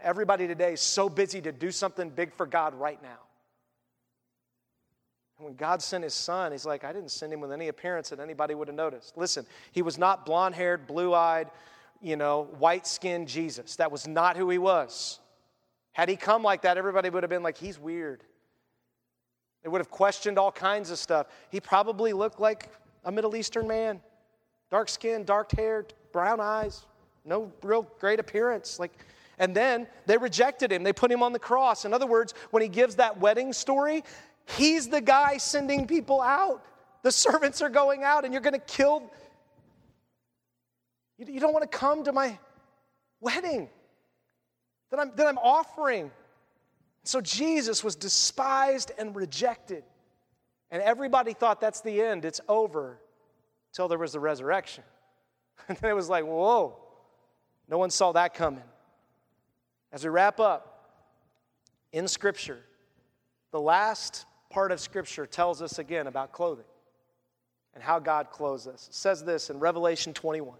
Everybody 0.00 0.46
today 0.46 0.74
is 0.74 0.80
so 0.80 1.08
busy 1.08 1.40
to 1.40 1.52
do 1.52 1.70
something 1.70 2.10
big 2.10 2.32
for 2.32 2.46
God 2.46 2.74
right 2.74 3.02
now. 3.02 3.18
And 5.38 5.46
when 5.46 5.54
God 5.56 5.82
sent 5.82 6.04
his 6.04 6.14
son, 6.14 6.52
he's 6.52 6.66
like, 6.66 6.84
I 6.84 6.92
didn't 6.92 7.10
send 7.10 7.32
him 7.32 7.40
with 7.40 7.52
any 7.52 7.68
appearance 7.68 8.10
that 8.10 8.20
anybody 8.20 8.54
would 8.54 8.68
have 8.68 8.76
noticed. 8.76 9.16
Listen, 9.16 9.46
he 9.72 9.82
was 9.82 9.98
not 9.98 10.26
blonde 10.26 10.54
haired, 10.54 10.86
blue 10.86 11.14
eyed, 11.14 11.50
you 12.00 12.16
know, 12.16 12.48
white 12.58 12.86
skinned 12.86 13.28
Jesus. 13.28 13.76
That 13.76 13.92
was 13.92 14.06
not 14.06 14.36
who 14.36 14.50
he 14.50 14.58
was. 14.58 15.20
Had 15.92 16.08
he 16.08 16.16
come 16.16 16.42
like 16.42 16.62
that, 16.62 16.78
everybody 16.78 17.10
would 17.10 17.22
have 17.22 17.30
been 17.30 17.42
like, 17.42 17.58
he's 17.58 17.78
weird. 17.78 18.22
They 19.68 19.70
would 19.70 19.82
have 19.82 19.90
questioned 19.90 20.38
all 20.38 20.50
kinds 20.50 20.90
of 20.90 20.98
stuff. 20.98 21.26
He 21.50 21.60
probably 21.60 22.14
looked 22.14 22.40
like 22.40 22.70
a 23.04 23.12
Middle 23.12 23.36
Eastern 23.36 23.68
man 23.68 24.00
dark 24.70 24.88
skin, 24.88 25.24
dark 25.24 25.52
hair, 25.54 25.84
brown 26.10 26.40
eyes, 26.40 26.86
no 27.26 27.52
real 27.62 27.86
great 28.00 28.18
appearance. 28.18 28.78
Like, 28.78 28.92
and 29.38 29.54
then 29.54 29.86
they 30.06 30.16
rejected 30.16 30.72
him. 30.72 30.84
They 30.84 30.94
put 30.94 31.12
him 31.12 31.22
on 31.22 31.34
the 31.34 31.38
cross. 31.38 31.84
In 31.84 31.92
other 31.92 32.06
words, 32.06 32.32
when 32.50 32.62
he 32.62 32.68
gives 32.70 32.94
that 32.94 33.20
wedding 33.20 33.52
story, 33.52 34.04
he's 34.56 34.88
the 34.88 35.02
guy 35.02 35.36
sending 35.36 35.86
people 35.86 36.22
out. 36.22 36.64
The 37.02 37.12
servants 37.12 37.60
are 37.60 37.68
going 37.68 38.04
out, 38.04 38.24
and 38.24 38.32
you're 38.32 38.40
going 38.40 38.54
to 38.54 38.66
kill. 38.66 39.12
You 41.18 41.40
don't 41.40 41.52
want 41.52 41.70
to 41.70 41.78
come 41.78 42.04
to 42.04 42.12
my 42.12 42.38
wedding 43.20 43.68
that 44.90 44.98
I'm, 44.98 45.12
that 45.16 45.26
I'm 45.26 45.36
offering. 45.36 46.10
So 47.04 47.20
Jesus 47.20 47.82
was 47.82 47.96
despised 47.96 48.92
and 48.98 49.14
rejected. 49.16 49.84
And 50.70 50.82
everybody 50.82 51.32
thought 51.32 51.60
that's 51.60 51.80
the 51.80 52.02
end, 52.02 52.24
it's 52.24 52.40
over, 52.48 52.98
until 53.72 53.88
there 53.88 53.98
was 53.98 54.12
the 54.12 54.20
resurrection. 54.20 54.84
And 55.68 55.76
then 55.78 55.90
it 55.90 55.94
was 55.94 56.08
like, 56.08 56.24
whoa, 56.24 56.78
no 57.68 57.78
one 57.78 57.90
saw 57.90 58.12
that 58.12 58.32
coming. 58.32 58.62
As 59.92 60.04
we 60.04 60.08
wrap 60.08 60.38
up, 60.38 60.78
in 61.92 62.06
Scripture, 62.06 62.60
the 63.50 63.60
last 63.60 64.26
part 64.50 64.72
of 64.72 64.80
Scripture 64.80 65.26
tells 65.26 65.62
us 65.62 65.78
again 65.78 66.06
about 66.06 66.32
clothing 66.32 66.64
and 67.74 67.82
how 67.82 67.98
God 67.98 68.30
clothes 68.30 68.66
us. 68.66 68.88
It 68.88 68.94
says 68.94 69.24
this 69.24 69.50
in 69.50 69.58
Revelation 69.58 70.12
21. 70.12 70.56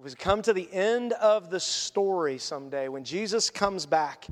We 0.00 0.12
come 0.12 0.42
to 0.42 0.52
the 0.52 0.72
end 0.72 1.12
of 1.14 1.50
the 1.50 1.58
story 1.58 2.38
someday 2.38 2.86
when 2.86 3.02
Jesus 3.02 3.50
comes 3.50 3.84
back 3.84 4.28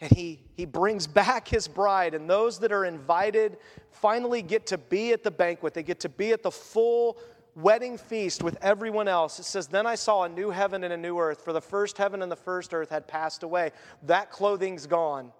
and 0.00 0.10
he, 0.10 0.40
he 0.56 0.64
brings 0.64 1.06
back 1.06 1.46
his 1.46 1.68
bride, 1.68 2.14
and 2.14 2.28
those 2.28 2.58
that 2.60 2.72
are 2.72 2.86
invited 2.86 3.58
finally 3.90 4.40
get 4.40 4.66
to 4.68 4.78
be 4.78 5.12
at 5.12 5.22
the 5.22 5.30
banquet. 5.30 5.74
They 5.74 5.82
get 5.82 6.00
to 6.00 6.08
be 6.08 6.32
at 6.32 6.42
the 6.42 6.50
full 6.50 7.18
wedding 7.54 7.98
feast 7.98 8.42
with 8.42 8.56
everyone 8.62 9.06
else. 9.06 9.38
It 9.38 9.44
says, 9.44 9.66
Then 9.66 9.86
I 9.86 9.96
saw 9.96 10.22
a 10.22 10.30
new 10.30 10.48
heaven 10.48 10.82
and 10.82 10.94
a 10.94 10.96
new 10.96 11.18
earth, 11.18 11.44
for 11.44 11.52
the 11.52 11.60
first 11.60 11.98
heaven 11.98 12.22
and 12.22 12.32
the 12.32 12.36
first 12.36 12.72
earth 12.72 12.88
had 12.88 13.06
passed 13.06 13.42
away. 13.42 13.72
That 14.04 14.30
clothing's 14.30 14.86
gone. 14.86 15.30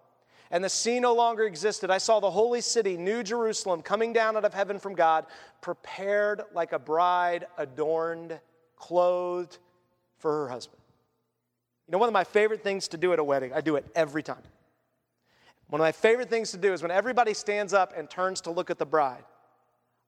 And 0.50 0.62
the 0.62 0.68
sea 0.68 1.00
no 1.00 1.14
longer 1.14 1.44
existed. 1.44 1.90
I 1.90 1.98
saw 1.98 2.20
the 2.20 2.30
holy 2.30 2.60
city, 2.60 2.98
New 2.98 3.22
Jerusalem, 3.22 3.80
coming 3.80 4.12
down 4.12 4.36
out 4.36 4.44
of 4.44 4.52
heaven 4.52 4.78
from 4.78 4.94
God, 4.94 5.26
prepared 5.62 6.42
like 6.52 6.72
a 6.72 6.78
bride 6.78 7.46
adorned 7.56 8.38
clothed 8.76 9.58
for 10.18 10.32
her 10.32 10.48
husband. 10.48 10.80
You 11.86 11.92
know, 11.92 11.98
one 11.98 12.08
of 12.08 12.12
my 12.12 12.24
favorite 12.24 12.62
things 12.62 12.88
to 12.88 12.96
do 12.96 13.12
at 13.12 13.18
a 13.18 13.24
wedding, 13.24 13.52
I 13.52 13.60
do 13.60 13.76
it 13.76 13.84
every 13.94 14.22
time. 14.22 14.42
One 15.68 15.80
of 15.80 15.84
my 15.84 15.92
favorite 15.92 16.30
things 16.30 16.52
to 16.52 16.56
do 16.56 16.72
is 16.72 16.82
when 16.82 16.90
everybody 16.90 17.34
stands 17.34 17.72
up 17.72 17.92
and 17.96 18.08
turns 18.08 18.40
to 18.42 18.50
look 18.50 18.70
at 18.70 18.78
the 18.78 18.86
bride, 18.86 19.24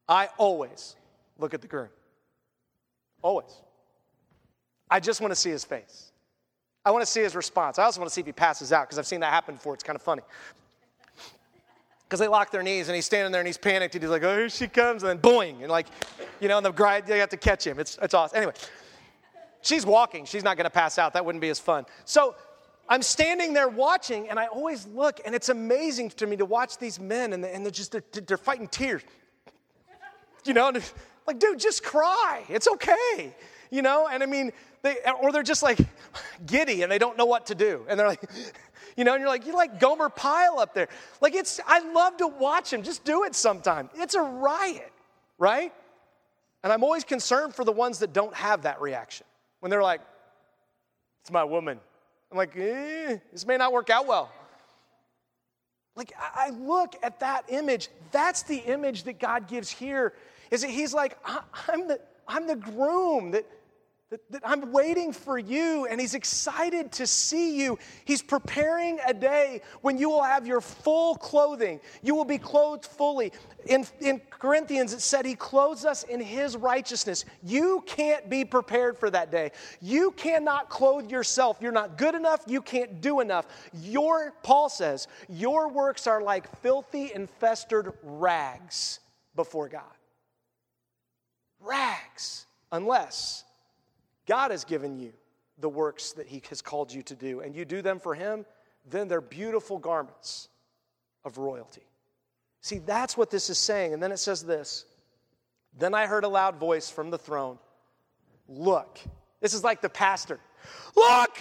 I 0.08 0.28
always 0.38 0.96
look 1.38 1.54
at 1.54 1.60
the 1.60 1.68
groom. 1.68 1.88
Always. 3.22 3.50
I 4.90 5.00
just 5.00 5.20
want 5.20 5.32
to 5.32 5.36
see 5.36 5.50
his 5.50 5.64
face. 5.64 6.12
I 6.84 6.90
want 6.90 7.02
to 7.02 7.10
see 7.10 7.20
his 7.20 7.36
response. 7.36 7.78
I 7.78 7.84
also 7.84 8.00
want 8.00 8.08
to 8.08 8.14
see 8.14 8.20
if 8.20 8.26
he 8.26 8.32
passes 8.32 8.72
out 8.72 8.86
because 8.86 8.98
I've 8.98 9.06
seen 9.06 9.20
that 9.20 9.32
happen 9.32 9.56
before. 9.56 9.74
It's 9.74 9.82
kind 9.82 9.96
of 9.96 10.02
funny. 10.02 10.22
Because 12.08 12.20
they 12.20 12.28
lock 12.28 12.50
their 12.50 12.62
knees 12.62 12.88
and 12.88 12.96
he's 12.96 13.04
standing 13.04 13.32
there 13.32 13.42
and 13.42 13.46
he's 13.46 13.58
panicked 13.58 13.94
and 13.94 14.02
he's 14.02 14.10
like, 14.10 14.22
oh, 14.22 14.34
here 14.34 14.48
she 14.48 14.66
comes. 14.66 15.02
And 15.02 15.10
then 15.10 15.18
boing. 15.18 15.60
And 15.60 15.68
like, 15.68 15.88
you 16.40 16.48
know, 16.48 16.56
and 16.56 16.64
the 16.64 16.72
bride, 16.72 17.06
they 17.06 17.18
have 17.18 17.28
to 17.28 17.36
catch 17.36 17.66
him. 17.66 17.78
It's, 17.78 17.98
it's 18.00 18.14
awesome. 18.14 18.38
Anyway, 18.38 18.54
she's 19.60 19.84
walking. 19.84 20.24
She's 20.24 20.42
not 20.42 20.56
going 20.56 20.64
to 20.64 20.70
pass 20.70 20.98
out. 20.98 21.12
That 21.12 21.26
wouldn't 21.26 21.42
be 21.42 21.50
as 21.50 21.58
fun. 21.58 21.84
So 22.06 22.34
I'm 22.88 23.02
standing 23.02 23.52
there 23.52 23.68
watching 23.68 24.30
and 24.30 24.38
I 24.38 24.46
always 24.46 24.86
look 24.86 25.20
and 25.26 25.34
it's 25.34 25.50
amazing 25.50 26.08
to 26.10 26.26
me 26.26 26.36
to 26.36 26.46
watch 26.46 26.78
these 26.78 26.98
men 26.98 27.34
and, 27.34 27.44
and 27.44 27.62
they're 27.62 27.70
just, 27.70 27.92
they're, 27.92 28.02
they're 28.26 28.38
fighting 28.38 28.68
tears. 28.68 29.02
You 30.46 30.54
know, 30.54 30.72
like, 31.26 31.38
dude, 31.38 31.58
just 31.58 31.84
cry. 31.84 32.42
It's 32.48 32.68
okay. 32.68 33.34
You 33.70 33.82
know, 33.82 34.08
and 34.10 34.22
I 34.22 34.26
mean, 34.26 34.52
they, 34.82 34.96
or 35.20 35.32
they're 35.32 35.42
just 35.42 35.62
like 35.62 35.78
giddy 36.46 36.82
and 36.82 36.90
they 36.90 36.98
don't 36.98 37.18
know 37.18 37.26
what 37.26 37.46
to 37.46 37.54
do. 37.54 37.84
And 37.88 37.98
they're 37.98 38.06
like, 38.06 38.22
you 38.96 39.04
know, 39.04 39.14
and 39.14 39.20
you're 39.20 39.28
like, 39.28 39.46
you're 39.46 39.56
like 39.56 39.80
Gomer 39.80 40.08
Pyle 40.08 40.58
up 40.58 40.74
there. 40.74 40.88
Like 41.20 41.34
it's, 41.34 41.60
I 41.66 41.80
love 41.92 42.16
to 42.18 42.28
watch 42.28 42.72
him. 42.72 42.82
Just 42.82 43.04
do 43.04 43.24
it 43.24 43.34
sometime. 43.34 43.90
It's 43.96 44.14
a 44.14 44.22
riot, 44.22 44.92
right? 45.38 45.72
And 46.62 46.72
I'm 46.72 46.82
always 46.82 47.04
concerned 47.04 47.54
for 47.54 47.64
the 47.64 47.72
ones 47.72 47.98
that 48.00 48.12
don't 48.12 48.34
have 48.34 48.62
that 48.62 48.80
reaction. 48.80 49.26
When 49.60 49.70
they're 49.70 49.82
like, 49.82 50.00
it's 51.22 51.30
my 51.30 51.44
woman. 51.44 51.78
I'm 52.30 52.36
like, 52.36 52.56
eh, 52.56 53.18
this 53.32 53.46
may 53.46 53.56
not 53.56 53.72
work 53.72 53.90
out 53.90 54.06
well. 54.06 54.30
Like, 55.96 56.12
I 56.18 56.50
look 56.50 56.94
at 57.02 57.20
that 57.20 57.44
image. 57.48 57.88
That's 58.12 58.42
the 58.42 58.58
image 58.58 59.02
that 59.04 59.18
God 59.18 59.48
gives 59.48 59.68
here. 59.68 60.14
Is 60.50 60.60
that 60.62 60.70
He's 60.70 60.94
like, 60.94 61.18
I'm 61.68 61.88
the, 61.88 62.00
I'm 62.26 62.46
the 62.46 62.56
groom 62.56 63.32
that 63.32 63.46
that, 64.10 64.20
that, 64.30 64.42
I'm 64.42 64.72
waiting 64.72 65.12
for 65.12 65.38
you, 65.38 65.86
and 65.86 66.00
He's 66.00 66.14
excited 66.14 66.92
to 66.92 67.06
see 67.06 67.60
you. 67.60 67.78
He's 68.06 68.22
preparing 68.22 68.98
a 69.06 69.12
day 69.12 69.60
when 69.82 69.98
you 69.98 70.08
will 70.08 70.22
have 70.22 70.46
your 70.46 70.62
full 70.62 71.16
clothing. 71.16 71.78
You 72.02 72.14
will 72.14 72.24
be 72.24 72.38
clothed 72.38 72.86
fully. 72.86 73.32
In, 73.66 73.86
in 74.00 74.22
Corinthians, 74.30 74.94
it 74.94 75.02
said 75.02 75.26
He 75.26 75.34
clothes 75.34 75.84
us 75.84 76.04
in 76.04 76.20
His 76.20 76.56
righteousness. 76.56 77.26
You 77.42 77.84
can't 77.86 78.30
be 78.30 78.46
prepared 78.46 78.98
for 78.98 79.10
that 79.10 79.30
day. 79.30 79.52
You 79.82 80.12
cannot 80.12 80.70
clothe 80.70 81.10
yourself. 81.10 81.58
You're 81.60 81.70
not 81.70 81.98
good 81.98 82.14
enough. 82.14 82.40
You 82.46 82.62
can't 82.62 83.02
do 83.02 83.20
enough. 83.20 83.46
Your, 83.74 84.32
Paul 84.42 84.70
says, 84.70 85.06
your 85.28 85.68
works 85.68 86.06
are 86.06 86.22
like 86.22 86.60
filthy 86.62 87.12
and 87.14 87.28
festered 87.28 87.92
rags 88.02 89.00
before 89.36 89.68
God. 89.68 89.82
Rags, 91.60 92.46
unless 92.72 93.44
God 94.28 94.52
has 94.52 94.64
given 94.64 94.98
you 94.98 95.12
the 95.58 95.68
works 95.68 96.12
that 96.12 96.26
He 96.28 96.42
has 96.50 96.62
called 96.62 96.92
you 96.92 97.02
to 97.02 97.16
do, 97.16 97.40
and 97.40 97.56
you 97.56 97.64
do 97.64 97.82
them 97.82 97.98
for 97.98 98.14
Him, 98.14 98.44
then 98.88 99.08
they're 99.08 99.20
beautiful 99.20 99.78
garments 99.78 100.48
of 101.24 101.38
royalty. 101.38 101.82
See, 102.60 102.78
that's 102.78 103.16
what 103.16 103.30
this 103.30 103.50
is 103.50 103.58
saying. 103.58 103.94
And 103.94 104.02
then 104.02 104.12
it 104.12 104.18
says 104.18 104.44
this 104.44 104.84
Then 105.76 105.94
I 105.94 106.06
heard 106.06 106.24
a 106.24 106.28
loud 106.28 106.56
voice 106.56 106.90
from 106.90 107.10
the 107.10 107.18
throne 107.18 107.58
Look, 108.48 108.98
this 109.40 109.54
is 109.54 109.64
like 109.64 109.80
the 109.80 109.88
pastor. 109.88 110.38
Look, 110.96 111.38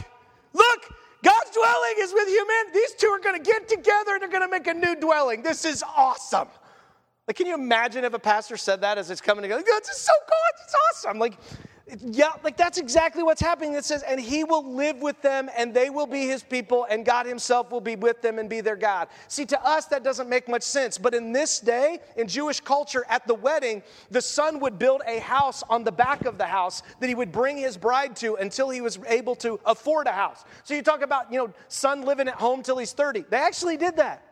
look, 0.54 0.94
God's 1.24 1.52
dwelling 1.52 1.96
is 2.00 2.14
with 2.14 2.28
human. 2.28 2.74
These 2.74 2.94
two 2.94 3.08
are 3.08 3.20
going 3.20 3.42
to 3.42 3.50
get 3.50 3.68
together 3.68 4.14
and 4.14 4.22
they're 4.22 4.30
going 4.30 4.44
to 4.44 4.50
make 4.50 4.68
a 4.68 4.74
new 4.74 4.96
dwelling. 4.96 5.42
This 5.42 5.66
is 5.66 5.84
awesome. 5.96 6.48
Like, 7.28 7.36
can 7.36 7.48
you 7.48 7.56
imagine 7.56 8.06
if 8.06 8.14
a 8.14 8.20
pastor 8.20 8.56
said 8.56 8.82
that 8.82 8.98
as 8.98 9.10
it's 9.10 9.22
coming 9.22 9.42
together? 9.42 9.64
This 9.66 9.90
is 9.90 9.98
so 9.98 10.14
good. 10.26 10.64
It's 10.64 10.76
awesome. 10.90 11.20
Like, 11.20 11.38
yeah, 12.02 12.32
like 12.44 12.58
that's 12.58 12.78
exactly 12.78 13.24
what's 13.24 13.40
happening. 13.40 13.74
It 13.74 13.86
says, 13.86 14.04
and 14.04 14.20
he 14.20 14.44
will 14.44 14.76
live 14.76 15.02
with 15.02 15.22
them, 15.22 15.50
and 15.58 15.74
they 15.74 15.90
will 15.90 16.06
be 16.06 16.28
his 16.28 16.44
people, 16.44 16.86
and 16.90 17.06
God 17.06 17.26
himself 17.26 17.72
will 17.72 17.82
be 17.82 17.96
with 17.96 18.22
them 18.22 18.40
and 18.40 18.50
be 18.50 18.60
their 18.60 18.76
God. 18.76 19.08
See, 19.30 19.46
to 19.46 19.66
us, 19.66 19.86
that 19.86 20.04
doesn't 20.04 20.28
make 20.28 20.50
much 20.50 20.64
sense. 20.64 20.98
But 20.98 21.14
in 21.14 21.32
this 21.32 21.60
day, 21.60 22.00
in 22.18 22.28
Jewish 22.28 22.60
culture, 22.60 23.06
at 23.08 23.26
the 23.26 23.36
wedding, 23.36 23.84
the 24.12 24.22
son 24.22 24.60
would 24.60 24.78
build 24.78 25.02
a 25.08 25.20
house 25.20 25.64
on 25.70 25.86
the 25.86 25.92
back 25.92 26.26
of 26.26 26.38
the 26.38 26.46
house 26.46 26.84
that 27.00 27.08
he 27.08 27.16
would 27.16 27.32
bring 27.32 27.58
his 27.58 27.78
bride 27.78 28.16
to 28.18 28.36
until 28.36 28.70
he 28.70 28.82
was 28.82 29.00
able 29.08 29.36
to 29.36 29.60
afford 29.66 30.08
a 30.08 30.12
house. 30.12 30.44
So 30.64 30.74
you 30.74 30.82
talk 30.82 31.02
about, 31.02 31.32
you 31.32 31.38
know, 31.40 31.54
son 31.70 32.02
living 32.02 32.28
at 32.28 32.36
home 32.36 32.64
till 32.64 32.78
he's 32.78 32.92
30. 32.92 33.26
They 33.30 33.38
actually 33.38 33.78
did 33.78 33.98
that. 33.98 34.24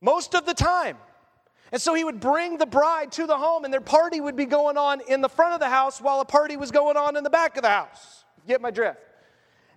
Most 0.00 0.34
of 0.34 0.46
the 0.46 0.54
time. 0.54 0.96
And 1.72 1.80
so 1.80 1.94
he 1.94 2.02
would 2.02 2.20
bring 2.20 2.58
the 2.58 2.66
bride 2.66 3.12
to 3.12 3.26
the 3.26 3.38
home, 3.38 3.64
and 3.64 3.72
their 3.72 3.80
party 3.80 4.20
would 4.20 4.36
be 4.36 4.46
going 4.46 4.76
on 4.76 5.00
in 5.06 5.20
the 5.20 5.28
front 5.28 5.54
of 5.54 5.60
the 5.60 5.68
house 5.68 6.00
while 6.00 6.20
a 6.20 6.24
party 6.24 6.56
was 6.56 6.70
going 6.70 6.96
on 6.96 7.16
in 7.16 7.22
the 7.22 7.30
back 7.30 7.56
of 7.56 7.62
the 7.62 7.68
house. 7.68 8.24
Get 8.46 8.60
my 8.60 8.70
drift? 8.70 8.98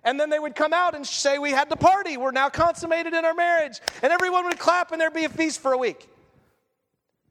And 0.02 0.18
then 0.18 0.28
they 0.28 0.38
would 0.38 0.54
come 0.54 0.72
out 0.72 0.94
and 0.94 1.06
say, 1.06 1.38
We 1.38 1.50
had 1.50 1.70
the 1.70 1.76
party. 1.76 2.16
We're 2.16 2.32
now 2.32 2.50
consummated 2.50 3.14
in 3.14 3.24
our 3.24 3.34
marriage. 3.34 3.80
And 4.02 4.12
everyone 4.12 4.44
would 4.44 4.58
clap, 4.58 4.92
and 4.92 5.00
there'd 5.00 5.14
be 5.14 5.24
a 5.24 5.28
feast 5.28 5.60
for 5.60 5.72
a 5.72 5.78
week. 5.78 6.08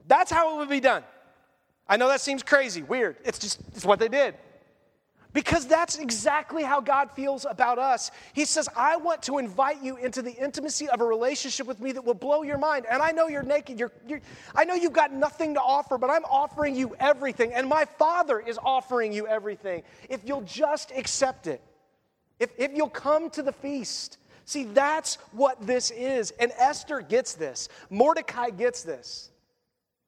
That's 0.07 0.31
how 0.31 0.55
it 0.55 0.59
would 0.59 0.69
be 0.69 0.79
done. 0.79 1.03
I 1.87 1.97
know 1.97 2.07
that 2.07 2.21
seems 2.21 2.43
crazy, 2.43 2.81
weird. 2.81 3.17
It's 3.23 3.39
just 3.39 3.59
it's 3.75 3.85
what 3.85 3.99
they 3.99 4.07
did. 4.07 4.35
Because 5.33 5.65
that's 5.65 5.97
exactly 5.97 6.63
how 6.63 6.79
God 6.79 7.09
feels 7.11 7.45
about 7.45 7.79
us. 7.79 8.11
He 8.33 8.45
says, 8.45 8.69
I 8.75 8.97
want 8.97 9.23
to 9.23 9.39
invite 9.39 9.81
you 9.81 9.97
into 9.97 10.21
the 10.21 10.31
intimacy 10.31 10.87
of 10.87 11.01
a 11.01 11.05
relationship 11.05 11.65
with 11.65 11.79
me 11.79 11.91
that 11.91 12.05
will 12.05 12.13
blow 12.13 12.43
your 12.43 12.59
mind. 12.59 12.85
And 12.89 13.01
I 13.01 13.11
know 13.11 13.27
you're 13.27 13.41
naked. 13.41 13.79
You're, 13.79 13.91
you're, 14.07 14.21
I 14.53 14.63
know 14.63 14.75
you've 14.75 14.93
got 14.93 15.11
nothing 15.11 15.55
to 15.55 15.61
offer, 15.61 15.97
but 15.97 16.11
I'm 16.11 16.25
offering 16.25 16.75
you 16.75 16.95
everything. 16.99 17.51
And 17.53 17.67
my 17.67 17.85
Father 17.85 18.39
is 18.39 18.59
offering 18.63 19.11
you 19.11 19.27
everything. 19.27 19.81
If 20.07 20.21
you'll 20.23 20.41
just 20.41 20.91
accept 20.95 21.47
it, 21.47 21.61
if, 22.39 22.51
if 22.59 22.71
you'll 22.75 22.89
come 22.89 23.29
to 23.31 23.41
the 23.41 23.53
feast. 23.53 24.19
See, 24.45 24.65
that's 24.65 25.15
what 25.31 25.65
this 25.65 25.89
is. 25.89 26.31
And 26.31 26.51
Esther 26.59 27.01
gets 27.01 27.33
this, 27.33 27.69
Mordecai 27.89 28.51
gets 28.51 28.83
this. 28.83 29.31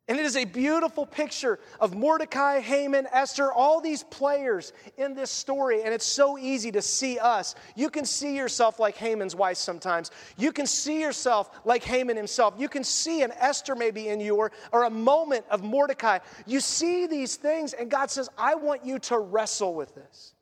And 0.08 0.20
it 0.20 0.26
is 0.26 0.38
a 0.38 0.45
beautiful 0.45 1.08
picture 1.08 1.60
of 1.80 1.95
Mordecai, 1.95 2.60
Haman, 2.60 3.08
Esther, 3.12 3.51
all 3.51 3.82
these 3.82 4.03
players 4.03 4.72
in 4.97 5.16
this 5.16 5.32
story. 5.32 5.82
And 5.82 5.95
it's 5.95 6.06
so 6.06 6.38
easy 6.38 6.72
to 6.74 6.82
see 6.82 7.18
us. 7.18 7.56
You 7.76 7.89
can 7.89 8.06
see 8.06 8.36
yourself 8.36 8.80
like 8.80 8.95
Haman's 8.97 9.36
wife 9.36 9.58
sometimes. 9.58 10.12
You 10.38 10.51
can 10.51 10.68
see 10.68 11.01
yourself 11.01 11.49
like 11.66 11.84
Haman 11.84 12.18
himself. 12.18 12.53
You 12.60 12.70
can 12.70 12.84
see 12.84 13.24
an 13.24 13.32
Esther 13.39 13.76
maybe 13.76 14.10
in 14.10 14.20
you 14.20 14.36
or, 14.36 14.51
or 14.72 14.84
a 14.84 14.91
moment 14.91 15.45
of 15.49 15.64
Mordecai. 15.64 16.20
You 16.45 16.60
see 16.60 17.08
these 17.08 17.36
things, 17.36 17.74
and 17.74 17.89
God 17.89 18.12
says, 18.12 18.30
I 18.38 18.53
want 18.53 18.86
you 18.86 18.99
to 18.99 19.18
wrestle 19.18 19.74
with 19.74 19.95
this. 19.95 20.36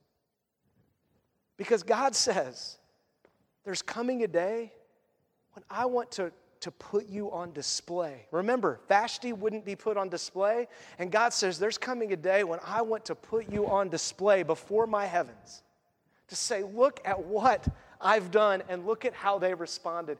Because 1.55 1.83
God 1.83 2.15
says, 2.15 2.79
there's 3.63 3.81
coming 3.81 4.23
a 4.23 4.27
day 4.27 4.73
when 5.53 5.63
I 5.69 5.85
want 5.85 6.11
to 6.13 6.33
to 6.63 6.71
put 6.71 7.09
you 7.09 7.29
on 7.31 7.51
display. 7.51 8.25
Remember, 8.31 8.79
Vashti 8.87 9.33
wouldn't 9.33 9.65
be 9.65 9.75
put 9.75 9.97
on 9.97 10.07
display, 10.07 10.69
and 10.97 11.11
God 11.11 11.33
says, 11.33 11.59
There's 11.59 11.77
coming 11.77 12.13
a 12.13 12.15
day 12.15 12.45
when 12.45 12.59
I 12.65 12.81
want 12.81 13.03
to 13.05 13.15
put 13.15 13.51
you 13.51 13.67
on 13.67 13.89
display 13.89 14.43
before 14.43 14.87
my 14.87 15.05
heavens. 15.05 15.61
To 16.29 16.35
say, 16.37 16.63
Look 16.63 17.01
at 17.03 17.21
what 17.21 17.67
I've 17.99 18.31
done, 18.31 18.63
and 18.69 18.85
look 18.85 19.03
at 19.03 19.13
how 19.13 19.39
they 19.39 19.53
responded. 19.53 20.17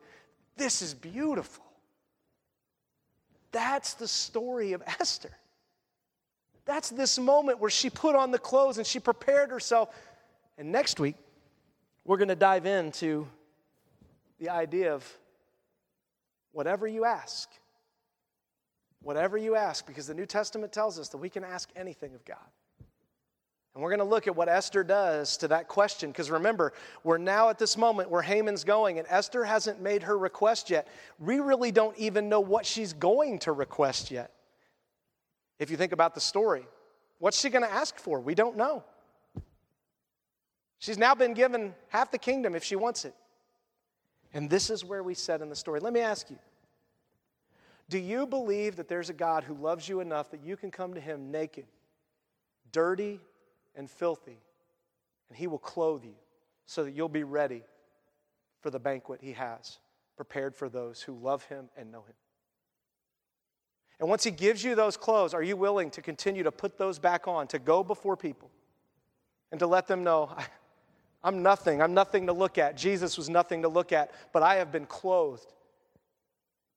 This 0.57 0.81
is 0.81 0.93
beautiful. 0.93 1.63
That's 3.53 3.93
the 3.93 4.07
story 4.07 4.73
of 4.73 4.83
Esther. 4.99 5.31
That's 6.65 6.89
this 6.89 7.17
moment 7.17 7.59
where 7.59 7.69
she 7.69 7.89
put 7.89 8.15
on 8.15 8.31
the 8.31 8.39
clothes 8.39 8.77
and 8.77 8.85
she 8.85 8.99
prepared 8.99 9.49
herself. 9.49 9.95
And 10.57 10.71
next 10.71 10.99
week, 10.99 11.15
we're 12.03 12.17
going 12.17 12.27
to 12.29 12.35
dive 12.35 12.65
into 12.65 13.27
the 14.39 14.49
idea 14.49 14.93
of 14.93 15.05
whatever 16.53 16.87
you 16.87 17.03
ask. 17.03 17.49
Whatever 19.01 19.37
you 19.37 19.55
ask, 19.55 19.85
because 19.85 20.07
the 20.07 20.13
New 20.13 20.25
Testament 20.25 20.71
tells 20.71 20.97
us 20.97 21.09
that 21.09 21.17
we 21.17 21.29
can 21.29 21.43
ask 21.43 21.69
anything 21.75 22.15
of 22.15 22.23
God. 22.23 22.37
And 23.73 23.83
we're 23.83 23.89
going 23.89 23.99
to 23.99 24.05
look 24.05 24.27
at 24.27 24.35
what 24.35 24.47
Esther 24.47 24.83
does 24.83 25.35
to 25.37 25.47
that 25.49 25.67
question. 25.67 26.11
Because 26.11 26.29
remember, 26.29 26.73
we're 27.03 27.17
now 27.17 27.49
at 27.49 27.57
this 27.57 27.75
moment 27.75 28.09
where 28.09 28.21
Haman's 28.21 28.63
going, 28.63 28.99
and 28.99 29.07
Esther 29.09 29.43
hasn't 29.43 29.81
made 29.81 30.03
her 30.03 30.17
request 30.17 30.69
yet. 30.69 30.87
We 31.19 31.39
really 31.39 31.71
don't 31.71 31.97
even 31.97 32.29
know 32.29 32.39
what 32.39 32.65
she's 32.65 32.93
going 32.93 33.39
to 33.39 33.51
request 33.51 34.11
yet. 34.11 34.31
If 35.59 35.71
you 35.71 35.77
think 35.77 35.91
about 35.91 36.13
the 36.13 36.21
story, 36.21 36.67
what's 37.19 37.39
she 37.39 37.49
going 37.49 37.63
to 37.63 37.71
ask 37.71 37.97
for? 37.97 38.19
We 38.19 38.35
don't 38.35 38.57
know. 38.57 38.83
She's 40.77 40.97
now 40.97 41.15
been 41.15 41.33
given 41.33 41.73
half 41.89 42.11
the 42.11 42.17
kingdom 42.17 42.55
if 42.55 42.63
she 42.63 42.75
wants 42.75 43.05
it. 43.05 43.15
And 44.33 44.49
this 44.49 44.69
is 44.69 44.83
where 44.83 45.03
we 45.03 45.13
said 45.13 45.41
in 45.41 45.49
the 45.49 45.55
story. 45.55 45.79
Let 45.79 45.93
me 45.93 45.99
ask 45.99 46.29
you 46.29 46.39
Do 47.89 47.99
you 47.99 48.25
believe 48.25 48.75
that 48.77 48.87
there's 48.87 49.09
a 49.09 49.13
God 49.13 49.43
who 49.43 49.53
loves 49.53 49.87
you 49.87 49.99
enough 49.99 50.31
that 50.31 50.43
you 50.43 50.57
can 50.57 50.71
come 50.71 50.93
to 50.93 50.99
him 50.99 51.31
naked, 51.31 51.65
dirty, 52.71 53.19
and 53.75 53.89
filthy, 53.89 54.39
and 55.29 55.37
he 55.37 55.47
will 55.47 55.59
clothe 55.59 56.03
you 56.03 56.15
so 56.65 56.83
that 56.83 56.91
you'll 56.91 57.09
be 57.09 57.23
ready 57.23 57.63
for 58.61 58.69
the 58.69 58.79
banquet 58.79 59.19
he 59.21 59.33
has 59.33 59.79
prepared 60.15 60.55
for 60.55 60.69
those 60.69 61.01
who 61.01 61.13
love 61.13 61.43
him 61.45 61.69
and 61.75 61.91
know 61.91 62.01
him. 62.01 62.15
And 63.99 64.09
once 64.09 64.23
he 64.23 64.31
gives 64.31 64.63
you 64.63 64.75
those 64.75 64.97
clothes, 64.97 65.33
are 65.33 65.43
you 65.43 65.55
willing 65.55 65.89
to 65.91 66.01
continue 66.01 66.43
to 66.43 66.51
put 66.51 66.77
those 66.77 66.99
back 66.99 67.27
on, 67.27 67.47
to 67.47 67.59
go 67.59 67.83
before 67.83 68.17
people, 68.17 68.49
and 69.51 69.59
to 69.59 69.67
let 69.67 69.87
them 69.87 70.03
know, 70.03 70.35
I'm 71.23 71.41
nothing. 71.41 71.81
I'm 71.81 71.93
nothing 71.93 72.27
to 72.27 72.33
look 72.33 72.57
at. 72.57 72.75
Jesus 72.75 73.17
was 73.17 73.29
nothing 73.29 73.61
to 73.61 73.69
look 73.69 73.91
at, 73.91 74.11
but 74.33 74.43
I 74.43 74.55
have 74.55 74.71
been 74.71 74.85
clothed 74.85 75.53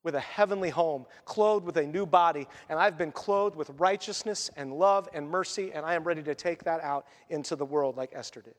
with 0.05 0.15
a 0.15 0.21
heavenly 0.21 0.71
home, 0.71 1.05
clothed 1.25 1.67
with 1.67 1.77
a 1.79 1.85
new 1.85 2.07
body, 2.07 2.47
and 2.69 2.79
I've 2.79 2.97
been 2.97 3.11
clothed 3.11 3.57
with 3.57 3.71
righteousness 3.71 4.51
and 4.57 4.73
love 4.73 5.09
and 5.13 5.29
mercy, 5.29 5.73
and 5.73 5.85
I 5.85 5.95
am 5.95 6.05
ready 6.05 6.23
to 6.23 6.35
take 6.37 6.63
that 6.63 6.81
out 6.81 7.07
into 7.29 7.57
the 7.57 7.65
world 7.65 7.97
like 7.97 8.13
Esther 8.15 8.41
did. 8.41 8.55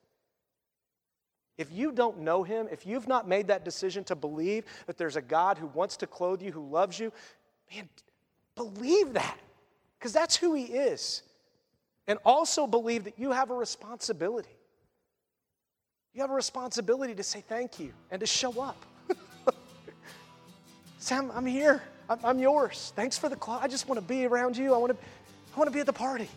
If 1.58 1.72
you 1.72 1.94
don't 1.94 2.20
know 2.20 2.44
him, 2.44 2.68
if 2.70 2.86
you've 2.86 3.08
not 3.08 3.30
made 3.30 3.48
that 3.48 3.64
decision 3.64 4.04
to 4.06 4.16
believe 4.16 4.66
that 4.88 4.98
there's 4.98 5.16
a 5.16 5.22
God 5.22 5.58
who 5.58 5.68
wants 5.68 5.96
to 5.98 6.08
clothe 6.08 6.42
you, 6.42 6.52
who 6.52 6.68
loves 6.68 7.00
you, 7.00 7.14
man, 7.74 7.88
believe 8.56 9.14
that, 9.14 9.40
because 9.98 10.12
that's 10.12 10.36
who 10.36 10.54
he 10.54 10.66
is. 10.66 11.24
And 12.08 12.20
also 12.26 12.68
believe 12.68 13.06
that 13.06 13.18
you 13.18 13.32
have 13.32 13.52
a 13.52 13.56
responsibility. 13.56 14.57
You 16.18 16.22
have 16.22 16.32
a 16.32 16.34
responsibility 16.34 17.14
to 17.14 17.22
say 17.22 17.44
thank 17.48 17.80
you 17.80 17.94
and 18.10 18.20
to 18.22 18.26
show 18.26 18.60
up. 18.60 18.84
Sam, 20.98 21.32
I'm 21.36 21.46
here. 21.46 21.84
I'm, 22.10 22.18
I'm 22.24 22.40
yours. 22.40 22.92
Thanks 22.96 23.20
for 23.20 23.30
the 23.30 23.36
call. 23.36 23.60
I 23.60 23.68
just 23.68 23.88
want 23.88 24.02
to 24.02 24.04
be 24.04 24.26
around 24.26 24.58
you. 24.58 24.74
I 24.74 24.78
want 24.78 24.94
to, 24.94 25.06
I 25.56 25.60
want 25.60 25.68
to 25.68 25.72
be 25.72 25.80
at 25.80 25.86
the 25.86 25.94
party. 25.94 26.28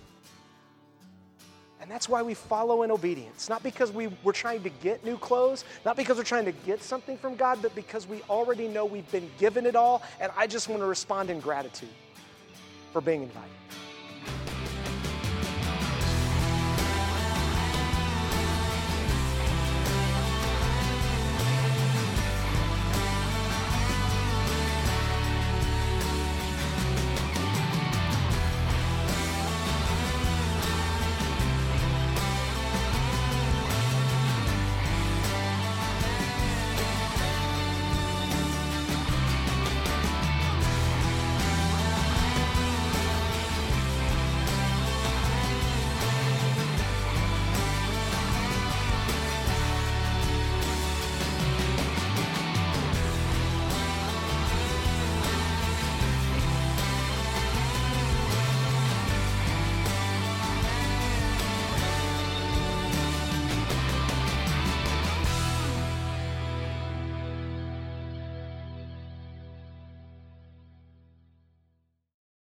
And 1.81 1.91
that's 1.91 2.11
why 2.11 2.21
we 2.21 2.35
follow 2.35 2.83
in 2.83 2.91
obedience. 2.91 3.49
Not 3.49 3.63
because 3.63 3.91
we, 3.91 4.09
we're 4.23 4.33
trying 4.33 4.63
to 4.65 4.69
get 4.69 5.03
new 5.03 5.17
clothes, 5.17 5.65
not 5.87 5.97
because 5.97 6.19
we're 6.19 6.25
trying 6.25 6.45
to 6.45 6.53
get 6.53 6.83
something 6.83 7.17
from 7.17 7.35
God, 7.35 7.61
but 7.63 7.75
because 7.75 8.07
we 8.07 8.21
already 8.29 8.69
know 8.69 8.85
we've 8.85 9.11
been 9.11 9.31
given 9.39 9.65
it 9.65 9.77
all. 9.77 10.03
And 10.21 10.31
I 10.37 10.47
just 10.47 10.69
want 10.69 10.83
to 10.83 10.87
respond 10.87 11.31
in 11.31 11.41
gratitude 11.41 11.89
for 12.93 13.01
being 13.01 13.23
invited. 13.23 13.49